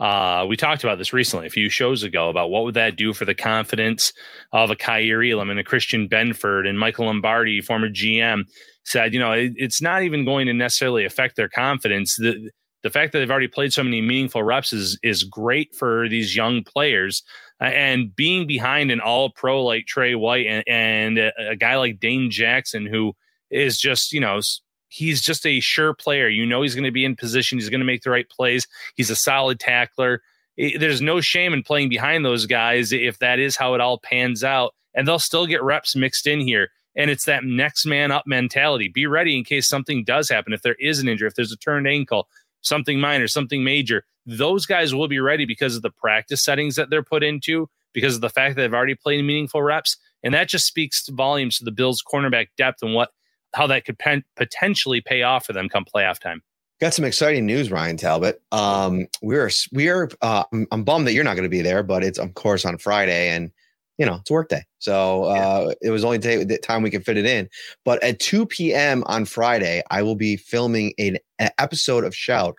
uh, 0.00 0.44
we 0.48 0.56
talked 0.56 0.82
about 0.82 0.98
this 0.98 1.12
recently 1.12 1.46
a 1.46 1.50
few 1.50 1.68
shows 1.68 2.02
ago 2.02 2.28
about 2.28 2.50
what 2.50 2.64
would 2.64 2.74
that 2.74 2.96
do 2.96 3.12
for 3.12 3.24
the 3.24 3.34
confidence 3.34 4.12
of 4.50 4.72
a 4.72 4.76
Kaiir 4.76 5.22
Elam 5.22 5.50
and 5.50 5.60
a 5.60 5.64
Christian 5.64 6.08
Benford 6.08 6.66
and 6.66 6.76
Michael 6.76 7.06
Lombardi, 7.06 7.60
former 7.60 7.88
GM, 7.88 8.42
said, 8.84 9.14
you 9.14 9.20
know, 9.20 9.30
it, 9.30 9.52
it's 9.54 9.80
not 9.80 10.02
even 10.02 10.24
going 10.24 10.48
to 10.48 10.52
necessarily 10.52 11.04
affect 11.04 11.36
their 11.36 11.48
confidence. 11.48 12.16
The 12.16 12.50
the 12.82 12.90
fact 12.90 13.12
that 13.12 13.18
they've 13.18 13.30
already 13.30 13.48
played 13.48 13.72
so 13.72 13.82
many 13.82 14.00
meaningful 14.00 14.42
reps 14.42 14.72
is 14.72 14.98
is 15.04 15.22
great 15.22 15.74
for 15.76 16.08
these 16.08 16.34
young 16.34 16.64
players. 16.64 17.22
And 17.60 18.14
being 18.14 18.46
behind 18.46 18.90
an 18.90 19.00
all 19.00 19.30
pro 19.30 19.64
like 19.64 19.86
Tre 19.86 20.14
White 20.14 20.46
and, 20.46 20.64
and 20.66 21.18
a, 21.18 21.56
guy 21.56 21.76
like 21.76 22.00
Dane 22.00 22.30
Jackson, 22.30 22.84
who 22.86 23.14
is 23.50 23.78
just, 23.78 24.12
you 24.12 24.20
know, 24.20 24.40
he's 24.88 25.22
just 25.22 25.46
a 25.46 25.60
sure 25.60 25.94
player. 25.94 26.28
You 26.28 26.44
know, 26.44 26.62
he's 26.62 26.74
going 26.74 26.84
to 26.84 26.90
be 26.90 27.04
in 27.04 27.16
position. 27.16 27.58
He's 27.58 27.70
going 27.70 27.80
to 27.80 27.86
make 27.86 28.02
the 28.02 28.10
right 28.10 28.28
plays. 28.28 28.66
He's 28.94 29.10
a 29.10 29.16
solid 29.16 29.58
tackler. 29.58 30.22
It, 30.56 30.80
there's 30.80 31.00
no 31.00 31.20
shame 31.20 31.54
in 31.54 31.62
playing 31.62 31.88
behind 31.88 32.24
those 32.24 32.46
guys 32.46 32.92
if 32.92 33.18
that 33.20 33.38
is 33.38 33.56
how 33.56 33.74
it 33.74 33.80
all 33.80 33.98
pans 33.98 34.44
out. 34.44 34.74
And 34.94 35.08
they'll 35.08 35.18
still 35.18 35.46
get 35.46 35.62
reps 35.62 35.96
mixed 35.96 36.26
in 36.26 36.40
here. 36.40 36.70
And 36.94 37.10
it's 37.10 37.24
that 37.24 37.44
next 37.44 37.84
man 37.84 38.10
up 38.10 38.24
mentality. 38.26 38.88
Be 38.88 39.06
ready 39.06 39.36
in 39.36 39.44
case 39.44 39.68
something 39.68 40.04
does 40.04 40.28
happen. 40.30 40.52
If 40.52 40.62
there 40.62 40.76
is 40.80 40.98
an 40.98 41.08
injury, 41.08 41.28
if 41.28 41.34
there's 41.34 41.52
a 41.52 41.56
turned 41.58 41.86
ankle, 41.86 42.28
something 42.62 42.98
minor, 42.98 43.28
something 43.28 43.62
major, 43.62 44.04
those 44.26 44.66
guys 44.66 44.94
will 44.94 45.08
be 45.08 45.20
ready 45.20 45.44
because 45.44 45.76
of 45.76 45.82
the 45.82 45.90
practice 45.90 46.44
settings 46.44 46.76
that 46.76 46.90
they're 46.90 47.02
put 47.02 47.22
into, 47.22 47.68
because 47.92 48.16
of 48.16 48.20
the 48.20 48.28
fact 48.28 48.56
that 48.56 48.62
they've 48.62 48.74
already 48.74 48.94
played 48.94 49.24
meaningful 49.24 49.62
reps. 49.62 49.96
And 50.22 50.34
that 50.34 50.48
just 50.48 50.66
speaks 50.66 51.08
volumes 51.08 51.58
to 51.58 51.64
the 51.64 51.70
Bills' 51.70 52.02
cornerback 52.02 52.48
depth 52.56 52.82
and 52.82 52.94
what 52.94 53.10
how 53.54 53.66
that 53.68 53.84
could 53.84 53.98
pen- 53.98 54.24
potentially 54.36 55.00
pay 55.00 55.22
off 55.22 55.46
for 55.46 55.52
them 55.52 55.68
come 55.68 55.84
playoff 55.84 56.18
time. 56.18 56.42
Got 56.78 56.92
some 56.92 57.06
exciting 57.06 57.46
news, 57.46 57.70
Ryan 57.70 57.96
Talbot. 57.96 58.42
Um, 58.52 59.06
we're 59.22 59.50
we're 59.72 60.10
uh, 60.20 60.44
I'm, 60.52 60.66
I'm 60.70 60.84
bummed 60.84 61.06
that 61.06 61.14
you're 61.14 61.24
not 61.24 61.34
going 61.34 61.44
to 61.44 61.48
be 61.48 61.62
there, 61.62 61.82
but 61.82 62.04
it's 62.04 62.18
of 62.18 62.34
course 62.34 62.66
on 62.66 62.76
Friday, 62.76 63.30
and 63.30 63.50
you 63.96 64.04
know 64.04 64.16
it's 64.16 64.30
work 64.30 64.50
day, 64.50 64.64
so 64.78 65.24
uh, 65.24 65.68
yeah. 65.68 65.88
it 65.88 65.90
was 65.90 66.04
only 66.04 66.18
day, 66.18 66.44
the 66.44 66.58
time 66.58 66.82
we 66.82 66.90
could 66.90 67.06
fit 67.06 67.16
it 67.16 67.24
in. 67.24 67.48
But 67.86 68.02
at 68.02 68.20
2 68.20 68.44
p.m. 68.44 69.04
on 69.06 69.24
Friday, 69.24 69.82
I 69.90 70.02
will 70.02 70.16
be 70.16 70.36
filming 70.36 70.92
an, 70.98 71.16
an 71.38 71.48
episode 71.58 72.04
of 72.04 72.14
Shout 72.14 72.56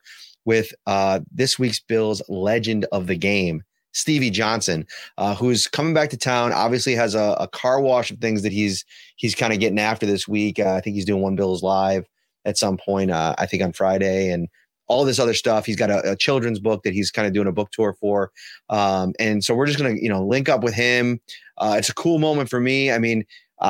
with 0.48 0.74
uh, 0.88 1.20
this 1.30 1.60
week's 1.60 1.82
Bills 1.82 2.22
legend 2.30 2.86
of 2.94 3.06
the 3.06 3.18
game, 3.18 3.62
Stevie 3.92 4.30
Johnson, 4.32 4.88
uh, 5.18 5.36
who's 5.36 5.68
coming 5.68 5.94
back 5.94 6.10
to 6.12 6.18
town. 6.18 6.54
Obviously, 6.54 6.96
has 6.96 7.14
a, 7.14 7.36
a 7.40 7.48
car 7.50 7.82
wash 7.82 8.10
of 8.10 8.20
things 8.20 8.42
that 8.42 8.54
he's 8.54 8.86
he's 9.18 9.36
kind 9.36 9.54
of 9.54 9.60
getting 9.60 9.78
after 9.78 10.06
this 10.06 10.28
week. 10.28 10.58
Uh, 10.60 10.74
I 10.74 10.82
think 10.82 10.96
he's 10.96 11.06
doing 11.06 11.22
one 11.22 11.36
Bills 11.36 11.62
live 11.62 12.08
at 12.46 12.58
some 12.58 12.78
point. 12.78 13.12
Uh, 13.12 13.36
I 13.38 13.46
think 13.46 13.62
on 13.62 13.74
Friday, 13.74 14.32
and 14.32 14.48
all 14.88 15.04
this 15.04 15.20
other 15.20 15.34
stuff. 15.34 15.66
He's 15.66 15.76
got 15.76 15.90
a, 15.90 16.12
a 16.12 16.16
children's 16.16 16.60
book 16.60 16.84
that 16.84 16.94
he's 16.94 17.12
kind 17.12 17.28
of 17.28 17.34
doing 17.34 17.48
a 17.48 17.52
book 17.52 17.72
tour 17.72 17.94
for, 18.00 18.32
um, 18.70 19.14
and 19.20 19.44
so 19.44 19.54
we're 19.54 19.68
just 19.68 19.78
gonna 19.78 19.96
you 20.00 20.10
know 20.10 20.26
link 20.26 20.48
up 20.48 20.64
with 20.64 20.74
him. 20.74 21.20
Uh, 21.58 21.76
it's 21.78 21.90
a 21.90 21.94
cool 21.94 22.20
moment 22.20 22.50
for 22.50 22.62
me. 22.62 22.90
I 22.90 23.00
mean, 23.00 23.26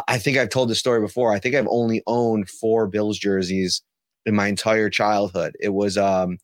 I 0.08 0.20
think 0.20 0.38
I've 0.38 0.50
told 0.50 0.70
the 0.70 0.76
story 0.76 1.02
before. 1.02 1.32
I 1.34 1.40
think 1.40 1.56
I've 1.56 1.68
only 1.70 2.04
owned 2.06 2.50
four 2.50 2.86
Bills 2.86 3.18
jerseys 3.18 3.82
in 4.28 4.36
my 4.36 4.48
entire 4.48 4.90
childhood. 4.90 5.56
It 5.60 5.70
was 5.70 5.98
um, 5.98 6.38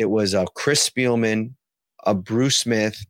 it 0.00 0.08
was 0.08 0.32
a 0.32 0.46
Chris 0.54 0.88
Spielman, 0.88 1.52
a 2.06 2.14
Bruce 2.14 2.56
Smith, 2.56 3.04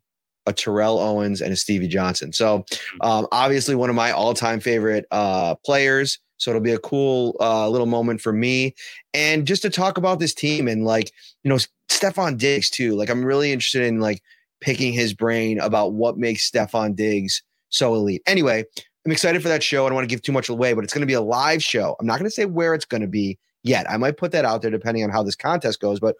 a 0.46 0.52
Terrell 0.52 0.98
Owens, 0.98 1.40
and 1.40 1.52
a 1.52 1.56
Stevie 1.56 1.86
Johnson. 1.86 2.32
So 2.32 2.58
mm-hmm. 2.58 3.08
um, 3.08 3.28
obviously 3.30 3.76
one 3.76 3.88
of 3.88 3.94
my 3.94 4.10
all-time 4.10 4.58
favorite 4.58 5.06
uh, 5.12 5.54
players. 5.64 6.18
So 6.38 6.50
it'll 6.50 6.62
be 6.62 6.72
a 6.72 6.78
cool 6.78 7.36
uh, 7.38 7.68
little 7.68 7.86
moment 7.86 8.20
for 8.20 8.32
me, 8.32 8.74
and 9.14 9.46
just 9.46 9.62
to 9.62 9.70
talk 9.70 9.98
about 9.98 10.18
this 10.18 10.34
team 10.34 10.66
and 10.68 10.84
like 10.84 11.12
you 11.44 11.48
know 11.50 11.58
Stefon 11.88 12.38
Diggs 12.38 12.70
too. 12.70 12.96
Like 12.96 13.10
I'm 13.10 13.24
really 13.24 13.52
interested 13.52 13.82
in 13.82 14.00
like 14.00 14.22
picking 14.60 14.92
his 14.92 15.14
brain 15.14 15.60
about 15.60 15.92
what 15.92 16.16
makes 16.18 16.50
Stefon 16.50 16.96
Diggs 16.96 17.42
so 17.68 17.94
elite. 17.94 18.22
Anyway, 18.26 18.64
I'm 19.04 19.12
excited 19.12 19.42
for 19.42 19.48
that 19.48 19.62
show. 19.62 19.84
I 19.84 19.90
don't 19.90 19.96
want 19.96 20.08
to 20.08 20.12
give 20.12 20.22
too 20.22 20.32
much 20.32 20.48
away, 20.48 20.72
but 20.72 20.82
it's 20.82 20.94
going 20.94 21.02
to 21.02 21.06
be 21.06 21.12
a 21.12 21.20
live 21.20 21.62
show. 21.62 21.94
I'm 22.00 22.06
not 22.06 22.18
going 22.18 22.28
to 22.28 22.34
say 22.34 22.46
where 22.46 22.74
it's 22.74 22.86
going 22.86 23.02
to 23.02 23.06
be 23.06 23.38
yet. 23.62 23.88
I 23.90 23.98
might 23.98 24.16
put 24.16 24.32
that 24.32 24.46
out 24.46 24.62
there 24.62 24.70
depending 24.70 25.04
on 25.04 25.10
how 25.10 25.22
this 25.22 25.36
contest 25.36 25.78
goes, 25.78 26.00
but 26.00 26.16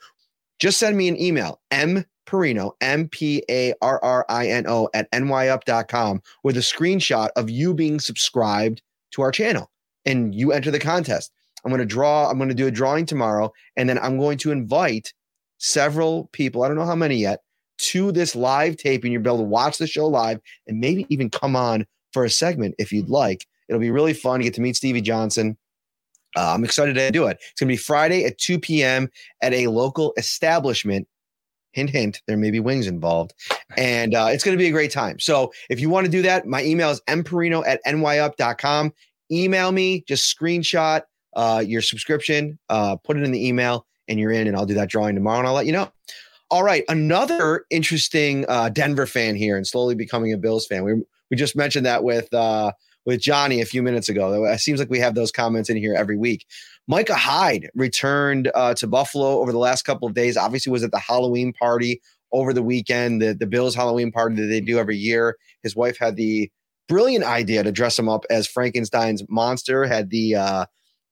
just 0.60 0.78
send 0.78 0.96
me 0.96 1.08
an 1.08 1.20
email, 1.20 1.60
M 1.70 2.04
Parrino, 2.26 2.72
M 2.80 3.08
P 3.08 3.42
A 3.50 3.74
R 3.82 3.98
R 4.04 4.24
I 4.28 4.48
N 4.48 4.66
O, 4.68 4.88
at 4.94 5.10
nyup.com 5.10 6.22
with 6.44 6.56
a 6.56 6.60
screenshot 6.60 7.30
of 7.34 7.50
you 7.50 7.74
being 7.74 7.98
subscribed 7.98 8.82
to 9.12 9.22
our 9.22 9.32
channel. 9.32 9.70
And 10.06 10.34
you 10.34 10.52
enter 10.52 10.70
the 10.70 10.78
contest. 10.78 11.32
I'm 11.64 11.70
going 11.70 11.80
to 11.80 11.86
draw, 11.86 12.30
I'm 12.30 12.38
going 12.38 12.48
to 12.48 12.54
do 12.54 12.66
a 12.66 12.70
drawing 12.70 13.04
tomorrow. 13.04 13.52
And 13.76 13.88
then 13.88 13.98
I'm 13.98 14.18
going 14.18 14.38
to 14.38 14.52
invite 14.52 15.12
several 15.58 16.28
people, 16.32 16.62
I 16.62 16.68
don't 16.68 16.76
know 16.76 16.86
how 16.86 16.94
many 16.94 17.16
yet, 17.16 17.40
to 17.78 18.12
this 18.12 18.34
live 18.34 18.76
taping. 18.76 19.12
You'll 19.12 19.22
be 19.22 19.28
able 19.28 19.38
to 19.38 19.44
watch 19.44 19.78
the 19.78 19.86
show 19.86 20.06
live 20.06 20.40
and 20.66 20.80
maybe 20.80 21.06
even 21.08 21.28
come 21.30 21.56
on 21.56 21.86
for 22.12 22.24
a 22.24 22.30
segment 22.30 22.74
if 22.78 22.92
you'd 22.92 23.10
like. 23.10 23.46
It'll 23.68 23.80
be 23.80 23.90
really 23.90 24.14
fun 24.14 24.40
to 24.40 24.44
get 24.44 24.54
to 24.54 24.60
meet 24.60 24.76
Stevie 24.76 25.00
Johnson. 25.00 25.56
Uh, 26.36 26.54
I'm 26.54 26.64
excited 26.64 26.94
to 26.94 27.10
do 27.10 27.26
it. 27.26 27.38
It's 27.50 27.60
going 27.60 27.68
to 27.68 27.72
be 27.72 27.76
Friday 27.76 28.24
at 28.24 28.38
2 28.38 28.58
p.m. 28.58 29.08
at 29.42 29.52
a 29.52 29.66
local 29.66 30.12
establishment 30.16 31.08
hint, 31.72 31.90
hint, 31.90 32.22
there 32.26 32.36
may 32.36 32.50
be 32.50 32.60
wings 32.60 32.86
involved. 32.86 33.34
And 33.76 34.14
uh, 34.14 34.28
it's 34.30 34.44
going 34.44 34.56
to 34.56 34.62
be 34.62 34.68
a 34.68 34.72
great 34.72 34.90
time. 34.90 35.18
So 35.20 35.52
if 35.68 35.80
you 35.80 35.88
want 35.88 36.04
to 36.04 36.10
do 36.10 36.22
that, 36.22 36.46
my 36.46 36.64
email 36.64 36.90
is 36.90 37.00
mparrino 37.02 37.64
at 37.66 37.80
nyup.com. 37.86 38.92
Email 39.30 39.72
me, 39.72 40.04
just 40.08 40.36
screenshot 40.36 41.02
uh, 41.34 41.62
your 41.64 41.82
subscription, 41.82 42.58
uh, 42.68 42.96
put 42.96 43.16
it 43.16 43.22
in 43.22 43.30
the 43.30 43.46
email, 43.46 43.86
and 44.08 44.18
you're 44.18 44.32
in, 44.32 44.48
and 44.48 44.56
I'll 44.56 44.66
do 44.66 44.74
that 44.74 44.88
drawing 44.88 45.14
tomorrow 45.14 45.38
and 45.38 45.46
I'll 45.46 45.54
let 45.54 45.66
you 45.66 45.72
know. 45.72 45.90
all 46.50 46.64
right, 46.64 46.82
another 46.88 47.64
interesting 47.70 48.44
uh, 48.48 48.68
Denver 48.70 49.06
fan 49.06 49.36
here, 49.36 49.56
and 49.56 49.64
slowly 49.64 49.94
becoming 49.94 50.32
a 50.32 50.36
Bills 50.36 50.66
fan. 50.66 50.82
We 50.82 50.94
we 51.30 51.36
just 51.36 51.54
mentioned 51.54 51.86
that 51.86 52.02
with 52.02 52.32
uh, 52.34 52.72
with 53.06 53.20
Johnny 53.20 53.60
a 53.60 53.66
few 53.66 53.82
minutes 53.82 54.08
ago. 54.08 54.44
It 54.44 54.58
seems 54.60 54.78
like 54.78 54.90
we 54.90 54.98
have 55.00 55.14
those 55.14 55.32
comments 55.32 55.70
in 55.70 55.76
here 55.76 55.94
every 55.94 56.16
week. 56.16 56.46
Micah 56.86 57.14
Hyde 57.14 57.70
returned 57.74 58.50
uh, 58.54 58.74
to 58.74 58.86
Buffalo 58.86 59.40
over 59.40 59.52
the 59.52 59.58
last 59.58 59.82
couple 59.82 60.08
of 60.08 60.14
days. 60.14 60.36
Obviously, 60.36 60.72
was 60.72 60.82
at 60.82 60.90
the 60.90 60.98
Halloween 60.98 61.52
party 61.52 62.00
over 62.32 62.52
the 62.52 62.62
weekend, 62.62 63.22
the 63.22 63.34
the 63.34 63.46
Bills 63.46 63.74
Halloween 63.74 64.10
party 64.12 64.36
that 64.36 64.46
they 64.46 64.60
do 64.60 64.78
every 64.78 64.96
year. 64.96 65.36
His 65.62 65.76
wife 65.76 65.98
had 65.98 66.16
the 66.16 66.50
brilliant 66.88 67.24
idea 67.24 67.62
to 67.62 67.70
dress 67.70 67.98
him 67.98 68.08
up 68.08 68.24
as 68.30 68.46
Frankenstein's 68.46 69.22
monster. 69.28 69.84
Had 69.84 70.10
the 70.10 70.34
uh, 70.34 70.66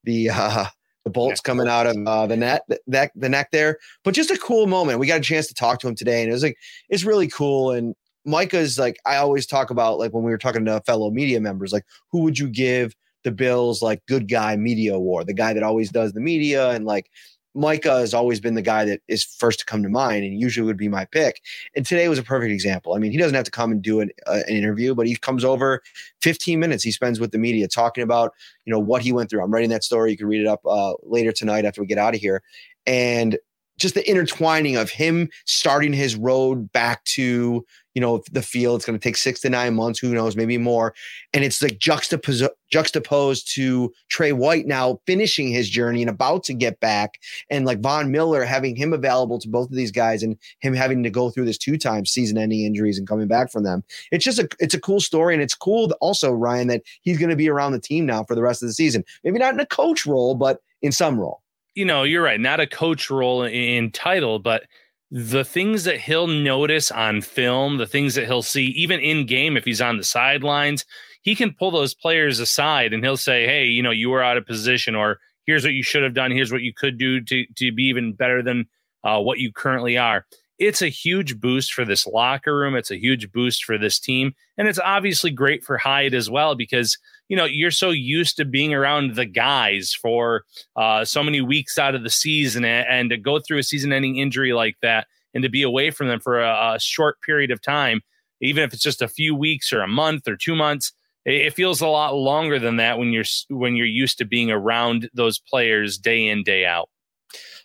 the 0.04 0.30
uh, 0.32 0.66
the 1.04 1.10
bolts 1.10 1.40
coming 1.40 1.68
out 1.68 1.86
of 1.86 1.96
uh, 2.06 2.26
the 2.26 2.36
net, 2.36 2.62
that 2.86 3.12
the 3.14 3.28
neck 3.28 3.50
there. 3.52 3.78
But 4.04 4.14
just 4.14 4.30
a 4.30 4.38
cool 4.38 4.66
moment. 4.66 4.98
We 4.98 5.06
got 5.06 5.20
a 5.20 5.22
chance 5.22 5.46
to 5.46 5.54
talk 5.54 5.80
to 5.80 5.88
him 5.88 5.94
today, 5.94 6.22
and 6.22 6.30
it 6.30 6.34
was 6.34 6.42
like 6.42 6.58
it's 6.88 7.04
really 7.04 7.28
cool. 7.28 7.70
And 7.70 7.94
Micah's 8.28 8.78
like 8.78 8.98
I 9.06 9.16
always 9.16 9.46
talk 9.46 9.70
about, 9.70 9.98
like 9.98 10.12
when 10.12 10.22
we 10.22 10.30
were 10.30 10.38
talking 10.38 10.64
to 10.66 10.80
fellow 10.86 11.10
media 11.10 11.40
members, 11.40 11.72
like 11.72 11.84
who 12.10 12.20
would 12.20 12.38
you 12.38 12.48
give 12.48 12.94
the 13.24 13.32
Bills 13.32 13.82
like 13.82 14.04
good 14.06 14.28
guy 14.28 14.56
media 14.56 14.94
award, 14.94 15.26
the 15.26 15.34
guy 15.34 15.52
that 15.52 15.62
always 15.62 15.90
does 15.90 16.12
the 16.12 16.20
media 16.20 16.70
and 16.70 16.84
like 16.84 17.10
Micah 17.54 17.98
has 17.98 18.14
always 18.14 18.40
been 18.40 18.54
the 18.54 18.62
guy 18.62 18.84
that 18.84 19.00
is 19.08 19.24
first 19.24 19.58
to 19.58 19.64
come 19.64 19.82
to 19.82 19.88
mind 19.88 20.24
and 20.24 20.38
usually 20.38 20.66
would 20.66 20.76
be 20.76 20.88
my 20.88 21.06
pick. 21.06 21.40
And 21.74 21.84
today 21.84 22.08
was 22.08 22.18
a 22.18 22.22
perfect 22.22 22.52
example. 22.52 22.94
I 22.94 22.98
mean, 22.98 23.10
he 23.10 23.18
doesn't 23.18 23.34
have 23.34 23.46
to 23.46 23.50
come 23.50 23.72
and 23.72 23.82
do 23.82 24.00
an, 24.00 24.10
uh, 24.26 24.42
an 24.46 24.54
interview, 24.54 24.94
but 24.94 25.06
he 25.06 25.16
comes 25.16 25.44
over 25.44 25.82
15 26.22 26.60
minutes 26.60 26.84
he 26.84 26.92
spends 26.92 27.18
with 27.18 27.32
the 27.32 27.38
media 27.38 27.66
talking 27.66 28.04
about, 28.04 28.32
you 28.64 28.72
know, 28.72 28.78
what 28.78 29.02
he 29.02 29.12
went 29.12 29.30
through. 29.30 29.42
I'm 29.42 29.50
writing 29.50 29.70
that 29.70 29.82
story. 29.82 30.12
You 30.12 30.16
can 30.16 30.28
read 30.28 30.42
it 30.42 30.46
up 30.46 30.60
uh, 30.66 30.94
later 31.02 31.32
tonight 31.32 31.64
after 31.64 31.80
we 31.80 31.86
get 31.86 31.98
out 31.98 32.14
of 32.14 32.20
here. 32.20 32.42
And 32.86 33.38
just 33.78 33.94
the 33.94 34.08
intertwining 34.08 34.76
of 34.76 34.90
him 34.90 35.28
starting 35.46 35.92
his 35.92 36.16
road 36.16 36.70
back 36.72 37.02
to 37.04 37.64
you 37.98 38.00
know 38.00 38.22
the 38.30 38.42
field 38.42 38.76
it's 38.76 38.86
going 38.86 38.96
to 38.96 39.02
take 39.02 39.16
six 39.16 39.40
to 39.40 39.50
nine 39.50 39.74
months 39.74 39.98
who 39.98 40.14
knows 40.14 40.36
maybe 40.36 40.56
more. 40.56 40.94
And 41.34 41.42
it's 41.42 41.60
like 41.60 41.80
juxtaposed 41.80 42.44
juxtaposed 42.70 43.52
to 43.56 43.92
tre 44.08 44.30
white 44.30 44.68
now 44.68 45.00
finishing 45.04 45.48
his 45.48 45.68
journey 45.68 46.00
and 46.00 46.08
about 46.08 46.44
to 46.44 46.54
get 46.54 46.78
back 46.78 47.18
and 47.50 47.66
like 47.66 47.80
von 47.80 48.12
miller 48.12 48.44
having 48.44 48.76
him 48.76 48.92
available 48.92 49.40
to 49.40 49.48
both 49.48 49.68
of 49.68 49.74
these 49.74 49.90
guys 49.90 50.22
and 50.22 50.36
him 50.60 50.74
having 50.74 51.02
to 51.02 51.10
go 51.10 51.28
through 51.28 51.44
this 51.44 51.58
two 51.58 51.76
times 51.76 52.12
season 52.12 52.38
ending 52.38 52.60
injuries 52.60 52.98
and 52.98 53.08
coming 53.08 53.26
back 53.26 53.50
from 53.50 53.64
them. 53.64 53.82
It's 54.12 54.24
just 54.24 54.38
a 54.38 54.48
it's 54.60 54.74
a 54.74 54.80
cool 54.80 55.00
story 55.00 55.34
and 55.34 55.42
it's 55.42 55.56
cool 55.56 55.90
also 56.00 56.30
ryan 56.30 56.68
that 56.68 56.82
he's 57.02 57.18
going 57.18 57.30
to 57.30 57.36
be 57.36 57.50
around 57.50 57.72
the 57.72 57.80
team 57.80 58.06
now 58.06 58.22
for 58.22 58.36
the 58.36 58.42
rest 58.42 58.62
of 58.62 58.68
the 58.68 58.74
season. 58.74 59.04
Maybe 59.24 59.40
not 59.40 59.54
in 59.54 59.58
a 59.58 59.66
coach 59.66 60.06
role 60.06 60.36
but 60.36 60.60
in 60.82 60.92
some 60.92 61.18
role. 61.18 61.42
You 61.74 61.84
know, 61.84 62.04
you're 62.04 62.22
right. 62.22 62.38
Not 62.38 62.60
a 62.60 62.66
coach 62.68 63.10
role 63.10 63.42
in 63.42 63.90
title, 63.90 64.38
but 64.38 64.62
the 65.10 65.44
things 65.44 65.84
that 65.84 66.00
he'll 66.00 66.26
notice 66.26 66.90
on 66.90 67.22
film, 67.22 67.78
the 67.78 67.86
things 67.86 68.14
that 68.14 68.26
he'll 68.26 68.42
see, 68.42 68.66
even 68.66 69.00
in 69.00 69.26
game, 69.26 69.56
if 69.56 69.64
he's 69.64 69.80
on 69.80 69.96
the 69.96 70.04
sidelines, 70.04 70.84
he 71.22 71.34
can 71.34 71.54
pull 71.54 71.70
those 71.70 71.94
players 71.94 72.40
aside 72.40 72.92
and 72.92 73.02
he'll 73.02 73.16
say, 73.16 73.46
Hey, 73.46 73.64
you 73.66 73.82
know, 73.82 73.90
you 73.90 74.10
were 74.10 74.22
out 74.22 74.36
of 74.36 74.46
position, 74.46 74.94
or 74.94 75.18
here's 75.46 75.64
what 75.64 75.72
you 75.72 75.82
should 75.82 76.02
have 76.02 76.14
done. 76.14 76.30
Here's 76.30 76.52
what 76.52 76.62
you 76.62 76.74
could 76.74 76.98
do 76.98 77.20
to, 77.22 77.44
to 77.56 77.72
be 77.72 77.84
even 77.84 78.12
better 78.12 78.42
than 78.42 78.66
uh, 79.02 79.20
what 79.20 79.38
you 79.38 79.52
currently 79.52 79.96
are. 79.96 80.26
It's 80.58 80.82
a 80.82 80.88
huge 80.88 81.40
boost 81.40 81.72
for 81.72 81.84
this 81.84 82.06
locker 82.06 82.56
room. 82.56 82.74
It's 82.74 82.90
a 82.90 82.98
huge 82.98 83.30
boost 83.32 83.64
for 83.64 83.78
this 83.78 83.98
team. 83.98 84.34
And 84.56 84.66
it's 84.66 84.80
obviously 84.80 85.30
great 85.30 85.64
for 85.64 85.78
Hyde 85.78 86.14
as 86.14 86.28
well 86.28 86.56
because 86.56 86.98
you 87.28 87.36
know 87.36 87.44
you're 87.44 87.70
so 87.70 87.90
used 87.90 88.36
to 88.36 88.44
being 88.44 88.74
around 88.74 89.14
the 89.14 89.26
guys 89.26 89.92
for 89.92 90.44
uh, 90.76 91.04
so 91.04 91.22
many 91.22 91.40
weeks 91.40 91.78
out 91.78 91.94
of 91.94 92.02
the 92.02 92.10
season 92.10 92.64
and, 92.64 92.86
and, 92.88 93.10
to 93.10 93.16
go 93.16 93.38
through 93.38 93.58
a 93.58 93.62
season-ending 93.62 94.16
injury 94.16 94.52
like 94.52 94.76
that 94.82 95.06
and 95.34 95.42
to 95.42 95.48
be 95.48 95.62
away 95.62 95.90
from 95.90 96.08
them 96.08 96.20
for 96.20 96.40
a, 96.40 96.74
a, 96.74 96.80
short 96.80 97.16
period 97.22 97.50
of 97.50 97.60
time 97.62 98.00
even 98.40 98.64
if 98.64 98.72
it's 98.72 98.82
just 98.82 99.02
a 99.02 99.08
few 99.08 99.34
weeks 99.34 99.72
or 99.72 99.80
a 99.80 99.88
month 99.88 100.26
or 100.26 100.36
two 100.36 100.54
months 100.54 100.92
it, 101.24 101.46
it 101.46 101.54
feels 101.54 101.80
a 101.80 101.86
lot 101.86 102.14
longer 102.14 102.58
than 102.58 102.76
that 102.76 102.98
when 102.98 103.12
you're 103.12 103.24
when 103.48 103.76
you're 103.76 103.86
used 103.86 104.18
to 104.18 104.24
being 104.24 104.50
around 104.50 105.08
those 105.14 105.38
players 105.38 105.98
day 105.98 106.26
in 106.26 106.42
day 106.42 106.64
out. 106.64 106.88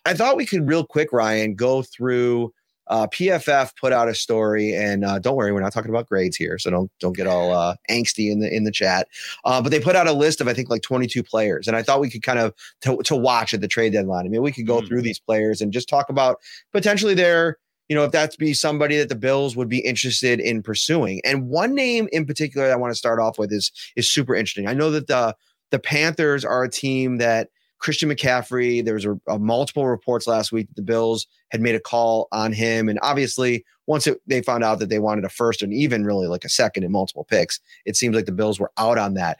I 0.06 0.14
thought 0.14 0.36
we 0.36 0.46
could 0.46 0.68
real 0.68 0.86
quick 0.86 1.14
ryan 1.14 1.56
go 1.56 1.82
through 1.82 2.54
uh, 2.88 3.08
PFF 3.08 3.76
put 3.78 3.94
out 3.94 4.10
a 4.10 4.16
story, 4.16 4.76
and 4.76 5.06
uh, 5.06 5.20
don't 5.20 5.36
worry, 5.36 5.52
we're 5.52 5.62
not 5.62 5.74
talking 5.74 5.90
about 5.90 6.08
grades 6.08 6.36
here, 6.36 6.58
so 6.58 6.70
don't 6.70 6.92
don't 7.00 7.16
get 7.16 7.28
all 7.28 7.54
uh, 7.54 7.76
angsty 7.90 8.32
in 8.32 8.40
the 8.40 8.54
in 8.54 8.64
the 8.64 8.72
chat. 8.72 9.08
Uh, 9.46 9.62
but 9.62 9.70
they 9.70 9.80
put 9.80 9.96
out 9.96 10.08
a 10.08 10.14
list 10.14 10.42
of 10.42 10.48
I 10.48 10.54
think 10.54 10.70
like 10.70 10.82
22 10.82 11.24
players, 11.24 11.68
and 11.68 11.78
I 11.78 11.84
thought 11.84 12.02
we 12.02 12.10
could 12.10 12.24
kind 12.24 12.40
of 12.40 12.54
to, 12.82 12.98
to 13.04 13.16
watch 13.16 13.54
at 13.54 13.62
the 13.62 13.68
trade 13.68 13.94
deadline. 13.94 14.26
I 14.26 14.30
mean, 14.30 14.42
we 14.42 14.52
could 14.52 14.68
go 14.68 14.78
mm-hmm. 14.78 14.88
through 14.88 15.02
these 15.02 15.20
players 15.20 15.62
and 15.62 15.72
just 15.72 15.88
talk 15.88 16.10
about 16.10 16.38
potentially 16.72 17.14
their 17.14 17.58
you 17.88 17.96
know 17.96 18.04
if 18.04 18.12
that's 18.12 18.36
be 18.36 18.54
somebody 18.54 18.98
that 18.98 19.10
the 19.10 19.16
Bills 19.16 19.56
would 19.56 19.70
be 19.70 19.80
interested 19.80 20.40
in 20.40 20.62
pursuing. 20.62 21.22
And 21.24 21.48
one 21.48 21.74
name 21.74 22.10
in 22.12 22.26
particular 22.26 22.72
I 22.72 22.76
want 22.76 22.92
to 22.92 22.98
start 22.98 23.20
off 23.20 23.38
with 23.38 23.52
is 23.52 23.72
is 23.96 24.10
super 24.10 24.36
interesting. 24.36 24.68
I 24.68 24.74
know 24.74 24.92
that 24.92 25.08
the 25.08 25.36
the 25.72 25.80
Panthers 25.80 26.44
are 26.44 26.64
a 26.64 26.70
team 26.70 27.18
that 27.18 27.50
Christian 27.84 28.10
McCaffrey. 28.10 28.84
There 28.84 28.94
was 28.94 29.06
a, 29.06 29.20
a 29.28 29.38
multiple 29.38 29.88
reports 29.88 30.26
last 30.26 30.52
week 30.52 30.68
that 30.70 30.76
the 30.76 30.82
Bills 30.82 31.28
had 31.50 31.62
made 31.62 31.76
a 31.76 31.80
call 31.80 32.30
on 32.32 32.54
him, 32.54 32.90
and 32.90 32.98
obviously, 33.04 33.66
once 33.86 34.08
it, 34.08 34.20
they 34.26 34.42
found 34.42 34.64
out 34.64 34.80
that 34.80 34.90
they 34.90 35.00
wanted 35.00 35.26
a 35.26 35.30
first 35.30 35.62
and 35.62 35.74
even 35.74 36.06
really 36.06 36.28
like 36.28 36.46
a 36.46 36.50
second 36.50 36.84
and 36.84 36.94
multiple 36.94 37.26
picks, 37.26 37.60
it 37.86 37.96
seems 37.98 38.16
like 38.16 38.26
the 38.26 38.32
Bills 38.32 38.60
were 38.60 38.72
out 38.78 38.98
on 38.98 39.14
that. 39.16 39.38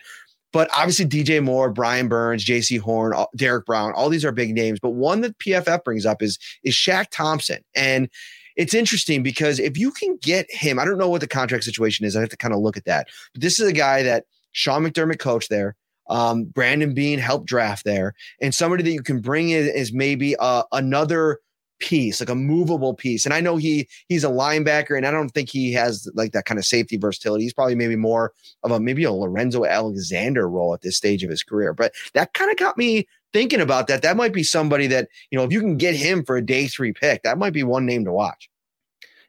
But 0.52 0.70
obviously, 0.76 1.06
DJ 1.06 1.42
Moore, 1.42 1.72
Brian 1.72 2.08
Burns, 2.08 2.46
Jaycee 2.46 2.80
Horn, 2.80 3.14
uh, 3.16 3.26
Derrick 3.36 3.66
Brown, 3.66 3.94
all 3.94 4.10
these 4.10 4.26
are 4.26 4.32
big 4.32 4.54
names. 4.54 4.80
But 4.80 4.92
one 4.92 5.22
that 5.22 5.40
PFF 5.40 5.84
brings 5.84 6.06
up 6.06 6.22
is 6.22 6.38
is 6.64 6.76
Shaq 6.76 7.08
Thompson, 7.12 7.64
and 7.76 8.10
it's 8.58 8.74
interesting 8.74 9.24
because 9.24 9.58
if 9.58 9.78
you 9.78 9.92
can 9.92 10.20
get 10.22 10.52
him, 10.52 10.78
I 10.78 10.86
don't 10.86 11.00
know 11.00 11.10
what 11.10 11.22
the 11.22 11.28
contract 11.28 11.64
situation 11.64 12.06
is. 12.06 12.16
I 12.16 12.20
have 12.20 12.30
to 12.30 12.38
kind 12.38 12.54
of 12.54 12.60
look 12.60 12.78
at 12.78 12.86
that. 12.86 13.08
But 13.34 13.42
this 13.42 13.60
is 13.60 13.68
a 13.68 13.74
guy 13.74 14.04
that 14.04 14.26
Sean 14.52 14.84
McDermott 14.84 15.20
coached 15.20 15.50
there. 15.50 15.76
Um, 16.08 16.46
Brandon 16.46 16.94
Beane 16.94 17.20
helped 17.20 17.46
draft 17.46 17.86
there, 17.86 18.14
and 18.42 18.54
somebody 18.54 18.84
that 18.84 18.92
you 18.92 19.04
can 19.04 19.22
bring 19.22 19.50
in 19.50 19.68
is 19.68 19.94
maybe 19.94 20.36
uh, 20.38 20.64
another 20.72 21.40
piece, 21.84 22.22
like 22.22 22.30
a 22.30 22.36
movable 22.36 22.94
piece. 22.94 23.26
And 23.26 23.34
I 23.34 23.42
know 23.42 23.58
he 23.58 23.88
he's 24.08 24.24
a 24.24 24.30
linebacker, 24.30 24.96
and 24.96 25.06
I 25.06 25.12
don't 25.12 25.30
think 25.30 25.50
he 25.50 25.74
has 25.74 26.10
like 26.14 26.32
that 26.32 26.46
kind 26.46 26.58
of 26.58 26.66
safety 26.66 26.98
versatility. 26.98 27.44
He's 27.44 27.54
probably 27.54 27.76
maybe 27.76 27.96
more 27.96 28.32
of 28.64 28.72
a 28.72 28.80
maybe 28.80 29.04
a 29.04 29.12
Lorenzo 29.12 29.66
Alexander 29.66 30.50
role 30.50 30.74
at 30.74 30.82
this 30.82 30.98
stage 30.98 31.24
of 31.24 31.30
his 31.30 31.44
career. 31.44 31.74
But 31.74 31.94
that 32.14 32.34
kind 32.34 32.50
of 32.50 32.58
got 32.58 32.78
me 32.78 33.08
thinking 33.34 33.62
about 33.62 33.88
that. 33.88 34.02
That 34.02 34.18
might 34.18 34.34
be 34.34 34.44
somebody 34.44 34.88
that 34.88 35.10
you 35.30 35.38
know 35.38 35.44
if 35.44 35.52
you 35.52 35.60
can 35.60 35.78
get 35.78 35.96
him 35.96 36.24
for 36.24 36.38
a 36.38 36.46
day 36.46 36.68
three 36.68 36.94
pick, 36.94 37.24
that 37.24 37.38
might 37.38 37.54
be 37.54 37.64
one 37.64 37.86
name 37.86 38.06
to 38.06 38.14
watch. 38.14 38.50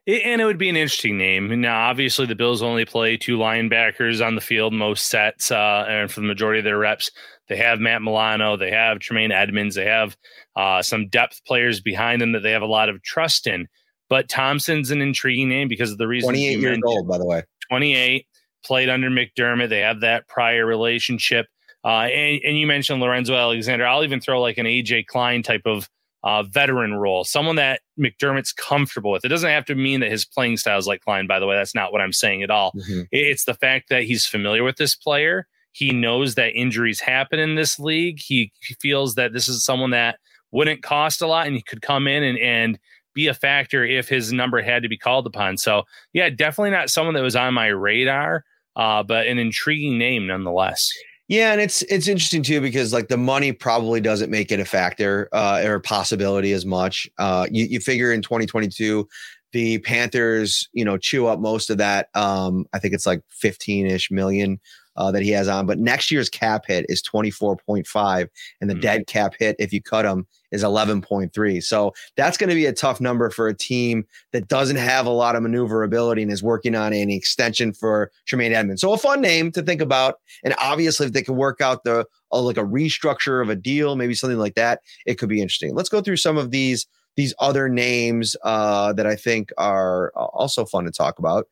And 0.06 0.40
it 0.42 0.44
would 0.44 0.58
be 0.58 0.68
an 0.68 0.76
interesting 0.76 1.16
name. 1.16 1.60
Now, 1.62 1.88
obviously, 1.88 2.26
the 2.26 2.34
Bills 2.34 2.60
only 2.60 2.84
play 2.84 3.16
two 3.16 3.38
linebackers 3.38 4.24
on 4.24 4.34
the 4.34 4.42
field 4.42 4.74
most 4.74 5.06
sets, 5.06 5.50
uh, 5.50 5.86
and 5.88 6.10
for 6.10 6.20
the 6.20 6.26
majority 6.26 6.58
of 6.58 6.64
their 6.64 6.78
reps, 6.78 7.10
they 7.48 7.56
have 7.56 7.80
Matt 7.80 8.02
Milano, 8.02 8.56
they 8.56 8.70
have 8.70 8.98
Tremaine 8.98 9.32
Edmunds, 9.32 9.76
they 9.76 9.86
have 9.86 10.14
uh, 10.56 10.82
some 10.82 11.08
depth 11.08 11.42
players 11.46 11.80
behind 11.80 12.20
them 12.20 12.32
that 12.32 12.40
they 12.40 12.50
have 12.50 12.60
a 12.60 12.66
lot 12.66 12.90
of 12.90 13.02
trust 13.02 13.46
in. 13.46 13.66
But 14.10 14.28
Thompson's 14.28 14.90
an 14.90 15.00
intriguing 15.00 15.48
name 15.48 15.68
because 15.68 15.90
of 15.90 15.96
the 15.96 16.06
reason. 16.06 16.28
28 16.28 16.60
years 16.60 16.78
old, 16.84 17.08
by 17.08 17.16
the 17.16 17.24
way. 17.24 17.42
28, 17.70 18.26
played 18.64 18.90
under 18.90 19.08
McDermott. 19.08 19.70
They 19.70 19.80
have 19.80 20.00
that 20.00 20.28
prior 20.28 20.66
relationship. 20.66 21.46
Uh, 21.82 22.08
and, 22.08 22.40
and 22.44 22.58
you 22.58 22.66
mentioned 22.66 23.00
Lorenzo 23.00 23.34
Alexander. 23.34 23.86
I'll 23.86 24.04
even 24.04 24.20
throw 24.20 24.40
like 24.40 24.58
an 24.58 24.66
AJ 24.66 25.06
Klein 25.06 25.42
type 25.42 25.62
of 25.64 25.88
uh, 26.24 26.42
veteran 26.42 26.94
role, 26.94 27.22
someone 27.22 27.56
that 27.56 27.82
McDermott's 28.00 28.52
comfortable 28.52 29.12
with. 29.12 29.24
It 29.24 29.28
doesn't 29.28 29.50
have 29.50 29.66
to 29.66 29.74
mean 29.74 30.00
that 30.00 30.10
his 30.10 30.24
playing 30.24 30.56
style 30.56 30.78
is 30.78 30.86
like 30.86 31.02
Klein, 31.02 31.26
by 31.26 31.38
the 31.38 31.46
way. 31.46 31.54
That's 31.54 31.74
not 31.74 31.92
what 31.92 32.00
I'm 32.00 32.14
saying 32.14 32.42
at 32.42 32.50
all. 32.50 32.72
Mm-hmm. 32.72 33.02
It's 33.12 33.44
the 33.44 33.54
fact 33.54 33.90
that 33.90 34.04
he's 34.04 34.26
familiar 34.26 34.64
with 34.64 34.76
this 34.76 34.96
player. 34.96 35.46
He 35.72 35.90
knows 35.90 36.34
that 36.36 36.54
injuries 36.54 37.00
happen 37.00 37.38
in 37.38 37.56
this 37.56 37.78
league. 37.78 38.20
He, 38.20 38.52
he 38.60 38.74
feels 38.80 39.16
that 39.16 39.34
this 39.34 39.48
is 39.48 39.64
someone 39.64 39.90
that 39.90 40.18
wouldn't 40.50 40.82
cost 40.82 41.20
a 41.20 41.26
lot 41.26 41.46
and 41.46 41.56
he 41.56 41.62
could 41.62 41.82
come 41.82 42.08
in 42.08 42.22
and, 42.22 42.38
and 42.38 42.78
be 43.12 43.26
a 43.26 43.34
factor 43.34 43.84
if 43.84 44.08
his 44.08 44.32
number 44.32 44.62
had 44.62 44.82
to 44.82 44.88
be 44.88 44.96
called 44.96 45.26
upon. 45.26 45.58
So, 45.58 45.82
yeah, 46.14 46.30
definitely 46.30 46.70
not 46.70 46.90
someone 46.90 47.14
that 47.14 47.22
was 47.22 47.36
on 47.36 47.52
my 47.52 47.66
radar, 47.66 48.44
uh, 48.76 49.02
but 49.02 49.26
an 49.26 49.38
intriguing 49.38 49.98
name 49.98 50.26
nonetheless. 50.26 50.90
Yeah, 51.28 51.52
and 51.52 51.60
it's 51.60 51.80
it's 51.82 52.06
interesting 52.06 52.42
too 52.42 52.60
because 52.60 52.92
like 52.92 53.08
the 53.08 53.16
money 53.16 53.52
probably 53.52 54.00
doesn't 54.00 54.30
make 54.30 54.52
it 54.52 54.60
a 54.60 54.64
factor 54.64 55.28
uh, 55.32 55.62
or 55.64 55.76
a 55.76 55.80
possibility 55.80 56.52
as 56.52 56.66
much. 56.66 57.08
Uh, 57.18 57.46
you, 57.50 57.64
you 57.64 57.80
figure 57.80 58.12
in 58.12 58.20
2022, 58.20 59.08
the 59.52 59.78
Panthers, 59.78 60.68
you 60.74 60.84
know, 60.84 60.98
chew 60.98 61.26
up 61.26 61.40
most 61.40 61.70
of 61.70 61.78
that. 61.78 62.08
Um, 62.14 62.66
I 62.74 62.78
think 62.78 62.92
it's 62.92 63.06
like 63.06 63.22
15 63.30 63.86
ish 63.86 64.10
million 64.10 64.60
uh, 64.96 65.10
that 65.12 65.22
he 65.22 65.30
has 65.30 65.48
on. 65.48 65.64
But 65.64 65.78
next 65.78 66.10
year's 66.10 66.28
cap 66.28 66.64
hit 66.66 66.86
is 66.88 67.02
24.5, 67.02 68.28
and 68.60 68.68
the 68.68 68.74
mm-hmm. 68.74 68.80
dead 68.80 69.06
cap 69.06 69.34
hit, 69.38 69.56
if 69.58 69.72
you 69.72 69.80
cut 69.80 70.04
him, 70.04 70.26
is 70.54 70.62
11.3. 70.62 71.62
So 71.62 71.92
that's 72.16 72.38
going 72.38 72.48
to 72.48 72.54
be 72.54 72.66
a 72.66 72.72
tough 72.72 73.00
number 73.00 73.28
for 73.28 73.48
a 73.48 73.54
team 73.54 74.06
that 74.32 74.48
doesn't 74.48 74.76
have 74.76 75.04
a 75.04 75.10
lot 75.10 75.36
of 75.36 75.42
maneuverability 75.42 76.22
and 76.22 76.30
is 76.30 76.42
working 76.42 76.74
on 76.74 76.92
an 76.92 77.10
extension 77.10 77.72
for 77.72 78.10
Tremaine 78.26 78.52
Edmunds. 78.52 78.80
So 78.80 78.92
a 78.92 78.96
fun 78.96 79.20
name 79.20 79.50
to 79.52 79.62
think 79.62 79.80
about. 79.80 80.20
And 80.44 80.54
obviously, 80.58 81.06
if 81.06 81.12
they 81.12 81.22
can 81.22 81.36
work 81.36 81.60
out 81.60 81.84
the 81.84 82.06
uh, 82.32 82.40
like 82.40 82.56
a 82.56 82.64
restructure 82.64 83.42
of 83.42 83.50
a 83.50 83.56
deal, 83.56 83.96
maybe 83.96 84.14
something 84.14 84.38
like 84.38 84.54
that, 84.54 84.80
it 85.06 85.16
could 85.16 85.28
be 85.28 85.42
interesting. 85.42 85.74
Let's 85.74 85.88
go 85.88 86.00
through 86.00 86.18
some 86.18 86.38
of 86.38 86.50
these 86.50 86.86
these 87.16 87.34
other 87.38 87.68
names 87.68 88.36
uh, 88.42 88.92
that 88.94 89.06
I 89.06 89.14
think 89.14 89.52
are 89.56 90.12
uh, 90.16 90.24
also 90.24 90.64
fun 90.64 90.84
to 90.84 90.90
talk 90.90 91.18
about. 91.18 91.46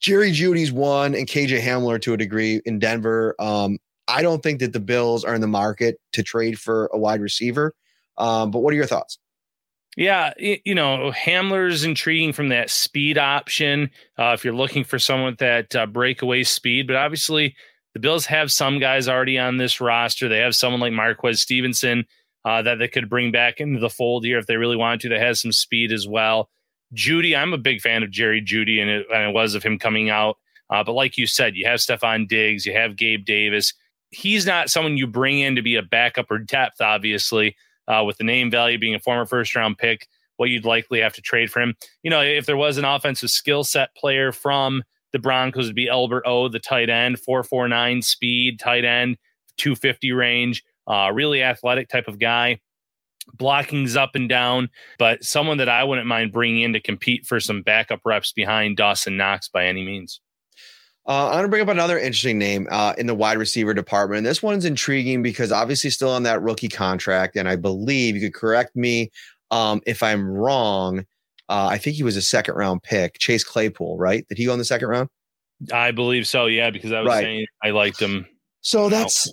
Jerry 0.00 0.32
Jeudy's 0.32 0.72
one, 0.72 1.14
and 1.14 1.28
KJ 1.28 1.60
Hamler 1.60 2.00
to 2.02 2.14
a 2.14 2.16
degree 2.16 2.60
in 2.64 2.78
Denver. 2.78 3.36
Um, 3.38 3.78
I 4.08 4.20
don't 4.22 4.42
think 4.42 4.60
that 4.60 4.72
the 4.72 4.80
Bills 4.80 5.24
are 5.24 5.34
in 5.34 5.40
the 5.40 5.46
market 5.46 6.00
to 6.12 6.22
trade 6.22 6.58
for 6.58 6.90
a 6.92 6.98
wide 6.98 7.20
receiver. 7.20 7.74
Um, 8.22 8.50
but 8.52 8.60
what 8.60 8.72
are 8.72 8.76
your 8.76 8.86
thoughts? 8.86 9.18
Yeah, 9.96 10.32
you 10.38 10.74
know, 10.74 11.12
Hamler's 11.12 11.84
intriguing 11.84 12.32
from 12.32 12.48
that 12.48 12.70
speed 12.70 13.18
option. 13.18 13.90
Uh, 14.18 14.32
if 14.32 14.42
you're 14.42 14.54
looking 14.54 14.84
for 14.84 14.98
someone 14.98 15.32
with 15.32 15.38
that 15.40 15.76
uh, 15.76 15.86
breakaway 15.86 16.44
speed, 16.44 16.86
but 16.86 16.96
obviously 16.96 17.54
the 17.92 18.00
Bills 18.00 18.24
have 18.26 18.50
some 18.50 18.78
guys 18.78 19.08
already 19.08 19.38
on 19.38 19.58
this 19.58 19.80
roster. 19.80 20.28
They 20.28 20.38
have 20.38 20.56
someone 20.56 20.80
like 20.80 20.94
Marquez 20.94 21.40
Stevenson 21.40 22.06
uh, 22.44 22.62
that 22.62 22.78
they 22.78 22.88
could 22.88 23.10
bring 23.10 23.32
back 23.32 23.60
into 23.60 23.80
the 23.80 23.90
fold 23.90 24.24
here 24.24 24.38
if 24.38 24.46
they 24.46 24.56
really 24.56 24.76
wanted 24.76 25.00
to. 25.00 25.08
That 25.10 25.20
has 25.20 25.42
some 25.42 25.52
speed 25.52 25.92
as 25.92 26.08
well. 26.08 26.48
Jeudy, 26.94 27.36
I'm 27.36 27.52
a 27.52 27.58
big 27.58 27.80
fan 27.80 28.02
of 28.02 28.10
Jerry 28.10 28.40
Jeudy, 28.40 28.80
and 28.80 28.88
it, 28.88 29.06
and 29.12 29.30
it 29.30 29.34
was 29.34 29.54
of 29.54 29.62
him 29.62 29.78
coming 29.78 30.10
out. 30.10 30.38
Uh, 30.70 30.82
but 30.82 30.92
like 30.92 31.18
you 31.18 31.26
said, 31.26 31.54
you 31.54 31.66
have 31.66 31.80
Stefon 31.80 32.28
Diggs, 32.28 32.64
you 32.64 32.72
have 32.72 32.96
Gabe 32.96 33.24
Davis. 33.24 33.74
He's 34.10 34.46
not 34.46 34.70
someone 34.70 34.96
you 34.96 35.06
bring 35.06 35.40
in 35.40 35.56
to 35.56 35.62
be 35.62 35.76
a 35.76 35.82
backup 35.82 36.30
or 36.30 36.38
depth, 36.38 36.80
obviously, 36.80 37.56
uh, 37.88 38.02
with 38.04 38.18
the 38.18 38.24
name 38.24 38.50
value 38.50 38.78
being 38.78 38.94
a 38.94 39.00
former 39.00 39.26
first 39.26 39.54
round 39.54 39.78
pick, 39.78 40.06
what 40.36 40.50
you'd 40.50 40.64
likely 40.64 41.00
have 41.00 41.14
to 41.14 41.22
trade 41.22 41.50
for 41.50 41.60
him. 41.60 41.74
You 42.02 42.10
know, 42.10 42.22
if 42.22 42.46
there 42.46 42.56
was 42.56 42.78
an 42.78 42.84
offensive 42.84 43.30
skill 43.30 43.64
set 43.64 43.94
player 43.96 44.32
from 44.32 44.82
the 45.12 45.18
Broncos, 45.18 45.66
would 45.66 45.76
be 45.76 45.88
Albert 45.88 46.24
O, 46.26 46.48
the 46.48 46.58
tight 46.58 46.88
end, 46.88 47.18
449 47.20 48.02
speed, 48.02 48.58
tight 48.58 48.84
end, 48.84 49.18
250 49.58 50.12
range, 50.12 50.62
uh, 50.86 51.10
really 51.12 51.42
athletic 51.42 51.88
type 51.88 52.08
of 52.08 52.18
guy 52.18 52.60
blocking's 53.34 53.96
up 53.96 54.14
and 54.14 54.28
down, 54.28 54.68
but 54.98 55.24
someone 55.24 55.58
that 55.58 55.68
I 55.68 55.84
wouldn't 55.84 56.06
mind 56.06 56.32
bringing 56.32 56.62
in 56.62 56.72
to 56.72 56.80
compete 56.80 57.26
for 57.26 57.40
some 57.40 57.62
backup 57.62 58.00
reps 58.04 58.32
behind 58.32 58.76
Dawson 58.76 59.16
Knox 59.16 59.48
by 59.48 59.66
any 59.66 59.84
means. 59.84 60.20
Uh, 61.06 61.26
I'm 61.26 61.32
going 61.32 61.44
to 61.44 61.48
bring 61.48 61.62
up 61.62 61.68
another 61.68 61.98
interesting 61.98 62.38
name 62.38 62.68
uh, 62.70 62.94
in 62.96 63.06
the 63.06 63.14
wide 63.14 63.38
receiver 63.38 63.74
department. 63.74 64.18
And 64.18 64.26
this 64.26 64.42
one's 64.42 64.64
intriguing 64.64 65.22
because 65.22 65.50
obviously 65.50 65.90
still 65.90 66.10
on 66.10 66.22
that 66.22 66.42
rookie 66.42 66.68
contract. 66.68 67.36
And 67.36 67.48
I 67.48 67.56
believe 67.56 68.14
you 68.14 68.20
could 68.20 68.34
correct 68.34 68.76
me 68.76 69.10
um, 69.50 69.80
if 69.86 70.02
I'm 70.02 70.26
wrong. 70.28 71.00
Uh, 71.48 71.66
I 71.70 71.78
think 71.78 71.96
he 71.96 72.04
was 72.04 72.16
a 72.16 72.22
second 72.22 72.54
round 72.54 72.82
pick, 72.82 73.18
Chase 73.18 73.42
Claypool, 73.42 73.98
right? 73.98 74.26
Did 74.28 74.38
he 74.38 74.46
go 74.46 74.52
in 74.52 74.58
the 74.58 74.64
second 74.64 74.88
round? 74.88 75.08
I 75.72 75.90
believe 75.90 76.26
so. 76.26 76.46
Yeah, 76.46 76.70
because 76.70 76.92
I 76.92 77.00
was 77.00 77.08
right. 77.08 77.22
saying 77.22 77.46
I 77.62 77.70
liked 77.70 78.00
him 78.00 78.26
so 78.62 78.88
that's 78.88 79.28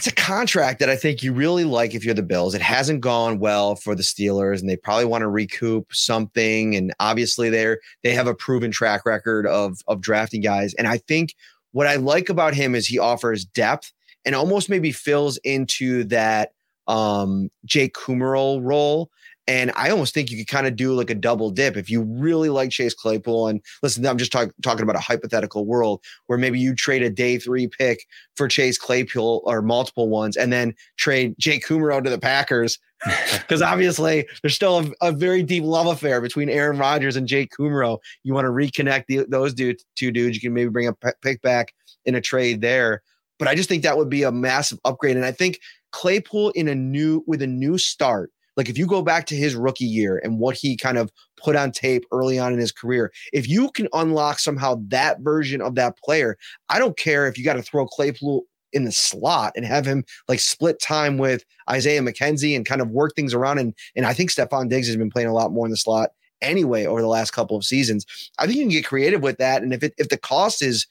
that's 0.00 0.06
a 0.06 0.14
contract 0.14 0.78
that 0.78 0.88
I 0.88 0.96
think 0.96 1.22
you 1.22 1.30
really 1.34 1.64
like 1.64 1.94
if 1.94 2.06
you're 2.06 2.14
the 2.14 2.22
Bills. 2.22 2.54
It 2.54 2.62
hasn't 2.62 3.02
gone 3.02 3.38
well 3.38 3.76
for 3.76 3.94
the 3.94 4.02
Steelers, 4.02 4.58
and 4.58 4.66
they 4.66 4.76
probably 4.76 5.04
want 5.04 5.20
to 5.20 5.28
recoup 5.28 5.92
something. 5.92 6.74
And 6.74 6.94
obviously, 7.00 7.50
they're 7.50 7.80
they 8.02 8.14
have 8.14 8.26
a 8.26 8.34
proven 8.34 8.70
track 8.70 9.04
record 9.04 9.46
of 9.46 9.82
of 9.88 10.00
drafting 10.00 10.40
guys. 10.40 10.72
And 10.72 10.88
I 10.88 10.96
think 10.96 11.34
what 11.72 11.86
I 11.86 11.96
like 11.96 12.30
about 12.30 12.54
him 12.54 12.74
is 12.74 12.86
he 12.86 12.98
offers 12.98 13.44
depth 13.44 13.92
and 14.24 14.34
almost 14.34 14.70
maybe 14.70 14.90
fills 14.90 15.36
into 15.44 16.04
that 16.04 16.52
um 16.86 17.50
Jake 17.66 17.94
role 18.08 19.10
and 19.50 19.72
I 19.74 19.90
almost 19.90 20.14
think 20.14 20.30
you 20.30 20.38
could 20.38 20.46
kind 20.46 20.68
of 20.68 20.76
do 20.76 20.92
like 20.92 21.10
a 21.10 21.14
double 21.14 21.50
dip 21.50 21.76
if 21.76 21.90
you 21.90 22.02
really 22.02 22.50
like 22.50 22.70
Chase 22.70 22.94
Claypool. 22.94 23.48
And 23.48 23.60
listen, 23.82 24.06
I'm 24.06 24.16
just 24.16 24.30
talk, 24.30 24.52
talking 24.62 24.84
about 24.84 24.94
a 24.94 25.00
hypothetical 25.00 25.66
world 25.66 26.04
where 26.28 26.38
maybe 26.38 26.60
you 26.60 26.72
trade 26.72 27.02
a 27.02 27.10
day 27.10 27.36
three 27.36 27.66
pick 27.66 28.06
for 28.36 28.46
Chase 28.46 28.78
Claypool 28.78 29.42
or 29.44 29.60
multiple 29.60 30.08
ones, 30.08 30.36
and 30.36 30.52
then 30.52 30.72
trade 30.98 31.34
Jake 31.36 31.66
Kumerow 31.66 32.02
to 32.02 32.08
the 32.08 32.18
Packers. 32.18 32.78
Because 33.32 33.62
obviously 33.62 34.28
there's 34.42 34.54
still 34.54 34.80
a, 34.80 35.08
a, 35.08 35.10
very 35.10 35.42
deep 35.42 35.64
love 35.64 35.86
affair 35.86 36.20
between 36.20 36.50
Aaron 36.50 36.76
Rodgers 36.76 37.16
and 37.16 37.26
Jake 37.26 37.50
Kumerow. 37.58 37.98
You 38.24 38.34
want 38.34 38.44
to 38.44 38.50
reconnect 38.50 39.06
the, 39.08 39.24
those 39.26 39.54
dude, 39.54 39.80
two 39.96 40.12
dudes. 40.12 40.36
You 40.36 40.42
can 40.42 40.52
maybe 40.52 40.68
bring 40.68 40.86
a 40.86 40.92
pick 41.22 41.40
back 41.40 41.72
in 42.04 42.14
a 42.14 42.20
trade 42.20 42.60
there. 42.60 43.02
But 43.38 43.48
I 43.48 43.54
just 43.54 43.70
think 43.70 43.82
that 43.84 43.96
would 43.96 44.10
be 44.10 44.22
a 44.22 44.30
massive 44.30 44.78
upgrade. 44.84 45.16
And 45.16 45.24
I 45.24 45.32
think 45.32 45.60
Claypool 45.92 46.50
in 46.50 46.68
a 46.68 46.74
new 46.74 47.24
with 47.26 47.40
a 47.40 47.46
new 47.46 47.78
start 47.78 48.30
like 48.56 48.68
if 48.68 48.76
you 48.76 48.86
go 48.86 49.02
back 49.02 49.26
to 49.26 49.36
his 49.36 49.54
rookie 49.54 49.84
year 49.84 50.20
and 50.22 50.38
what 50.38 50.56
he 50.56 50.76
kind 50.76 50.98
of 50.98 51.10
put 51.36 51.56
on 51.56 51.72
tape 51.72 52.04
early 52.12 52.38
on 52.38 52.52
in 52.52 52.58
his 52.58 52.72
career, 52.72 53.12
if 53.32 53.48
you 53.48 53.70
can 53.70 53.88
unlock 53.92 54.38
somehow 54.38 54.80
that 54.88 55.20
version 55.20 55.60
of 55.60 55.74
that 55.76 55.96
player, 55.98 56.36
I 56.68 56.78
don't 56.78 56.96
care 56.96 57.26
if 57.26 57.38
you 57.38 57.44
got 57.44 57.54
to 57.54 57.62
throw 57.62 57.86
Claypool 57.86 58.44
in 58.72 58.84
the 58.84 58.92
slot 58.92 59.52
and 59.56 59.64
have 59.64 59.86
him 59.86 60.04
like 60.28 60.40
split 60.40 60.80
time 60.80 61.18
with 61.18 61.44
Isaiah 61.68 62.00
McKenzie 62.00 62.54
and 62.54 62.66
kind 62.66 62.80
of 62.80 62.90
work 62.90 63.14
things 63.14 63.34
around. 63.34 63.58
And 63.58 63.74
and 63.96 64.06
I 64.06 64.12
think 64.12 64.30
Stefon 64.30 64.68
Diggs 64.68 64.86
has 64.86 64.96
been 64.96 65.10
playing 65.10 65.28
a 65.28 65.34
lot 65.34 65.52
more 65.52 65.66
in 65.66 65.70
the 65.70 65.76
slot 65.76 66.10
anyway 66.40 66.86
over 66.86 67.00
the 67.00 67.08
last 67.08 67.32
couple 67.32 67.56
of 67.56 67.64
seasons. 67.64 68.06
I 68.38 68.46
think 68.46 68.56
you 68.56 68.64
can 68.64 68.70
get 68.70 68.86
creative 68.86 69.22
with 69.22 69.38
that. 69.38 69.62
And 69.62 69.72
if 69.72 69.82
it 69.82 69.94
if 69.98 70.08
the 70.08 70.18
cost 70.18 70.62
is 70.62 70.86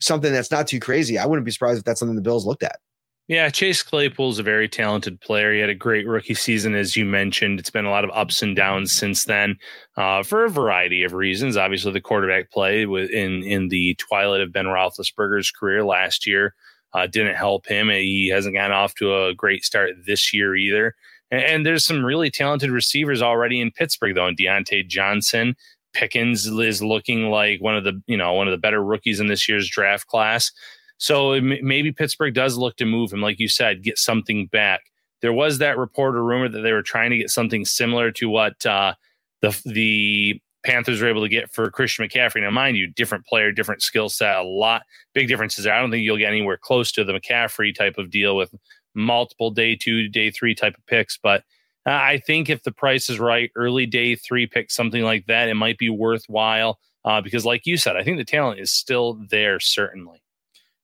something 0.00 0.32
that's 0.32 0.50
not 0.50 0.66
too 0.66 0.80
crazy, 0.80 1.18
I 1.18 1.26
wouldn't 1.26 1.44
be 1.44 1.52
surprised 1.52 1.78
if 1.78 1.84
that's 1.84 2.00
something 2.00 2.16
the 2.16 2.22
Bills 2.22 2.46
looked 2.46 2.62
at. 2.62 2.80
Yeah, 3.32 3.48
Chase 3.48 3.82
Claypool 3.82 4.28
is 4.28 4.38
a 4.38 4.42
very 4.42 4.68
talented 4.68 5.18
player. 5.22 5.54
He 5.54 5.60
had 5.60 5.70
a 5.70 5.74
great 5.74 6.06
rookie 6.06 6.34
season, 6.34 6.74
as 6.74 6.98
you 6.98 7.06
mentioned. 7.06 7.58
It's 7.58 7.70
been 7.70 7.86
a 7.86 7.90
lot 7.90 8.04
of 8.04 8.10
ups 8.12 8.42
and 8.42 8.54
downs 8.54 8.92
since 8.92 9.24
then, 9.24 9.56
uh, 9.96 10.22
for 10.22 10.44
a 10.44 10.50
variety 10.50 11.02
of 11.02 11.14
reasons. 11.14 11.56
Obviously, 11.56 11.92
the 11.92 12.00
quarterback 12.02 12.50
play 12.50 12.82
in 12.82 13.42
in 13.42 13.68
the 13.68 13.94
twilight 13.94 14.42
of 14.42 14.52
Ben 14.52 14.66
Roethlisberger's 14.66 15.50
career 15.50 15.82
last 15.82 16.26
year 16.26 16.54
uh, 16.92 17.06
didn't 17.06 17.36
help 17.36 17.66
him. 17.66 17.88
He 17.88 18.28
hasn't 18.28 18.54
gotten 18.54 18.72
off 18.72 18.94
to 18.96 19.24
a 19.24 19.34
great 19.34 19.64
start 19.64 19.92
this 20.06 20.34
year 20.34 20.54
either. 20.54 20.94
And, 21.30 21.42
and 21.42 21.66
there's 21.66 21.86
some 21.86 22.04
really 22.04 22.30
talented 22.30 22.68
receivers 22.70 23.22
already 23.22 23.62
in 23.62 23.70
Pittsburgh, 23.70 24.14
though. 24.14 24.26
And 24.26 24.36
Diontae 24.36 24.86
Johnson, 24.86 25.56
Pickens 25.94 26.46
is 26.46 26.82
looking 26.82 27.30
like 27.30 27.62
one 27.62 27.78
of 27.78 27.84
the 27.84 27.98
you 28.06 28.18
know 28.18 28.34
one 28.34 28.46
of 28.46 28.52
the 28.52 28.58
better 28.58 28.84
rookies 28.84 29.20
in 29.20 29.28
this 29.28 29.48
year's 29.48 29.70
draft 29.70 30.06
class. 30.06 30.52
So 31.02 31.40
maybe 31.40 31.90
Pittsburgh 31.90 32.32
does 32.32 32.56
look 32.56 32.76
to 32.76 32.84
move 32.84 33.12
him, 33.12 33.20
like 33.20 33.40
you 33.40 33.48
said, 33.48 33.82
get 33.82 33.98
something 33.98 34.46
back. 34.46 34.82
There 35.20 35.32
was 35.32 35.58
that 35.58 35.76
report 35.76 36.14
or 36.14 36.22
rumor 36.22 36.48
that 36.48 36.60
they 36.60 36.70
were 36.70 36.80
trying 36.80 37.10
to 37.10 37.16
get 37.16 37.28
something 37.28 37.64
similar 37.64 38.12
to 38.12 38.28
what 38.28 38.64
uh, 38.64 38.94
the 39.40 39.60
the 39.64 40.40
Panthers 40.64 41.00
were 41.00 41.08
able 41.08 41.22
to 41.22 41.28
get 41.28 41.52
for 41.52 41.68
Christian 41.72 42.06
McCaffrey. 42.06 42.40
Now, 42.40 42.52
mind 42.52 42.76
you, 42.76 42.86
different 42.86 43.26
player, 43.26 43.50
different 43.50 43.82
skill 43.82 44.08
set, 44.08 44.36
a 44.36 44.44
lot 44.44 44.82
big 45.12 45.26
differences 45.26 45.64
there. 45.64 45.74
I 45.74 45.80
don't 45.80 45.90
think 45.90 46.04
you'll 46.04 46.18
get 46.18 46.28
anywhere 46.28 46.56
close 46.56 46.92
to 46.92 47.02
the 47.02 47.14
McCaffrey 47.14 47.74
type 47.74 47.98
of 47.98 48.08
deal 48.08 48.36
with 48.36 48.54
multiple 48.94 49.50
day 49.50 49.74
two, 49.74 50.08
day 50.08 50.30
three 50.30 50.54
type 50.54 50.76
of 50.78 50.86
picks. 50.86 51.18
But 51.20 51.40
uh, 51.84 51.94
I 51.94 52.22
think 52.24 52.48
if 52.48 52.62
the 52.62 52.70
price 52.70 53.10
is 53.10 53.18
right, 53.18 53.50
early 53.56 53.86
day 53.86 54.14
three 54.14 54.46
pick, 54.46 54.70
something 54.70 55.02
like 55.02 55.26
that, 55.26 55.48
it 55.48 55.54
might 55.54 55.78
be 55.78 55.90
worthwhile. 55.90 56.78
Uh, 57.04 57.20
because, 57.20 57.44
like 57.44 57.66
you 57.66 57.76
said, 57.76 57.96
I 57.96 58.04
think 58.04 58.18
the 58.18 58.24
talent 58.24 58.60
is 58.60 58.70
still 58.70 59.20
there, 59.30 59.58
certainly. 59.58 60.21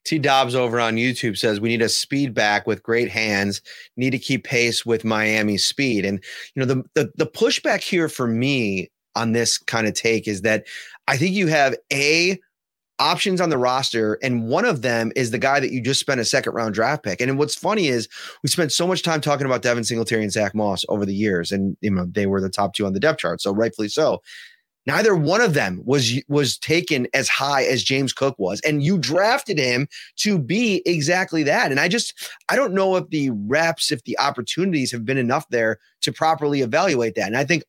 T 0.09 0.19
Dobbs 0.19 0.55
over 0.55 0.81
on 0.81 0.97
YouTube 0.97 1.37
says 1.37 1.61
we 1.61 1.69
need 1.69 1.83
a 1.83 1.89
speed 1.89 2.33
back 2.33 2.67
with 2.67 2.83
great 2.83 3.11
hands, 3.11 3.61
need 3.99 4.11
to 4.11 4.19
keep 4.19 4.43
pace 4.43 4.87
with 4.87 5.05
Miami's 5.05 5.67
speed. 5.67 6.07
And 6.07 6.25
you 6.55 6.65
know, 6.65 6.67
the 6.67 6.83
the, 6.95 7.13
the 7.17 7.27
pushback 7.27 7.83
here 7.83 8.09
for 8.09 8.27
me 8.27 8.91
on 9.15 9.33
this 9.33 9.59
kind 9.59 9.87
of 9.87 9.93
take 9.93 10.27
is 10.27 10.43
that 10.43 10.67
I 11.09 11.19
think 11.19 11.35
you 11.35 11.49
have 11.49 11.77
a 11.93 12.39
options 12.99 13.39
on 13.39 13.51
the 13.51 13.59
roster, 13.59 14.19
and 14.23 14.49
one 14.49 14.65
of 14.65 14.81
them 14.81 15.13
is 15.15 15.31
the 15.31 15.39
guy 15.39 15.61
that 15.61 15.73
you 15.73 15.83
just 15.83 16.01
spent 16.01 16.21
a 16.21 16.25
second 16.25 16.55
round 16.55 16.75
draft 16.75 17.03
pick. 17.03 17.21
And 17.21 17.39
what's 17.39 17.55
funny 17.55 17.89
is 17.89 18.09
we 18.43 18.49
spent 18.49 18.73
so 18.73 18.87
much 18.87 19.03
time 19.03 19.21
talking 19.21 19.45
about 19.45 19.61
Devin 19.61 19.85
Singletary 19.85 20.23
and 20.23 20.33
Zach 20.33 20.55
Moss 20.55 20.87
over 20.89 21.05
the 21.05 21.15
years, 21.15 21.53
and 21.53 21.77
you 21.83 21.91
know 21.91 22.07
they 22.07 22.25
were 22.25 22.41
the 22.41 22.49
top 22.49 22.73
two 22.73 22.87
on 22.87 22.95
the 22.95 23.01
depth 23.01 23.19
chart, 23.19 23.43
so 23.43 23.53
rightfully 23.53 23.89
so. 23.89 24.23
Neither 24.89 25.15
one 25.15 25.43
of 25.43 25.53
them 25.53 25.83
was 25.85 26.19
was 26.29 26.57
taken 26.57 27.09
as 27.13 27.29
high 27.29 27.63
as 27.65 27.83
James 27.83 28.15
Cook 28.15 28.35
was, 28.39 28.59
and 28.63 28.83
you 28.83 28.97
drafted 28.97 29.59
him 29.59 29.87
to 30.17 30.39
be 30.39 30.81
exactly 30.87 31.43
that. 31.43 31.71
And 31.71 31.79
I 31.79 31.89
just 31.89 32.15
I 32.49 32.57
don't 32.57 32.73
know 32.73 32.97
if 32.97 33.07
the 33.11 33.29
reps, 33.29 33.93
if 33.93 34.03
the 34.05 34.19
opportunities 34.19 34.91
have 34.93 35.05
been 35.05 35.19
enough 35.19 35.47
there 35.51 35.79
to 36.01 36.11
properly 36.11 36.63
evaluate 36.63 37.17
that. 37.17 37.27
And 37.27 37.37
I 37.37 37.45
think 37.45 37.65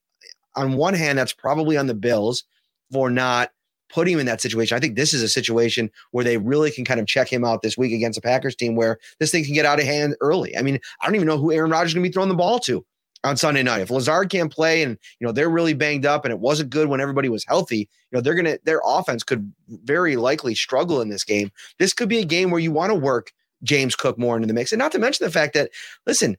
on 0.56 0.78
one 0.78 0.94
hand, 0.94 1.20
that's 1.20 1.34
probably 1.34 1.76
on 1.76 1.88
the 1.88 1.94
Bills 1.94 2.46
for 2.90 3.10
not 3.10 3.50
putting 3.90 4.14
him 4.14 4.22
in 4.22 4.26
that 4.28 4.40
situation. 4.40 4.78
I 4.78 4.80
think 4.80 4.96
this 4.96 5.14
is 5.14 5.22
a 5.22 5.28
situation 5.28 5.92
where 6.12 6.24
they 6.24 6.38
really 6.38 6.72
can 6.72 6.86
kind 6.86 7.02
of 7.02 7.06
check 7.06 7.28
him 7.28 7.44
out 7.44 7.64
this 7.64 7.78
week 7.78 7.92
against 7.92 8.18
a 8.18 8.22
Packers 8.22 8.56
team 8.56 8.78
where 8.78 8.98
this 9.20 9.30
thing 9.30 9.44
can 9.44 9.54
get 9.54 9.66
out 9.66 9.80
of 9.80 9.86
hand 9.86 10.16
early. 10.22 10.56
I 10.56 10.62
mean, 10.62 10.80
I 11.02 11.06
don't 11.06 11.16
even 11.16 11.28
know 11.28 11.38
who 11.38 11.52
Aaron 11.52 11.70
Rodgers 11.70 11.90
is 11.90 11.96
going 11.96 12.04
to 12.06 12.10
be 12.10 12.14
throwing 12.14 12.30
the 12.30 12.36
ball 12.36 12.60
to 12.60 12.86
on 13.24 13.38
Sunday 13.38 13.64
night. 13.64 13.82
If 13.82 13.90
Lazard 13.90 14.30
can't 14.30 14.52
play 14.52 14.82
and 14.84 14.98
you 15.20 15.28
know 15.28 15.34
they're 15.34 15.50
really 15.50 15.74
banged 15.74 16.06
up 16.06 16.26
and 16.26 16.32
it 16.32 16.40
wasn't 16.40 16.70
good 16.70 16.88
when 16.88 17.02
everybody 17.02 17.30
was 17.30 17.46
healthy, 17.46 17.78
you 17.80 17.88
know 18.14 18.22
they're 18.22 18.36
gonna 18.36 18.58
their 18.64 18.82
offense 18.86 19.24
could 19.24 19.52
very 19.68 20.16
likely 20.16 20.56
struggle 20.56 21.02
in 21.02 21.10
this 21.10 21.24
game. 21.24 21.52
This 21.78 21.94
could 21.94 22.10
be 22.10 22.20
a 22.20 22.26
game 22.26 22.52
where 22.52 22.60
you 22.60 22.72
want 22.72 22.92
to 22.92 22.96
work 22.96 23.32
James 23.64 23.96
Cook 23.96 24.18
more 24.18 24.36
into 24.36 24.48
the 24.48 24.54
mix, 24.54 24.72
and 24.72 24.80
not 24.80 24.92
to 24.94 25.00
mention 25.00 25.26
the 25.26 25.32
fact 25.32 25.54
that 25.54 25.72
listen, 26.06 26.38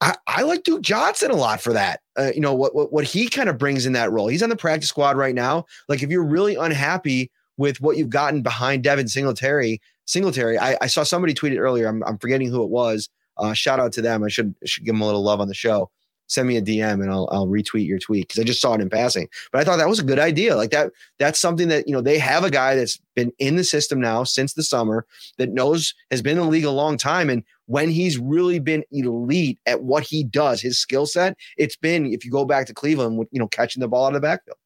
I, 0.00 0.14
I 0.26 0.42
like 0.42 0.64
Duke 0.64 0.82
Johnson 0.82 1.30
a 1.30 1.36
lot 1.36 1.60
for 1.60 1.72
that. 1.72 2.00
Uh, 2.18 2.30
you 2.34 2.40
know 2.40 2.54
what, 2.54 2.74
what 2.74 2.92
what 2.92 3.04
he 3.04 3.28
kind 3.28 3.48
of 3.48 3.58
brings 3.58 3.86
in 3.86 3.94
that 3.94 4.12
role. 4.12 4.28
He's 4.28 4.42
on 4.42 4.50
the 4.50 4.56
practice 4.56 4.88
squad 4.88 5.16
right 5.16 5.34
now. 5.34 5.64
Like 5.88 6.02
if 6.02 6.10
you're 6.10 6.24
really 6.24 6.56
unhappy 6.56 7.30
with 7.56 7.80
what 7.80 7.96
you've 7.96 8.10
gotten 8.10 8.42
behind 8.42 8.84
Devin 8.84 9.08
Singletary, 9.08 9.80
Singletary, 10.04 10.58
I, 10.58 10.76
I 10.80 10.86
saw 10.86 11.02
somebody 11.02 11.34
tweeted 11.34 11.58
earlier. 11.58 11.88
I'm, 11.88 12.04
I'm 12.04 12.18
forgetting 12.18 12.48
who 12.48 12.62
it 12.62 12.70
was. 12.70 13.08
Uh, 13.36 13.52
shout 13.52 13.80
out 13.80 13.92
to 13.92 14.02
them. 14.02 14.22
I 14.22 14.28
should 14.28 14.54
should 14.64 14.84
give 14.84 14.94
them 14.94 15.00
a 15.02 15.06
little 15.06 15.22
love 15.22 15.40
on 15.40 15.48
the 15.48 15.54
show 15.54 15.90
send 16.28 16.46
me 16.46 16.56
a 16.56 16.62
DM 16.62 17.02
and 17.02 17.10
I'll 17.10 17.28
I'll 17.32 17.46
retweet 17.46 17.86
your 17.86 17.98
tweet 17.98 18.28
because 18.28 18.40
I 18.40 18.44
just 18.44 18.60
saw 18.60 18.74
it 18.74 18.80
in 18.80 18.88
passing. 18.88 19.28
But 19.50 19.60
I 19.60 19.64
thought 19.64 19.78
that 19.78 19.88
was 19.88 19.98
a 19.98 20.04
good 20.04 20.18
idea. 20.18 20.56
Like 20.56 20.70
that 20.70 20.92
that's 21.18 21.40
something 21.40 21.68
that 21.68 21.88
you 21.88 21.92
know 21.92 22.00
they 22.00 22.18
have 22.18 22.44
a 22.44 22.50
guy 22.50 22.74
that's 22.74 22.98
been 23.14 23.32
in 23.38 23.56
the 23.56 23.64
system 23.64 24.00
now 24.00 24.24
since 24.24 24.54
the 24.54 24.62
summer 24.62 25.04
that 25.38 25.50
knows 25.50 25.94
has 26.10 26.22
been 26.22 26.38
in 26.38 26.44
the 26.44 26.50
league 26.50 26.64
a 26.64 26.70
long 26.70 26.96
time 26.96 27.28
and 27.28 27.42
when 27.66 27.90
he's 27.90 28.18
really 28.18 28.58
been 28.58 28.82
elite 28.92 29.58
at 29.66 29.82
what 29.82 30.02
he 30.02 30.24
does, 30.24 30.62
his 30.62 30.78
skill 30.78 31.04
set, 31.04 31.36
it's 31.58 31.76
been 31.76 32.06
if 32.06 32.24
you 32.24 32.30
go 32.30 32.46
back 32.46 32.66
to 32.66 32.74
Cleveland 32.74 33.26
you 33.30 33.38
know 33.38 33.48
catching 33.48 33.80
the 33.80 33.88
ball 33.88 34.06
out 34.06 34.08
of 34.08 34.14
the 34.14 34.20
backfield. 34.20 34.56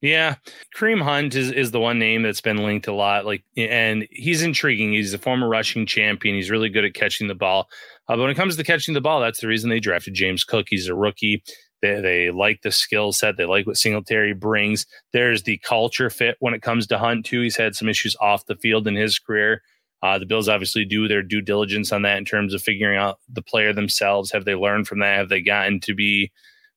Yeah, 0.00 0.36
Kareem 0.74 1.02
Hunt 1.02 1.34
is, 1.34 1.50
is 1.52 1.72
the 1.72 1.80
one 1.80 1.98
name 1.98 2.22
that's 2.22 2.40
been 2.40 2.64
linked 2.64 2.86
a 2.86 2.94
lot. 2.94 3.26
Like, 3.26 3.44
and 3.54 4.08
he's 4.10 4.42
intriguing. 4.42 4.92
He's 4.92 5.12
a 5.12 5.18
former 5.18 5.46
rushing 5.46 5.84
champion. 5.84 6.34
He's 6.34 6.50
really 6.50 6.70
good 6.70 6.86
at 6.86 6.94
catching 6.94 7.28
the 7.28 7.34
ball. 7.34 7.68
Uh, 8.10 8.16
but 8.16 8.22
when 8.22 8.30
it 8.30 8.36
comes 8.36 8.56
to 8.56 8.64
catching 8.64 8.92
the 8.92 9.00
ball, 9.00 9.20
that's 9.20 9.40
the 9.40 9.46
reason 9.46 9.70
they 9.70 9.78
drafted 9.78 10.14
James 10.14 10.42
Cook. 10.42 10.66
He's 10.68 10.88
a 10.88 10.96
rookie. 10.96 11.44
They, 11.80 12.00
they 12.00 12.30
like 12.32 12.62
the 12.62 12.72
skill 12.72 13.12
set. 13.12 13.36
They 13.36 13.44
like 13.44 13.68
what 13.68 13.76
Singletary 13.76 14.34
brings. 14.34 14.84
There's 15.12 15.44
the 15.44 15.58
culture 15.58 16.10
fit 16.10 16.36
when 16.40 16.52
it 16.52 16.60
comes 16.60 16.88
to 16.88 16.98
Hunt 16.98 17.24
too. 17.24 17.40
He's 17.40 17.56
had 17.56 17.76
some 17.76 17.88
issues 17.88 18.16
off 18.20 18.46
the 18.46 18.56
field 18.56 18.88
in 18.88 18.96
his 18.96 19.20
career. 19.20 19.62
Uh, 20.02 20.18
the 20.18 20.26
Bills 20.26 20.48
obviously 20.48 20.84
do 20.84 21.06
their 21.06 21.22
due 21.22 21.40
diligence 21.40 21.92
on 21.92 22.02
that 22.02 22.18
in 22.18 22.24
terms 22.24 22.52
of 22.52 22.60
figuring 22.60 22.98
out 22.98 23.20
the 23.28 23.42
player 23.42 23.72
themselves. 23.72 24.32
Have 24.32 24.44
they 24.44 24.56
learned 24.56 24.88
from 24.88 24.98
that? 24.98 25.18
Have 25.18 25.28
they 25.28 25.40
gotten 25.40 25.78
to 25.80 25.94
be 25.94 26.32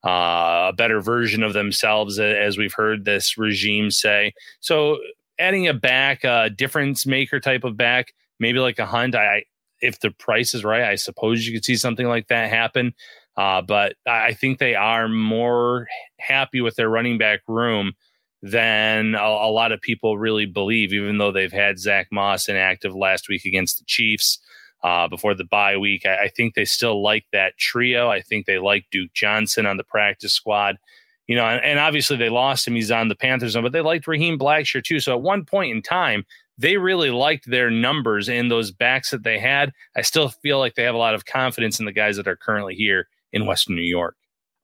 uh, 0.06 0.70
a 0.70 0.74
better 0.78 1.02
version 1.02 1.42
of 1.42 1.54
themselves, 1.54 2.20
as 2.20 2.58
we've 2.60 2.74
heard 2.74 3.06
this 3.06 3.40
regime 3.40 3.90
say. 3.90 4.34
So 4.60 4.98
adding 5.40 5.68
a 5.68 5.74
back, 5.74 6.24
a 6.24 6.50
difference 6.50 7.08
maker 7.08 7.40
type 7.40 7.64
of 7.64 7.76
back, 7.76 8.14
maybe 8.40 8.60
like 8.60 8.78
a 8.80 8.86
Hunt. 8.86 9.16
I, 9.16 9.46
if 9.84 10.00
the 10.00 10.12
price 10.12 10.54
is 10.54 10.64
right, 10.64 10.84
I 10.84 10.96
suppose 10.96 11.46
you 11.46 11.54
could 11.54 11.66
see 11.66 11.76
something 11.76 12.08
like 12.08 12.28
that 12.30 12.50
happen. 12.50 12.94
Uh, 13.36 13.62
but 13.62 13.96
I 14.08 14.34
think 14.34 14.60
they 14.60 14.76
are 14.76 15.08
more 15.10 15.88
happy 16.20 16.62
with 16.62 16.76
their 16.76 16.90
running 16.90 17.18
back 17.18 17.42
room 17.48 17.94
than 18.42 19.16
a, 19.16 19.24
a, 19.24 19.52
lot 19.52 19.72
of 19.72 19.82
people 19.82 20.18
really 20.18 20.46
believe, 20.46 20.94
even 20.94 21.18
though 21.18 21.32
they've 21.32 21.52
had 21.52 21.80
Zach 21.80 22.08
Moss 22.12 22.48
inactive 22.48 22.94
last 22.94 23.28
week 23.30 23.46
against 23.46 23.80
the 23.80 23.86
Chiefs 23.88 24.40
uh, 24.84 25.08
before 25.08 25.34
the 25.34 25.46
bye 25.46 25.78
week. 25.78 26.06
I, 26.06 26.26
I, 26.26 26.28
think 26.28 26.54
they 26.54 26.66
still 26.66 27.02
like 27.02 27.26
that 27.32 27.58
trio. 27.58 28.10
I 28.10 28.22
think 28.22 28.46
they 28.46 28.60
like 28.60 28.86
Duke 28.92 29.14
Johnson 29.14 29.66
on 29.66 29.78
the 29.78 29.84
practice 29.84 30.34
squad. 30.34 30.78
You 31.26 31.38
know, 31.38 31.46
and, 31.46 31.64
and 31.64 31.80
obviously 31.80 32.18
they 32.18 32.30
lost 32.30 32.68
him. 32.68 32.76
He's 32.76 32.92
on 32.92 33.08
the 33.08 33.16
Panthers, 33.16 33.56
but 33.56 33.72
they 33.72 33.82
liked 33.82 34.08
Raheem 34.08 34.38
Blackshear 34.38 34.84
too. 34.84 35.00
So 35.00 35.14
at 35.14 35.22
one 35.22 35.46
point 35.46 35.72
in 35.72 35.82
time, 35.82 36.26
they 36.58 36.78
really 36.78 37.10
liked 37.10 37.50
their 37.50 37.70
numbers 37.70 38.30
and 38.30 38.50
those 38.50 38.72
backs 38.72 39.12
that 39.12 39.24
they 39.24 39.40
had. 39.40 39.72
I 39.96 40.02
still 40.02 40.30
feel 40.30 40.60
like 40.60 40.76
they 40.76 40.84
have 40.84 40.96
a 40.96 41.00
lot 41.00 41.16
of 41.16 41.26
confidence 41.26 41.80
in 41.80 41.86
the 41.86 41.92
guys 41.92 42.18
that 42.18 42.28
are 42.28 42.36
currently 42.36 42.76
here 42.76 43.08
in 43.32 43.46
Western 43.46 43.76
New 43.76 43.82
York. 43.82 44.16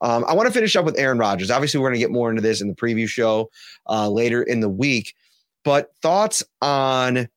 Um, 0.01 0.23
I 0.27 0.33
want 0.33 0.47
to 0.47 0.53
finish 0.53 0.75
up 0.75 0.85
with 0.85 0.97
Aaron 0.97 1.17
Rodgers. 1.17 1.51
Obviously, 1.51 1.79
we're 1.79 1.89
going 1.89 1.99
to 1.99 2.05
get 2.05 2.11
more 2.11 2.29
into 2.29 2.41
this 2.41 2.61
in 2.61 2.67
the 2.69 2.75
preview 2.75 3.07
show 3.07 3.49
uh, 3.89 4.09
later 4.09 4.41
in 4.41 4.59
the 4.61 4.69
week. 4.69 5.13
But 5.65 5.91
thoughts 6.01 6.43
on 6.61 7.27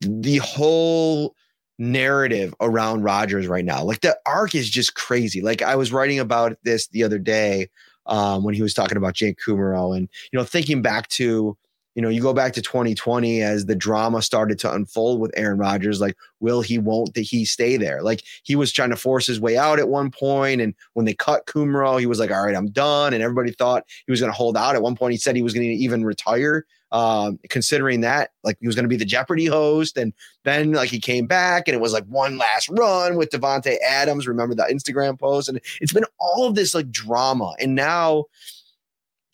the 0.00 0.36
whole 0.38 1.34
narrative 1.78 2.54
around 2.60 3.02
Rodgers 3.02 3.46
right 3.46 3.64
now. 3.64 3.82
Like 3.82 4.00
the 4.00 4.18
arc 4.26 4.54
is 4.54 4.68
just 4.68 4.94
crazy. 4.94 5.40
Like 5.40 5.62
I 5.62 5.76
was 5.76 5.92
writing 5.92 6.18
about 6.18 6.58
this 6.64 6.88
the 6.88 7.02
other 7.02 7.18
day 7.18 7.68
um, 8.06 8.44
when 8.44 8.54
he 8.54 8.62
was 8.62 8.74
talking 8.74 8.96
about 8.96 9.14
Jake 9.14 9.38
Kumerow 9.44 9.96
and, 9.96 10.08
you 10.32 10.38
know, 10.38 10.44
thinking 10.44 10.82
back 10.82 11.08
to, 11.08 11.56
you 11.96 12.02
know, 12.02 12.10
you 12.10 12.20
go 12.20 12.34
back 12.34 12.52
to 12.52 12.62
2020 12.62 13.40
as 13.40 13.64
the 13.64 13.74
drama 13.74 14.20
started 14.20 14.58
to 14.60 14.72
unfold 14.72 15.18
with 15.18 15.32
Aaron 15.34 15.56
Rodgers, 15.56 15.98
like, 15.98 16.14
will 16.40 16.60
he, 16.60 16.76
won't 16.76 17.14
that 17.14 17.22
he 17.22 17.46
stay 17.46 17.78
there? 17.78 18.02
Like 18.02 18.22
he 18.42 18.54
was 18.54 18.70
trying 18.70 18.90
to 18.90 18.96
force 18.96 19.26
his 19.26 19.40
way 19.40 19.56
out 19.56 19.78
at 19.78 19.88
one 19.88 20.10
point, 20.10 20.60
And 20.60 20.74
when 20.92 21.06
they 21.06 21.14
cut 21.14 21.46
Kumerow, 21.46 21.98
he 21.98 22.04
was 22.04 22.20
like, 22.20 22.30
all 22.30 22.44
right, 22.44 22.54
I'm 22.54 22.68
done. 22.68 23.14
And 23.14 23.22
everybody 23.22 23.50
thought 23.50 23.84
he 24.04 24.12
was 24.12 24.20
going 24.20 24.30
to 24.30 24.36
hold 24.36 24.58
out. 24.58 24.76
At 24.76 24.82
one 24.82 24.94
point, 24.94 25.12
he 25.12 25.18
said 25.18 25.36
he 25.36 25.42
was 25.42 25.54
going 25.54 25.66
to 25.66 25.74
even 25.74 26.04
retire 26.04 26.66
um, 26.92 27.38
considering 27.48 28.02
that 28.02 28.30
like 28.44 28.58
he 28.60 28.66
was 28.66 28.76
going 28.76 28.84
to 28.84 28.88
be 28.88 28.96
the 28.96 29.04
Jeopardy 29.04 29.46
host, 29.46 29.96
and 29.96 30.12
then 30.44 30.72
like 30.72 30.88
he 30.88 31.00
came 31.00 31.26
back 31.26 31.66
and 31.66 31.74
it 31.74 31.80
was 31.80 31.92
like 31.92 32.04
one 32.04 32.38
last 32.38 32.68
run 32.68 33.16
with 33.16 33.30
Davante 33.30 33.76
Adams. 33.84 34.28
Remember 34.28 34.54
that 34.54 34.70
Instagram 34.70 35.18
post, 35.18 35.48
and 35.48 35.60
it's 35.80 35.92
been 35.92 36.06
all 36.20 36.46
of 36.46 36.54
this 36.54 36.74
like 36.74 36.90
drama, 36.90 37.54
and 37.58 37.74
now 37.74 38.26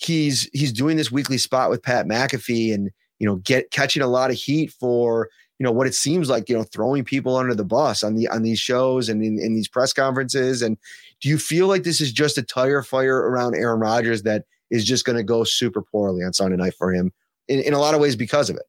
he's 0.02 0.48
he's 0.52 0.72
doing 0.72 0.96
this 0.96 1.12
weekly 1.12 1.38
spot 1.38 1.70
with 1.70 1.82
Pat 1.82 2.06
McAfee, 2.06 2.74
and 2.74 2.90
you 3.18 3.26
know 3.26 3.36
get 3.36 3.70
catching 3.70 4.02
a 4.02 4.06
lot 4.06 4.30
of 4.30 4.36
heat 4.36 4.72
for 4.72 5.28
you 5.58 5.64
know 5.64 5.72
what 5.72 5.86
it 5.86 5.94
seems 5.94 6.28
like 6.28 6.48
you 6.48 6.56
know 6.56 6.64
throwing 6.64 7.04
people 7.04 7.36
under 7.36 7.54
the 7.54 7.64
bus 7.64 8.02
on 8.02 8.16
the 8.16 8.26
on 8.28 8.42
these 8.42 8.58
shows 8.58 9.08
and 9.08 9.22
in, 9.22 9.38
in 9.38 9.54
these 9.54 9.68
press 9.68 9.92
conferences 9.92 10.60
and 10.60 10.76
do 11.20 11.28
you 11.28 11.38
feel 11.38 11.68
like 11.68 11.84
this 11.84 12.00
is 12.00 12.12
just 12.12 12.36
a 12.36 12.42
tire 12.42 12.82
fire 12.82 13.16
around 13.16 13.54
Aaron 13.54 13.78
Rodgers 13.78 14.24
that 14.24 14.44
is 14.72 14.84
just 14.84 15.04
going 15.04 15.16
to 15.16 15.22
go 15.22 15.44
super 15.44 15.82
poorly 15.82 16.24
on 16.24 16.32
Sunday 16.32 16.56
night 16.56 16.74
for 16.76 16.92
him 16.92 17.12
in, 17.46 17.60
in 17.60 17.74
a 17.74 17.78
lot 17.78 17.94
of 17.94 18.00
ways 18.00 18.16
because 18.16 18.50
of 18.50 18.56
it. 18.56 18.62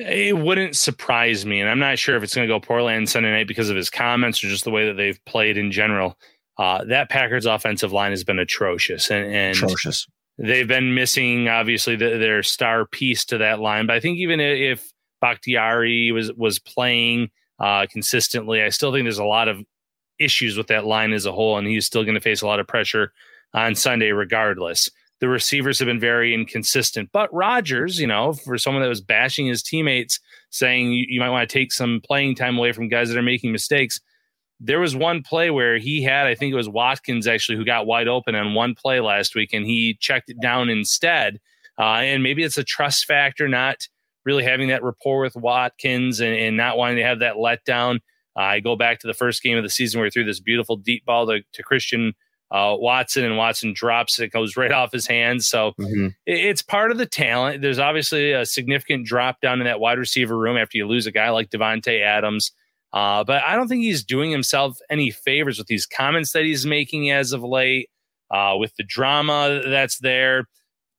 It 0.00 0.36
wouldn't 0.36 0.76
surprise 0.76 1.46
me, 1.46 1.60
and 1.60 1.70
I'm 1.70 1.78
not 1.78 1.98
sure 1.98 2.16
if 2.16 2.22
it's 2.22 2.34
going 2.34 2.48
to 2.48 2.52
go 2.52 2.58
poorly 2.58 2.94
on 2.94 3.06
Sunday 3.06 3.30
night 3.30 3.46
because 3.46 3.70
of 3.70 3.76
his 3.76 3.90
comments 3.90 4.42
or 4.42 4.48
just 4.48 4.64
the 4.64 4.70
way 4.70 4.86
that 4.86 4.94
they've 4.94 5.22
played 5.24 5.56
in 5.56 5.70
general. 5.70 6.18
Uh, 6.58 6.84
that 6.84 7.08
Packers 7.08 7.46
offensive 7.46 7.92
line 7.92 8.10
has 8.10 8.24
been 8.24 8.38
atrocious, 8.38 9.10
and, 9.10 9.32
and 9.32 9.56
atrocious. 9.56 10.06
They've 10.38 10.66
been 10.66 10.94
missing 10.94 11.48
obviously 11.48 11.96
the, 11.96 12.18
their 12.18 12.42
star 12.42 12.86
piece 12.86 13.24
to 13.26 13.38
that 13.38 13.60
line, 13.60 13.86
but 13.86 13.96
I 13.96 14.00
think 14.00 14.18
even 14.18 14.40
if 14.40 14.92
Bakhtiari 15.20 16.10
was 16.12 16.32
was 16.32 16.58
playing 16.58 17.30
uh, 17.58 17.86
consistently, 17.90 18.62
I 18.62 18.70
still 18.70 18.92
think 18.92 19.04
there's 19.04 19.18
a 19.18 19.24
lot 19.24 19.48
of 19.48 19.62
issues 20.18 20.56
with 20.56 20.66
that 20.68 20.84
line 20.84 21.12
as 21.12 21.26
a 21.26 21.32
whole, 21.32 21.56
and 21.56 21.66
he's 21.66 21.86
still 21.86 22.02
going 22.02 22.14
to 22.14 22.20
face 22.20 22.42
a 22.42 22.46
lot 22.46 22.60
of 22.60 22.66
pressure 22.66 23.12
on 23.52 23.74
Sunday, 23.74 24.10
regardless. 24.10 24.88
The 25.20 25.28
receivers 25.28 25.78
have 25.78 25.86
been 25.86 26.00
very 26.00 26.34
inconsistent. 26.34 27.10
But 27.12 27.32
Rodgers, 27.32 27.98
you 27.98 28.06
know, 28.06 28.32
for 28.32 28.58
someone 28.58 28.82
that 28.82 28.88
was 28.88 29.00
bashing 29.00 29.46
his 29.46 29.62
teammates, 29.62 30.20
saying 30.50 30.92
you, 30.92 31.06
you 31.08 31.20
might 31.20 31.30
want 31.30 31.48
to 31.48 31.52
take 31.52 31.72
some 31.72 32.00
playing 32.04 32.34
time 32.34 32.58
away 32.58 32.72
from 32.72 32.88
guys 32.88 33.08
that 33.08 33.16
are 33.16 33.22
making 33.22 33.52
mistakes. 33.52 34.00
There 34.64 34.80
was 34.80 34.96
one 34.96 35.22
play 35.22 35.50
where 35.50 35.76
he 35.76 36.02
had, 36.02 36.26
I 36.26 36.34
think 36.34 36.52
it 36.52 36.56
was 36.56 36.68
Watkins 36.68 37.26
actually, 37.26 37.58
who 37.58 37.64
got 37.64 37.86
wide 37.86 38.08
open 38.08 38.34
on 38.34 38.54
one 38.54 38.74
play 38.74 39.00
last 39.00 39.34
week, 39.34 39.50
and 39.52 39.66
he 39.66 39.96
checked 40.00 40.30
it 40.30 40.40
down 40.40 40.70
instead. 40.70 41.38
Uh, 41.78 42.00
and 42.00 42.22
maybe 42.22 42.42
it's 42.42 42.56
a 42.56 42.64
trust 42.64 43.04
factor, 43.04 43.46
not 43.46 43.86
really 44.24 44.42
having 44.42 44.68
that 44.68 44.82
rapport 44.82 45.20
with 45.20 45.36
Watkins 45.36 46.20
and, 46.20 46.34
and 46.34 46.56
not 46.56 46.78
wanting 46.78 46.96
to 46.96 47.04
have 47.04 47.18
that 47.18 47.34
letdown. 47.34 47.96
Uh, 48.36 48.42
I 48.42 48.60
go 48.60 48.74
back 48.74 49.00
to 49.00 49.06
the 49.06 49.14
first 49.14 49.42
game 49.42 49.58
of 49.58 49.64
the 49.64 49.70
season 49.70 49.98
where 49.98 50.06
he 50.06 50.10
threw 50.10 50.24
this 50.24 50.40
beautiful 50.40 50.76
deep 50.76 51.04
ball 51.04 51.26
to, 51.26 51.42
to 51.52 51.62
Christian 51.62 52.14
uh, 52.50 52.76
Watson, 52.78 53.24
and 53.24 53.36
Watson 53.36 53.72
drops 53.74 54.18
it, 54.18 54.30
goes 54.32 54.56
right 54.56 54.72
off 54.72 54.92
his 54.92 55.06
hands. 55.06 55.46
So 55.46 55.72
mm-hmm. 55.78 56.06
it, 56.24 56.38
it's 56.38 56.62
part 56.62 56.90
of 56.90 56.98
the 56.98 57.06
talent. 57.06 57.62
There's 57.62 57.78
obviously 57.78 58.32
a 58.32 58.46
significant 58.46 59.06
drop 59.06 59.40
down 59.40 59.60
in 59.60 59.66
that 59.66 59.80
wide 59.80 59.98
receiver 59.98 60.38
room 60.38 60.56
after 60.56 60.78
you 60.78 60.86
lose 60.86 61.06
a 61.06 61.12
guy 61.12 61.30
like 61.30 61.50
Davante 61.50 62.00
Adams. 62.00 62.52
Uh, 62.94 63.24
but 63.24 63.42
I 63.42 63.56
don't 63.56 63.66
think 63.66 63.82
he's 63.82 64.04
doing 64.04 64.30
himself 64.30 64.78
any 64.88 65.10
favors 65.10 65.58
with 65.58 65.66
these 65.66 65.84
comments 65.84 66.30
that 66.30 66.44
he's 66.44 66.64
making 66.64 67.10
as 67.10 67.32
of 67.32 67.42
late, 67.42 67.90
uh, 68.30 68.54
with 68.56 68.72
the 68.76 68.84
drama 68.84 69.62
that's 69.66 69.98
there. 69.98 70.46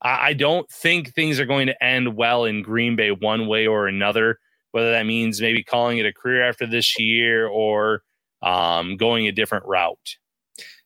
I, 0.01 0.27
I 0.27 0.33
don't 0.33 0.69
think 0.69 1.13
things 1.13 1.39
are 1.39 1.45
going 1.45 1.67
to 1.67 1.83
end 1.83 2.17
well 2.17 2.43
in 2.43 2.63
Green 2.63 2.97
Bay 2.97 3.11
one 3.11 3.47
way 3.47 3.65
or 3.65 3.87
another, 3.87 4.39
whether 4.71 4.91
that 4.91 5.05
means 5.05 5.39
maybe 5.39 5.63
calling 5.63 5.97
it 5.97 6.05
a 6.05 6.11
career 6.11 6.43
after 6.47 6.67
this 6.67 6.99
year 6.99 7.47
or 7.47 8.01
um, 8.41 8.97
going 8.97 9.27
a 9.27 9.31
different 9.31 9.65
route. 9.65 10.17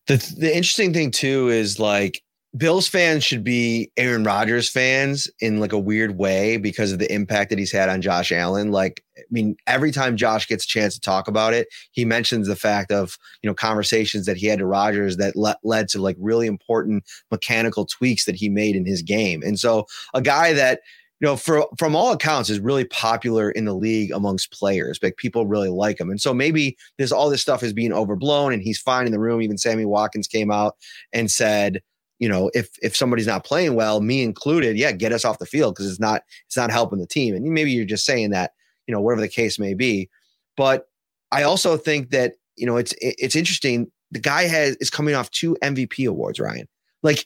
The 0.05 0.17
the 0.37 0.55
interesting 0.55 0.93
thing 0.93 1.09
too 1.09 1.49
is 1.49 1.79
like 1.79 2.21
Bills 2.57 2.87
fans 2.87 3.23
should 3.23 3.43
be 3.43 3.91
Aaron 3.95 4.23
Rodgers 4.23 4.69
fans 4.69 5.29
in 5.39 5.59
like 5.59 5.71
a 5.71 5.77
weird 5.77 6.17
way 6.17 6.57
because 6.57 6.91
of 6.91 6.97
the 6.97 7.11
impact 7.13 7.51
that 7.51 7.59
he's 7.59 7.71
had 7.71 7.89
on 7.89 8.01
Josh 8.01 8.31
Allen. 8.31 8.71
Like, 8.71 9.03
I 9.17 9.21
mean, 9.29 9.55
every 9.67 9.91
time 9.91 10.17
Josh 10.17 10.47
gets 10.47 10.65
a 10.65 10.67
chance 10.67 10.95
to 10.95 10.99
talk 10.99 11.27
about 11.27 11.53
it, 11.53 11.67
he 11.91 12.05
mentions 12.05 12.47
the 12.47 12.55
fact 12.55 12.91
of, 12.91 13.17
you 13.43 13.49
know, 13.49 13.53
conversations 13.53 14.25
that 14.25 14.37
he 14.37 14.47
had 14.47 14.59
to 14.59 14.65
Rodgers 14.65 15.17
that 15.17 15.35
le- 15.35 15.59
led 15.63 15.89
to 15.89 16.01
like 16.01 16.15
really 16.19 16.47
important 16.47 17.03
mechanical 17.29 17.85
tweaks 17.85 18.25
that 18.25 18.35
he 18.35 18.49
made 18.49 18.75
in 18.75 18.85
his 18.85 19.03
game. 19.03 19.43
And 19.43 19.59
so 19.59 19.85
a 20.15 20.21
guy 20.21 20.53
that, 20.53 20.79
you 21.19 21.27
know, 21.27 21.35
for 21.35 21.67
from 21.77 21.95
all 21.95 22.13
accounts, 22.13 22.49
is 22.49 22.59
really 22.59 22.85
popular 22.85 23.51
in 23.51 23.65
the 23.65 23.75
league 23.75 24.11
amongst 24.11 24.53
players. 24.53 24.99
Like 25.03 25.17
people 25.17 25.45
really 25.45 25.69
like 25.69 25.99
him, 25.99 26.09
and 26.09 26.21
so 26.21 26.33
maybe 26.33 26.77
this 26.97 27.11
all 27.11 27.29
this 27.29 27.41
stuff 27.41 27.61
is 27.61 27.73
being 27.73 27.91
overblown, 27.91 28.53
and 28.53 28.63
he's 28.63 28.79
fine 28.79 29.05
in 29.05 29.11
the 29.11 29.19
room. 29.19 29.41
Even 29.41 29.57
Sammy 29.57 29.83
Watkins 29.83 30.27
came 30.27 30.49
out 30.49 30.77
and 31.11 31.29
said, 31.29 31.81
you 32.19 32.27
know, 32.27 32.51
if 32.53 32.69
if 32.81 32.95
somebody's 32.95 33.27
not 33.27 33.45
playing 33.45 33.75
well, 33.75 34.01
me 34.01 34.21
included, 34.21 34.77
yeah, 34.77 34.91
get 34.91 35.13
us 35.13 35.25
off 35.25 35.39
the 35.39 35.45
field 35.45 35.75
because 35.75 35.89
it's 35.89 35.99
not 35.99 36.23
it's 36.45 36.57
not 36.57 36.69
helping 36.69 36.99
the 36.99 37.07
team. 37.07 37.33
And 37.33 37.43
maybe 37.45 37.71
you're 37.71 37.85
just 37.85 38.05
saying 38.05 38.31
that, 38.31 38.51
you 38.87 38.93
know, 38.93 39.01
whatever 39.01 39.21
the 39.21 39.29
case 39.29 39.57
may 39.57 39.73
be. 39.73 40.09
But 40.57 40.87
I 41.31 41.43
also 41.43 41.77
think 41.77 42.11
that 42.11 42.33
you 42.57 42.65
know 42.65 42.77
it's 42.77 42.93
it's 42.99 43.35
interesting. 43.35 43.89
The 44.11 44.19
guy 44.19 44.43
has 44.43 44.75
is 44.77 44.89
coming 44.89 45.15
off 45.15 45.31
two 45.31 45.55
MVP 45.63 46.07
awards, 46.07 46.39
Ryan. 46.39 46.67
Like 47.01 47.25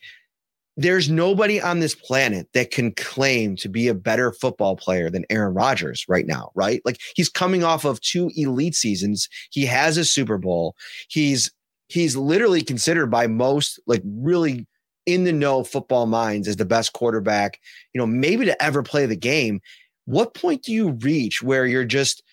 there's 0.77 1.09
nobody 1.09 1.61
on 1.61 1.79
this 1.79 1.95
planet 1.95 2.47
that 2.53 2.71
can 2.71 2.91
claim 2.93 3.55
to 3.57 3.69
be 3.69 3.87
a 3.87 3.93
better 3.93 4.31
football 4.31 4.75
player 4.75 5.09
than 5.09 5.25
Aaron 5.29 5.53
Rodgers 5.53 6.03
right 6.07 6.25
now, 6.25 6.51
right? 6.55 6.81
Like 6.83 6.99
he's 7.15 7.29
coming 7.29 7.63
off 7.63 7.85
of 7.85 8.01
two 8.01 8.31
elite 8.35 8.75
seasons. 8.75 9.29
He 9.51 9.65
has 9.65 9.97
a 9.97 10.05
Super 10.05 10.37
Bowl. 10.37 10.75
He's 11.09 11.51
he's 11.87 12.15
literally 12.15 12.61
considered 12.61 13.07
by 13.07 13.27
most 13.27 13.79
like 13.87 14.01
really 14.05 14.67
in 15.05 15.23
the 15.23 15.33
know 15.33 15.63
football 15.63 16.05
minds 16.05 16.47
as 16.47 16.55
the 16.55 16.65
best 16.65 16.93
quarterback, 16.93 17.59
you 17.93 17.99
know, 17.99 18.07
maybe 18.07 18.45
to 18.45 18.63
ever 18.63 18.83
play 18.83 19.05
the 19.05 19.15
game. 19.15 19.61
What 20.05 20.33
point 20.33 20.63
do 20.63 20.71
you 20.71 20.91
reach 20.91 21.41
where 21.41 21.65
you're 21.65 21.85
just 21.85 22.23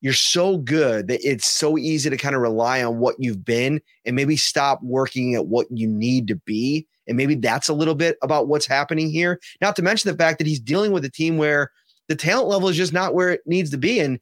you're 0.00 0.12
so 0.14 0.56
good 0.56 1.08
that 1.08 1.20
it's 1.22 1.46
so 1.46 1.76
easy 1.76 2.08
to 2.08 2.16
kind 2.16 2.34
of 2.34 2.40
rely 2.40 2.82
on 2.82 2.98
what 2.98 3.16
you've 3.18 3.44
been 3.44 3.80
and 4.06 4.16
maybe 4.16 4.36
stop 4.36 4.82
working 4.82 5.34
at 5.34 5.46
what 5.46 5.66
you 5.70 5.86
need 5.86 6.26
to 6.28 6.36
be? 6.36 6.86
And 7.06 7.16
maybe 7.16 7.34
that's 7.34 7.68
a 7.68 7.74
little 7.74 7.94
bit 7.94 8.16
about 8.22 8.48
what's 8.48 8.66
happening 8.66 9.10
here. 9.10 9.40
Not 9.60 9.76
to 9.76 9.82
mention 9.82 10.10
the 10.10 10.16
fact 10.16 10.38
that 10.38 10.46
he's 10.46 10.60
dealing 10.60 10.92
with 10.92 11.04
a 11.04 11.10
team 11.10 11.36
where 11.36 11.70
the 12.08 12.16
talent 12.16 12.48
level 12.48 12.68
is 12.68 12.76
just 12.76 12.92
not 12.92 13.14
where 13.14 13.30
it 13.30 13.40
needs 13.46 13.70
to 13.70 13.78
be. 13.78 14.00
And 14.00 14.18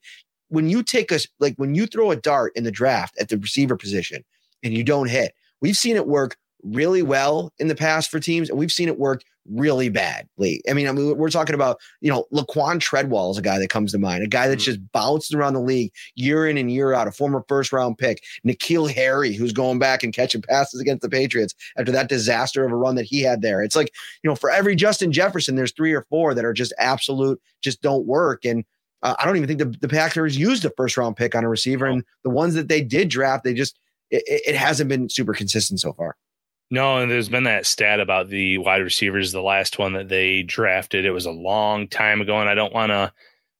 when 0.49 0.69
you 0.69 0.83
take 0.83 1.11
us 1.11 1.27
like 1.39 1.55
when 1.57 1.75
you 1.75 1.85
throw 1.85 2.11
a 2.11 2.15
dart 2.15 2.51
in 2.55 2.63
the 2.63 2.71
draft 2.71 3.17
at 3.19 3.29
the 3.29 3.37
receiver 3.37 3.77
position 3.77 4.23
and 4.63 4.73
you 4.73 4.83
don't 4.83 5.09
hit, 5.09 5.33
we've 5.61 5.77
seen 5.77 5.95
it 5.95 6.07
work 6.07 6.35
really 6.63 7.01
well 7.01 7.53
in 7.59 7.67
the 7.67 7.75
past 7.75 8.09
for 8.11 8.19
teams, 8.19 8.49
and 8.49 8.59
we've 8.59 8.71
seen 8.71 8.87
it 8.87 8.99
work 8.99 9.23
really 9.49 9.89
badly. 9.89 10.61
I 10.69 10.73
mean, 10.73 10.87
I 10.87 10.91
mean, 10.91 11.17
we're 11.17 11.29
talking 11.29 11.55
about, 11.55 11.79
you 12.01 12.11
know, 12.11 12.25
Laquan 12.31 12.79
Treadwell 12.79 13.31
is 13.31 13.37
a 13.37 13.41
guy 13.41 13.57
that 13.57 13.69
comes 13.69 13.91
to 13.91 13.97
mind, 13.97 14.23
a 14.23 14.27
guy 14.27 14.47
that's 14.47 14.61
mm-hmm. 14.61 14.73
just 14.73 14.91
bounced 14.91 15.33
around 15.33 15.53
the 15.53 15.61
league 15.61 15.91
year 16.15 16.47
in 16.47 16.57
and 16.57 16.71
year 16.71 16.93
out, 16.93 17.07
a 17.07 17.11
former 17.11 17.43
first 17.47 17.73
round 17.73 17.97
pick, 17.97 18.23
N'Keal 18.45 18.91
Harry, 18.91 19.33
who's 19.33 19.53
going 19.53 19.79
back 19.79 20.03
and 20.03 20.13
catching 20.13 20.41
passes 20.41 20.79
against 20.79 21.01
the 21.01 21.09
Patriots 21.09 21.55
after 21.77 21.91
that 21.91 22.09
disaster 22.09 22.63
of 22.63 22.71
a 22.71 22.75
run 22.75 22.95
that 22.95 23.05
he 23.05 23.21
had 23.21 23.41
there. 23.41 23.63
It's 23.63 23.75
like, 23.75 23.91
you 24.23 24.29
know, 24.29 24.35
for 24.35 24.51
every 24.51 24.75
Justin 24.75 25.11
Jefferson, 25.11 25.55
there's 25.55 25.73
three 25.73 25.93
or 25.93 26.05
four 26.09 26.33
that 26.33 26.45
are 26.45 26.53
just 26.53 26.73
absolute, 26.77 27.41
just 27.61 27.81
don't 27.81 28.05
work. 28.05 28.45
And 28.45 28.63
uh, 29.01 29.15
I 29.17 29.25
don't 29.25 29.37
even 29.37 29.47
think 29.47 29.59
the, 29.59 29.79
the 29.79 29.89
Packers 29.89 30.37
used 30.37 30.63
a 30.65 30.71
first 30.77 30.95
round 30.97 31.15
pick 31.15 31.33
on 31.33 31.43
a 31.43 31.49
receiver. 31.49 31.85
And 31.85 32.03
the 32.23 32.29
ones 32.29 32.53
that 32.53 32.67
they 32.67 32.81
did 32.81 33.09
draft, 33.09 33.45
they 33.45 33.53
just, 33.53 33.79
it, 34.11 34.23
it 34.27 34.55
hasn't 34.55 34.89
been 34.89 35.09
super 35.09 35.33
consistent 35.33 35.79
so 35.79 35.93
far. 35.93 36.17
No, 36.71 36.97
and 36.97 37.09
there's 37.09 37.29
been 37.29 37.45
that 37.45 37.65
stat 37.65 37.99
about 37.99 38.29
the 38.29 38.59
wide 38.59 38.83
receivers, 38.83 39.31
the 39.31 39.41
last 39.41 39.79
one 39.79 39.93
that 39.93 40.07
they 40.07 40.43
drafted. 40.43 41.05
It 41.05 41.11
was 41.11 41.25
a 41.25 41.31
long 41.31 41.87
time 41.87 42.21
ago, 42.21 42.39
and 42.39 42.49
I 42.49 42.53
don't 42.53 42.73
want 42.73 42.91
to 42.91 43.11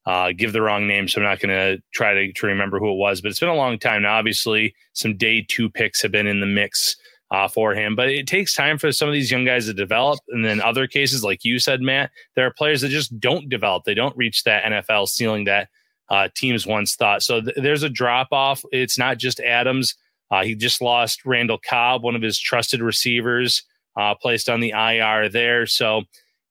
uh, 0.06 0.32
give 0.32 0.52
the 0.52 0.62
wrong 0.62 0.86
name, 0.86 1.08
so 1.08 1.20
I'm 1.20 1.26
not 1.26 1.40
going 1.40 1.50
to 1.50 1.82
try 1.92 2.14
to, 2.14 2.46
remember 2.46 2.78
who 2.78 2.92
it 2.92 2.96
was, 2.96 3.20
but 3.20 3.30
it's 3.30 3.40
been 3.40 3.48
a 3.48 3.54
long 3.54 3.78
time 3.78 4.02
now. 4.02 4.16
Obviously, 4.16 4.74
some 4.92 5.16
day 5.16 5.44
two 5.46 5.68
picks 5.68 6.00
have 6.02 6.12
been 6.12 6.28
in 6.28 6.40
the 6.40 6.46
mix 6.46 6.96
uh, 7.32 7.48
for 7.48 7.74
him, 7.74 7.96
but 7.96 8.08
it 8.08 8.28
takes 8.28 8.54
time 8.54 8.78
for 8.78 8.92
some 8.92 9.08
of 9.08 9.12
these 9.12 9.30
young 9.30 9.44
guys 9.44 9.66
to 9.66 9.74
develop. 9.74 10.20
And 10.28 10.44
then 10.44 10.60
other 10.60 10.86
cases, 10.86 11.24
like 11.24 11.44
you 11.44 11.58
said, 11.58 11.80
Matt, 11.80 12.10
there 12.34 12.46
are 12.46 12.52
players 12.52 12.80
that 12.80 12.88
just 12.88 13.18
don't 13.20 13.48
develop. 13.48 13.84
They 13.84 13.94
don't 13.94 14.16
reach 14.16 14.44
that 14.44 14.64
NFL 14.64 15.08
ceiling 15.08 15.44
that 15.44 15.68
uh, 16.08 16.28
teams 16.34 16.66
once 16.66 16.94
thought. 16.96 17.22
So 17.22 17.40
th- 17.40 17.56
there's 17.56 17.82
a 17.82 17.88
drop 17.88 18.28
off. 18.32 18.64
It's 18.72 18.98
not 18.98 19.18
just 19.18 19.40
Adams 19.40 19.94
uh, 20.30 20.44
he 20.44 20.54
just 20.54 20.80
lost 20.80 21.24
Randall 21.24 21.58
Cobb, 21.58 22.02
one 22.02 22.14
of 22.14 22.22
his 22.22 22.38
trusted 22.38 22.80
receivers, 22.80 23.62
uh, 23.98 24.14
placed 24.14 24.48
on 24.48 24.60
the 24.60 24.70
IR 24.70 25.28
there. 25.28 25.66
So 25.66 26.02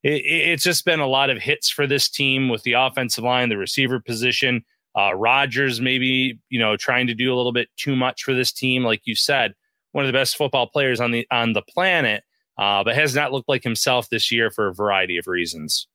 it, 0.03 0.21
it's 0.25 0.63
just 0.63 0.86
been 0.86 0.99
a 0.99 1.07
lot 1.07 1.30
of 1.30 1.41
hits 1.41 1.69
for 1.69 1.88
this 1.88 2.09
team 2.09 2.49
with 2.49 2.63
the 2.63 2.73
offensive 2.73 3.23
line, 3.23 3.49
the 3.49 3.57
receiver 3.57 3.99
position. 3.99 4.63
Uh, 4.97 5.13
Rodgers 5.13 5.80
maybe 5.80 6.39
you 6.49 6.59
know 6.59 6.75
trying 6.75 7.07
to 7.07 7.13
do 7.13 7.34
a 7.34 7.38
little 7.38 7.53
bit 7.53 7.69
too 7.77 7.95
much 7.95 8.23
for 8.23 8.34
this 8.34 8.51
team, 8.51 8.84
like 8.84 9.01
you 9.05 9.15
said, 9.15 9.53
one 9.91 10.03
of 10.03 10.07
the 10.07 10.17
best 10.17 10.36
football 10.36 10.67
players 10.67 10.99
on 10.99 11.11
the 11.11 11.25
on 11.32 11.53
the 11.53 11.61
planet, 11.61 12.23
uh, 12.57 12.84
but 12.84 12.95
has 12.95 13.15
not 13.15 13.32
looked 13.32 13.47
like 13.47 13.63
himself 13.63 14.09
this 14.09 14.32
year 14.32 14.49
for 14.51 14.67
a 14.67 14.73
variety 14.73 15.17
of 15.17 15.27
reasons. 15.27 15.88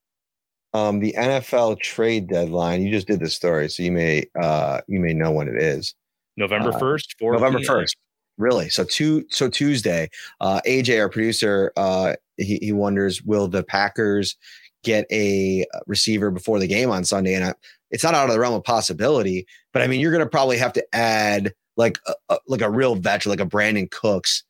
Um, 0.72 1.01
the 1.01 1.14
NFL 1.16 1.80
trade 1.80 2.28
deadline. 2.28 2.82
You 2.82 2.91
just 2.91 3.07
did 3.07 3.20
the 3.20 3.30
story, 3.30 3.68
so 3.68 3.82
you 3.82 3.93
may 3.93 4.24
uh, 4.41 4.80
you 4.89 5.01
may 5.01 5.12
know 5.12 5.32
when 5.32 5.49
it 5.49 5.61
is. 5.61 5.95
November 6.37 6.70
uh, 6.70 6.78
first, 6.78 7.14
uh, 7.22 7.26
November 7.26 7.62
first. 7.62 7.97
Really? 8.37 8.68
So 8.68 8.85
two 8.85 9.24
so 9.30 9.49
Tuesday, 9.49 10.11
uh, 10.41 10.61
AJ, 10.66 11.01
our 11.01 11.09
producer, 11.09 11.72
uh, 11.76 12.14
he, 12.37 12.59
he 12.61 12.72
wonders 12.72 13.22
will 13.22 13.47
the 13.49 13.62
Packers 13.62 14.37
get 14.82 15.07
a 15.11 15.64
receiver 15.87 16.30
before 16.30 16.59
the 16.59 16.66
game 16.66 16.91
on 16.91 17.05
Sunday? 17.05 17.35
And 17.35 17.45
I, 17.45 17.55
it's 17.91 18.03
not 18.03 18.14
out 18.14 18.28
of 18.28 18.35
the 18.35 18.41
realm 18.41 18.55
of 18.55 18.64
possibility, 18.64 19.47
but 19.72 19.82
I 19.82 19.87
mean, 19.87 20.01
you're 20.01 20.11
going 20.11 20.24
to 20.24 20.28
probably 20.28 20.59
have 20.59 20.72
to 20.72 20.85
add 20.95 21.53
like 21.76 21.99
a, 22.07 22.14
a, 22.30 22.39
like 22.49 22.61
a 22.61 22.70
real 22.70 22.97
veteran, 22.97 23.30
like 23.30 23.41
a 23.41 23.49
Brandin 23.49 23.91
Cooks, 23.91 24.43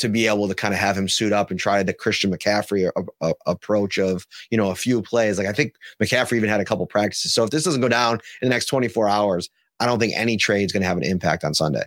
to 0.00 0.08
be 0.08 0.26
able 0.26 0.48
to 0.48 0.54
kind 0.54 0.72
of 0.72 0.80
have 0.80 0.96
him 0.96 1.08
suit 1.08 1.32
up 1.32 1.50
and 1.50 1.60
try 1.60 1.82
the 1.82 1.92
Christian 1.92 2.30
McCaffrey 2.30 2.90
a, 2.96 3.26
a, 3.26 3.34
approach 3.46 3.98
of 3.98 4.26
you 4.50 4.56
know 4.56 4.70
a 4.70 4.74
few 4.74 5.02
plays. 5.02 5.38
Like 5.38 5.46
I 5.46 5.52
think 5.52 5.74
McCaffrey 6.02 6.36
even 6.36 6.48
had 6.48 6.60
a 6.60 6.64
couple 6.64 6.86
practices. 6.86 7.34
So 7.34 7.44
if 7.44 7.50
this 7.50 7.64
doesn't 7.64 7.82
go 7.82 7.88
down 7.88 8.14
in 8.40 8.48
the 8.48 8.50
next 8.50 8.66
24 8.66 9.08
hours, 9.08 9.50
I 9.80 9.86
don't 9.86 9.98
think 9.98 10.12
any 10.14 10.36
trade 10.36 10.64
is 10.64 10.72
going 10.72 10.82
to 10.82 10.88
have 10.88 10.98
an 10.98 11.02
impact 11.02 11.42
on 11.42 11.54
Sunday. 11.54 11.84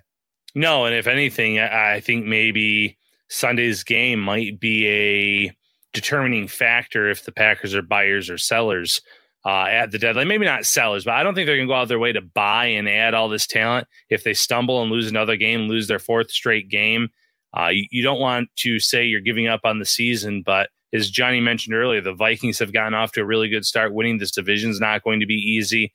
No, 0.56 0.86
and 0.86 0.94
if 0.96 1.08
anything, 1.08 1.60
I 1.60 2.00
think 2.00 2.26
maybe 2.26 2.98
Sunday's 3.30 3.84
game 3.84 4.20
might 4.20 4.60
be 4.60 4.88
a 4.88 5.56
determining 5.94 6.48
factor 6.48 7.10
if 7.10 7.26
the 7.26 7.32
Packers 7.32 7.74
are 7.74 7.82
buyers 7.82 8.30
or 8.30 8.38
sellers 8.38 9.02
uh, 9.46 9.66
at 9.66 9.92
the 9.92 10.00
deadline. 10.00 10.28
Maybe 10.28 10.46
not 10.46 10.66
sellers, 10.66 11.06
but 11.06 11.14
I 11.14 11.24
don't 11.24 11.36
think 11.36 11.48
they're 11.48 11.56
going 11.56 11.68
to 11.68 11.72
go 11.72 11.78
out 11.78 11.88
their 11.88 12.00
way 12.00 12.12
to 12.12 12.22
buy 12.22 12.66
and 12.66 12.88
add 12.88 13.14
all 13.14 13.30
this 13.30 13.48
talent. 13.48 13.88
If 14.10 14.24
they 14.24 14.34
stumble 14.34 14.82
and 14.82 14.92
lose 14.92 15.10
another 15.10 15.36
game, 15.36 15.68
lose 15.68 15.88
their 15.88 16.00
fourth 16.00 16.32
straight 16.32 16.70
game, 16.70 17.10
uh, 17.58 17.70
you, 17.70 17.86
you 17.92 18.04
don't 18.04 18.20
want 18.20 18.50
to 18.58 18.80
say 18.80 19.06
you're 19.06 19.22
giving 19.22 19.48
up 19.48 19.62
on 19.64 19.80
the 19.80 19.86
season. 19.86 20.44
But 20.44 20.70
as 20.94 21.10
Johnny 21.10 21.40
mentioned 21.40 21.76
earlier, 21.76 22.02
the 22.02 22.14
Vikings 22.14 22.60
have 22.60 22.74
gotten 22.74 22.94
off 22.94 23.12
to 23.14 23.22
a 23.22 23.26
really 23.26 23.50
good 23.50 23.66
start. 23.66 23.94
Winning 23.94 24.18
this 24.18 24.32
division 24.32 24.72
is 24.72 24.80
not 24.80 25.04
going 25.04 25.20
to 25.20 25.26
be 25.26 25.36
easy. 25.36 25.94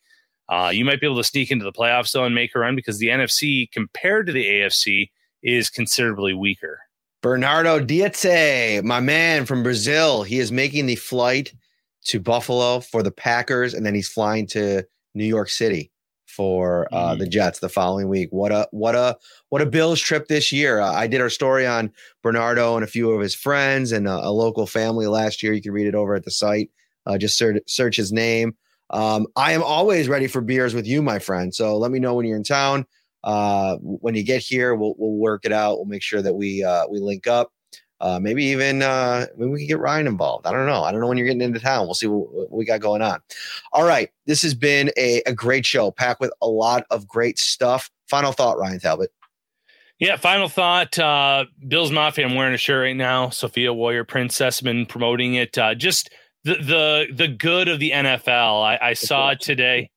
Uh, 0.48 0.70
you 0.72 0.84
might 0.84 1.00
be 1.00 1.06
able 1.06 1.16
to 1.16 1.24
sneak 1.24 1.50
into 1.50 1.64
the 1.64 1.72
playoffs 1.72 2.12
though 2.12 2.24
and 2.24 2.34
make 2.34 2.54
a 2.54 2.58
run 2.58 2.74
because 2.74 2.98
the 2.98 3.08
NFC 3.08 3.70
compared 3.70 4.26
to 4.26 4.32
the 4.32 4.44
AFC 4.44 5.10
is 5.42 5.68
considerably 5.68 6.34
weaker. 6.34 6.80
Bernardo 7.20 7.80
Diete, 7.80 8.82
my 8.84 9.00
man 9.00 9.44
from 9.44 9.62
Brazil, 9.62 10.22
he 10.22 10.38
is 10.38 10.52
making 10.52 10.86
the 10.86 10.96
flight 10.96 11.52
to 12.04 12.20
Buffalo 12.20 12.80
for 12.80 13.02
the 13.02 13.10
Packers, 13.10 13.74
and 13.74 13.84
then 13.84 13.94
he's 13.94 14.08
flying 14.08 14.46
to 14.48 14.84
New 15.14 15.24
York 15.24 15.50
City 15.50 15.90
for 16.26 16.86
uh, 16.92 17.14
mm. 17.14 17.18
the 17.18 17.26
Jets 17.26 17.58
the 17.58 17.68
following 17.68 18.08
week. 18.08 18.28
What 18.30 18.52
a 18.52 18.68
what 18.70 18.94
a 18.94 19.18
what 19.48 19.62
a 19.62 19.66
Bills 19.66 20.00
trip 20.00 20.28
this 20.28 20.52
year! 20.52 20.80
Uh, 20.80 20.92
I 20.92 21.08
did 21.08 21.20
our 21.20 21.30
story 21.30 21.66
on 21.66 21.92
Bernardo 22.22 22.76
and 22.76 22.84
a 22.84 22.88
few 22.88 23.10
of 23.10 23.20
his 23.20 23.34
friends 23.34 23.90
and 23.90 24.06
a, 24.06 24.28
a 24.28 24.30
local 24.30 24.66
family 24.66 25.08
last 25.08 25.42
year. 25.42 25.52
You 25.52 25.62
can 25.62 25.72
read 25.72 25.88
it 25.88 25.96
over 25.96 26.14
at 26.14 26.24
the 26.24 26.30
site. 26.30 26.70
Uh, 27.04 27.18
just 27.18 27.36
search, 27.36 27.62
search 27.66 27.96
his 27.96 28.12
name. 28.12 28.56
Um, 28.90 29.26
I 29.36 29.52
am 29.52 29.62
always 29.62 30.08
ready 30.08 30.26
for 30.26 30.40
beers 30.40 30.74
with 30.74 30.86
you, 30.86 31.02
my 31.02 31.18
friend. 31.18 31.54
So 31.54 31.76
let 31.76 31.90
me 31.90 31.98
know 31.98 32.14
when 32.14 32.26
you're 32.26 32.36
in 32.36 32.44
town. 32.44 32.86
Uh, 33.24 33.76
when 33.76 34.14
you 34.14 34.22
get 34.22 34.42
here, 34.42 34.74
we'll 34.74 34.94
we'll 34.96 35.16
work 35.16 35.44
it 35.44 35.52
out. 35.52 35.76
We'll 35.76 35.86
make 35.86 36.02
sure 36.02 36.22
that 36.22 36.34
we 36.34 36.64
uh, 36.64 36.86
we 36.88 36.98
link 37.00 37.26
up. 37.26 37.52
Uh, 38.00 38.20
maybe 38.20 38.44
even 38.44 38.80
uh, 38.80 39.26
maybe 39.36 39.50
we 39.50 39.58
can 39.58 39.68
get 39.68 39.80
Ryan 39.80 40.06
involved. 40.06 40.46
I 40.46 40.52
don't 40.52 40.66
know. 40.66 40.84
I 40.84 40.92
don't 40.92 41.00
know 41.00 41.08
when 41.08 41.18
you're 41.18 41.26
getting 41.26 41.42
into 41.42 41.58
town. 41.58 41.86
We'll 41.86 41.94
see 41.94 42.06
what, 42.06 42.50
we 42.50 42.64
got 42.64 42.80
going 42.80 43.02
on. 43.02 43.20
All 43.72 43.84
right, 43.84 44.08
this 44.26 44.40
has 44.42 44.54
been 44.54 44.92
a, 44.96 45.20
a 45.26 45.32
great 45.32 45.66
show, 45.66 45.90
packed 45.90 46.20
with 46.20 46.32
a 46.40 46.46
lot 46.46 46.86
of 46.90 47.08
great 47.08 47.38
stuff. 47.38 47.90
Final 48.06 48.30
thought, 48.30 48.58
Ryan 48.58 48.78
Talbot. 48.78 49.10
Yeah, 49.98 50.16
final 50.16 50.48
thought. 50.48 50.96
Uh, 50.96 51.46
Bills 51.66 51.90
Mafia. 51.90 52.24
I'm 52.24 52.36
wearing 52.36 52.54
a 52.54 52.58
shirt 52.58 52.84
right 52.84 52.96
now. 52.96 53.30
Sophia 53.30 53.74
Warrior 53.74 54.04
Princess 54.04 54.60
been 54.60 54.86
promoting 54.86 55.34
it. 55.34 55.58
Uh, 55.58 55.74
just 55.74 56.10
the 56.48 56.62
the 56.62 57.06
the 57.14 57.28
good 57.28 57.68
of 57.68 57.78
the 57.78 57.90
NFL. 57.90 58.62
I, 58.62 58.78
I 58.80 58.92
saw 58.94 59.30
it 59.30 59.40
today. 59.40 59.90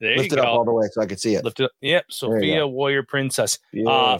There 0.00 0.16
Lift 0.16 0.32
it 0.32 0.36
go. 0.36 0.42
up 0.42 0.48
all 0.48 0.64
the 0.64 0.72
way 0.72 0.86
so 0.92 1.02
I 1.02 1.06
could 1.06 1.20
see 1.20 1.34
it. 1.34 1.44
Lift 1.44 1.60
it 1.60 1.64
up. 1.64 1.70
Yep. 1.80 2.04
Sophia 2.10 2.66
Warrior 2.66 3.02
Princess. 3.02 3.58
Uh, 3.86 4.18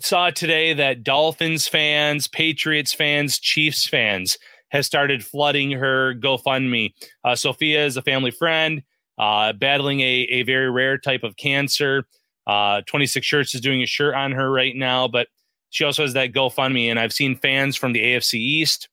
saw 0.00 0.30
today 0.30 0.72
that 0.72 1.04
Dolphins 1.04 1.68
fans, 1.68 2.28
Patriots 2.28 2.94
fans, 2.94 3.38
Chiefs 3.38 3.86
fans 3.86 4.38
has 4.70 4.86
started 4.86 5.22
flooding 5.24 5.70
her 5.72 6.14
GoFundMe. 6.14 6.94
Uh, 7.22 7.36
Sophia 7.36 7.84
is 7.84 7.98
a 7.98 8.02
family 8.02 8.30
friend, 8.30 8.82
uh, 9.18 9.52
battling 9.52 10.00
a, 10.00 10.26
a 10.30 10.42
very 10.44 10.70
rare 10.70 10.96
type 10.96 11.24
of 11.24 11.36
cancer. 11.36 12.04
Uh, 12.46 12.80
26 12.86 13.24
Shirts 13.24 13.54
is 13.54 13.60
doing 13.60 13.82
a 13.82 13.86
shirt 13.86 14.14
on 14.14 14.32
her 14.32 14.50
right 14.50 14.74
now, 14.74 15.08
but 15.08 15.28
she 15.68 15.84
also 15.84 16.02
has 16.02 16.14
that 16.14 16.32
GoFundMe. 16.32 16.86
And 16.86 16.98
I've 16.98 17.12
seen 17.12 17.36
fans 17.36 17.76
from 17.76 17.92
the 17.92 18.00
AFC 18.00 18.34
East, 18.34 18.88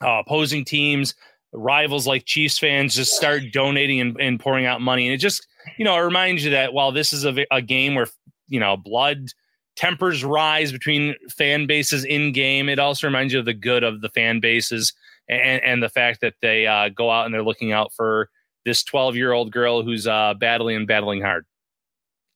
uh, 0.00 0.20
opposing 0.24 0.64
teams, 0.64 1.16
rivals 1.52 2.06
like 2.06 2.24
Chiefs 2.24 2.58
fans 2.58 2.94
just 2.94 3.12
start 3.12 3.42
donating 3.52 4.00
and, 4.00 4.16
and 4.20 4.40
pouring 4.40 4.66
out 4.66 4.80
money. 4.80 5.06
And 5.06 5.14
it 5.14 5.18
just, 5.18 5.46
you 5.78 5.84
know, 5.84 5.96
it 5.96 6.00
reminds 6.00 6.44
you 6.44 6.50
that 6.50 6.72
while 6.72 6.92
this 6.92 7.12
is 7.12 7.24
a, 7.24 7.46
a 7.50 7.62
game 7.62 7.94
where, 7.94 8.08
you 8.48 8.60
know, 8.60 8.76
blood 8.76 9.28
tempers 9.76 10.24
rise 10.24 10.72
between 10.72 11.14
fan 11.30 11.66
bases 11.66 12.04
in 12.04 12.32
game, 12.32 12.68
it 12.68 12.78
also 12.78 13.06
reminds 13.06 13.32
you 13.32 13.38
of 13.38 13.44
the 13.44 13.54
good 13.54 13.84
of 13.84 14.00
the 14.00 14.08
fan 14.10 14.40
bases 14.40 14.92
and, 15.28 15.62
and 15.62 15.82
the 15.82 15.88
fact 15.88 16.20
that 16.20 16.34
they 16.42 16.66
uh, 16.66 16.88
go 16.90 17.10
out 17.10 17.24
and 17.24 17.34
they're 17.34 17.42
looking 17.42 17.72
out 17.72 17.92
for 17.92 18.28
this 18.64 18.82
12 18.82 19.16
year 19.16 19.32
old 19.32 19.52
girl 19.52 19.82
who's 19.82 20.06
uh, 20.06 20.34
battling 20.34 20.76
and 20.76 20.86
battling 20.86 21.22
hard. 21.22 21.46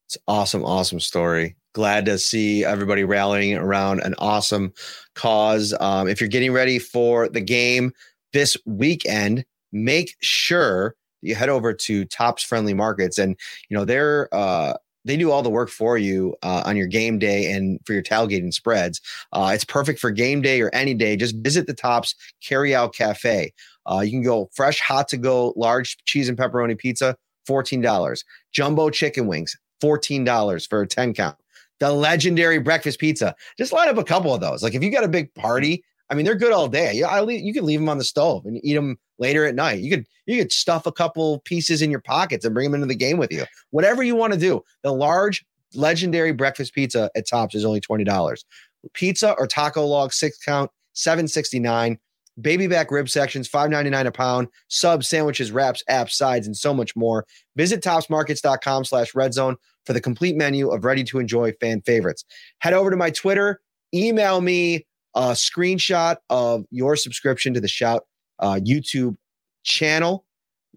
It's 0.07 0.19
awesome, 0.29 0.65
awesome 0.65 1.01
story. 1.01 1.57
Glad 1.75 2.05
to 2.05 2.19
see 2.19 2.65
everybody 2.65 3.03
rallying 3.03 3.57
around 3.57 4.01
an 4.01 4.15
awesome 4.19 4.75
cause. 5.15 5.75
Um, 5.81 6.07
if 6.07 6.21
you're 6.21 6.29
getting 6.29 6.53
ready 6.53 6.79
for 6.79 7.29
the 7.29 7.41
game, 7.41 7.93
this 8.33 8.57
weekend, 8.67 9.45
make 9.73 10.15
sure 10.21 10.95
you 11.23 11.35
head 11.35 11.49
over 11.49 11.73
to 11.73 12.05
Tops 12.07 12.43
Friendly 12.43 12.75
Markets. 12.75 13.19
And, 13.19 13.37
you 13.69 13.77
know, 13.77 13.85
they're, 13.85 14.29
uh, 14.35 14.75
they 15.05 15.17
do 15.17 15.31
all 15.31 15.43
the 15.43 15.51
work 15.51 15.69
for 15.69 15.99
you 15.99 16.35
uh, 16.43 16.63
on 16.65 16.77
your 16.77 16.87
game 16.87 17.19
day 17.19 17.51
and 17.51 17.81
for 17.85 17.93
your 17.93 18.03
tailgating 18.03 18.53
spreads. 18.53 19.01
Uh, 19.33 19.51
it's 19.53 19.65
perfect 19.65 19.99
for 19.99 20.11
game 20.11 20.43
day 20.43 20.61
or 20.61 20.71
any 20.73 20.95
day. 20.95 21.17
Just 21.17 21.37
visit 21.37 21.67
the 21.67 21.75
Tops 21.75 22.15
Carry 22.41 22.75
Out 22.75 22.95
Cafe. 22.95 23.53
Uh, 23.91 24.01
you 24.01 24.11
can 24.11 24.23
go 24.23 24.49
fresh, 24.55 24.81
hot 24.81 25.09
to 25.09 25.17
go, 25.17 25.53
large 25.57 25.97
cheese 26.05 26.29
and 26.29 26.39
pepperoni 26.39 26.79
pizza, 26.79 27.17
$14. 27.49 28.25
Jumbo 28.53 28.91
chicken 28.91 29.27
wings, 29.27 29.57
$14 29.83 30.69
for 30.69 30.83
a 30.83 30.87
10 30.87 31.15
count. 31.15 31.37
The 31.81 31.91
legendary 31.91 32.59
breakfast 32.59 33.01
pizza. 33.01 33.35
Just 33.59 33.73
line 33.73 33.89
up 33.89 33.99
a 33.99 34.05
couple 34.05 34.33
of 34.33 34.41
those. 34.41 34.63
Like 34.63 34.75
if 34.75 34.85
you 34.85 34.91
got 34.91 35.03
a 35.03 35.09
big 35.09 35.35
party, 35.35 35.83
I 36.13 36.15
mean, 36.15 36.27
they're 36.27 36.35
good 36.35 36.53
all 36.53 36.69
day. 36.69 36.93
Yeah, 36.93 37.07
I 37.07 37.23
you 37.27 37.55
can 37.55 37.65
leave 37.65 37.81
them 37.81 37.89
on 37.89 37.97
the 37.97 38.05
stove 38.05 38.45
and 38.45 38.63
eat 38.63 38.75
them 38.75 38.99
later 39.19 39.47
at 39.47 39.55
night. 39.55 39.81
You 39.81 39.89
could 39.89 40.07
you 40.27 40.37
could 40.37 40.53
stuff 40.53 40.85
a 40.85 40.93
couple 40.93 41.39
pieces 41.47 41.81
in 41.81 41.91
your 41.91 42.03
pockets 42.03 42.45
and 42.45 42.53
bring 42.53 42.71
them 42.71 42.75
into 42.75 42.87
the 42.87 42.95
game 42.95 43.17
with 43.17 43.33
you. 43.33 43.47
Whatever 43.71 44.03
you 44.03 44.15
want 44.15 44.35
to 44.35 44.39
do. 44.39 44.63
The 44.83 44.93
large 44.93 45.43
legendary 45.75 46.33
breakfast 46.33 46.75
pizza 46.75 47.11
at 47.17 47.27
Tops 47.27 47.55
is 47.55 47.65
only 47.65 47.81
twenty 47.81 48.05
dollars. 48.05 48.45
Pizza 48.93 49.33
or 49.39 49.47
taco 49.47 49.87
log 49.87 50.13
six 50.13 50.37
count 50.37 50.71
seven 50.93 51.27
sixty 51.27 51.59
nine. 51.59 51.99
Baby 52.39 52.67
back 52.67 52.91
rib 52.91 53.09
sections 53.09 53.49
five 53.49 53.71
ninety 53.71 53.89
nine 53.89 54.07
a 54.07 54.13
pound. 54.13 54.49
Subs, 54.69 55.09
sandwiches, 55.09 55.51
wraps, 55.51 55.83
apps, 55.89 56.11
sides, 56.11 56.47
and 56.47 56.55
so 56.55 56.75
much 56.75 56.95
more. 56.95 57.25
Visit 57.57 57.83
topsmarkets.com 57.83 58.85
slash 58.85 59.15
red 59.15 59.33
zone 59.33 59.57
for 59.87 59.95
the 59.95 60.01
complete 60.01 60.37
menu 60.37 60.69
of 60.69 60.85
ready 60.85 61.05
to 61.05 61.19
enjoy 61.21 61.55
fan 61.55 61.81
favorites. 61.81 62.27
Head 62.59 62.75
over 62.75 62.91
to 62.91 62.99
my 62.99 63.09
Twitter. 63.09 63.63
Email 63.95 64.43
me 64.43 64.85
a 65.15 65.31
screenshot 65.33 66.17
of 66.31 66.65
your 66.71 66.97
subscription 66.97 67.55
to 67.55 67.61
the 67.61 67.69
Shout 67.69 68.05
uh, 68.39 68.59
YouTube 68.63 69.17
channel. 69.65 70.25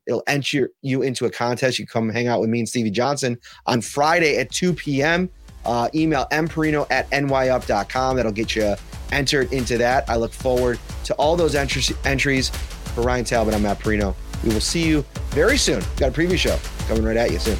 It'll 0.07 0.23
enter 0.27 0.69
you 0.81 1.01
into 1.01 1.25
a 1.25 1.31
contest. 1.31 1.79
You 1.79 1.87
come 1.87 2.09
hang 2.09 2.27
out 2.27 2.39
with 2.39 2.49
me 2.49 2.59
and 2.59 2.69
Stevie 2.69 2.91
Johnson 2.91 3.37
on 3.65 3.81
Friday 3.81 4.37
at 4.37 4.51
2 4.51 4.73
p.m. 4.73 5.29
Uh, 5.65 5.89
email 5.95 6.27
mparrino 6.31 6.85
at 6.91 7.09
nyup.com. 7.09 8.15
That'll 8.15 8.31
get 8.31 8.55
you 8.55 8.75
entered 9.11 9.51
into 9.51 9.77
that. 9.79 10.07
I 10.09 10.15
look 10.15 10.31
forward 10.31 10.79
to 11.05 11.15
all 11.15 11.35
those 11.35 11.55
entries, 11.55 11.91
entries. 12.05 12.51
For 12.93 13.01
Ryan 13.01 13.25
Talbot, 13.25 13.53
I'm 13.53 13.63
Matt 13.63 13.79
Parrino. 13.79 14.15
We 14.43 14.53
will 14.53 14.61
see 14.61 14.87
you 14.87 15.03
very 15.31 15.57
soon. 15.57 15.83
Got 15.97 16.09
a 16.09 16.11
preview 16.11 16.37
show 16.37 16.57
coming 16.87 17.03
right 17.03 17.17
at 17.17 17.31
you 17.31 17.39
soon. 17.39 17.57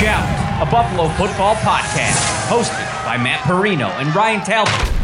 Shout, 0.00 0.26
a 0.66 0.70
Buffalo 0.70 1.10
football 1.10 1.54
podcast, 1.56 2.48
hosted 2.48 3.04
by 3.04 3.18
Matt 3.18 3.40
Parrino 3.40 3.88
and 4.00 4.14
Ryan 4.16 4.40
Talbot. 4.40 4.99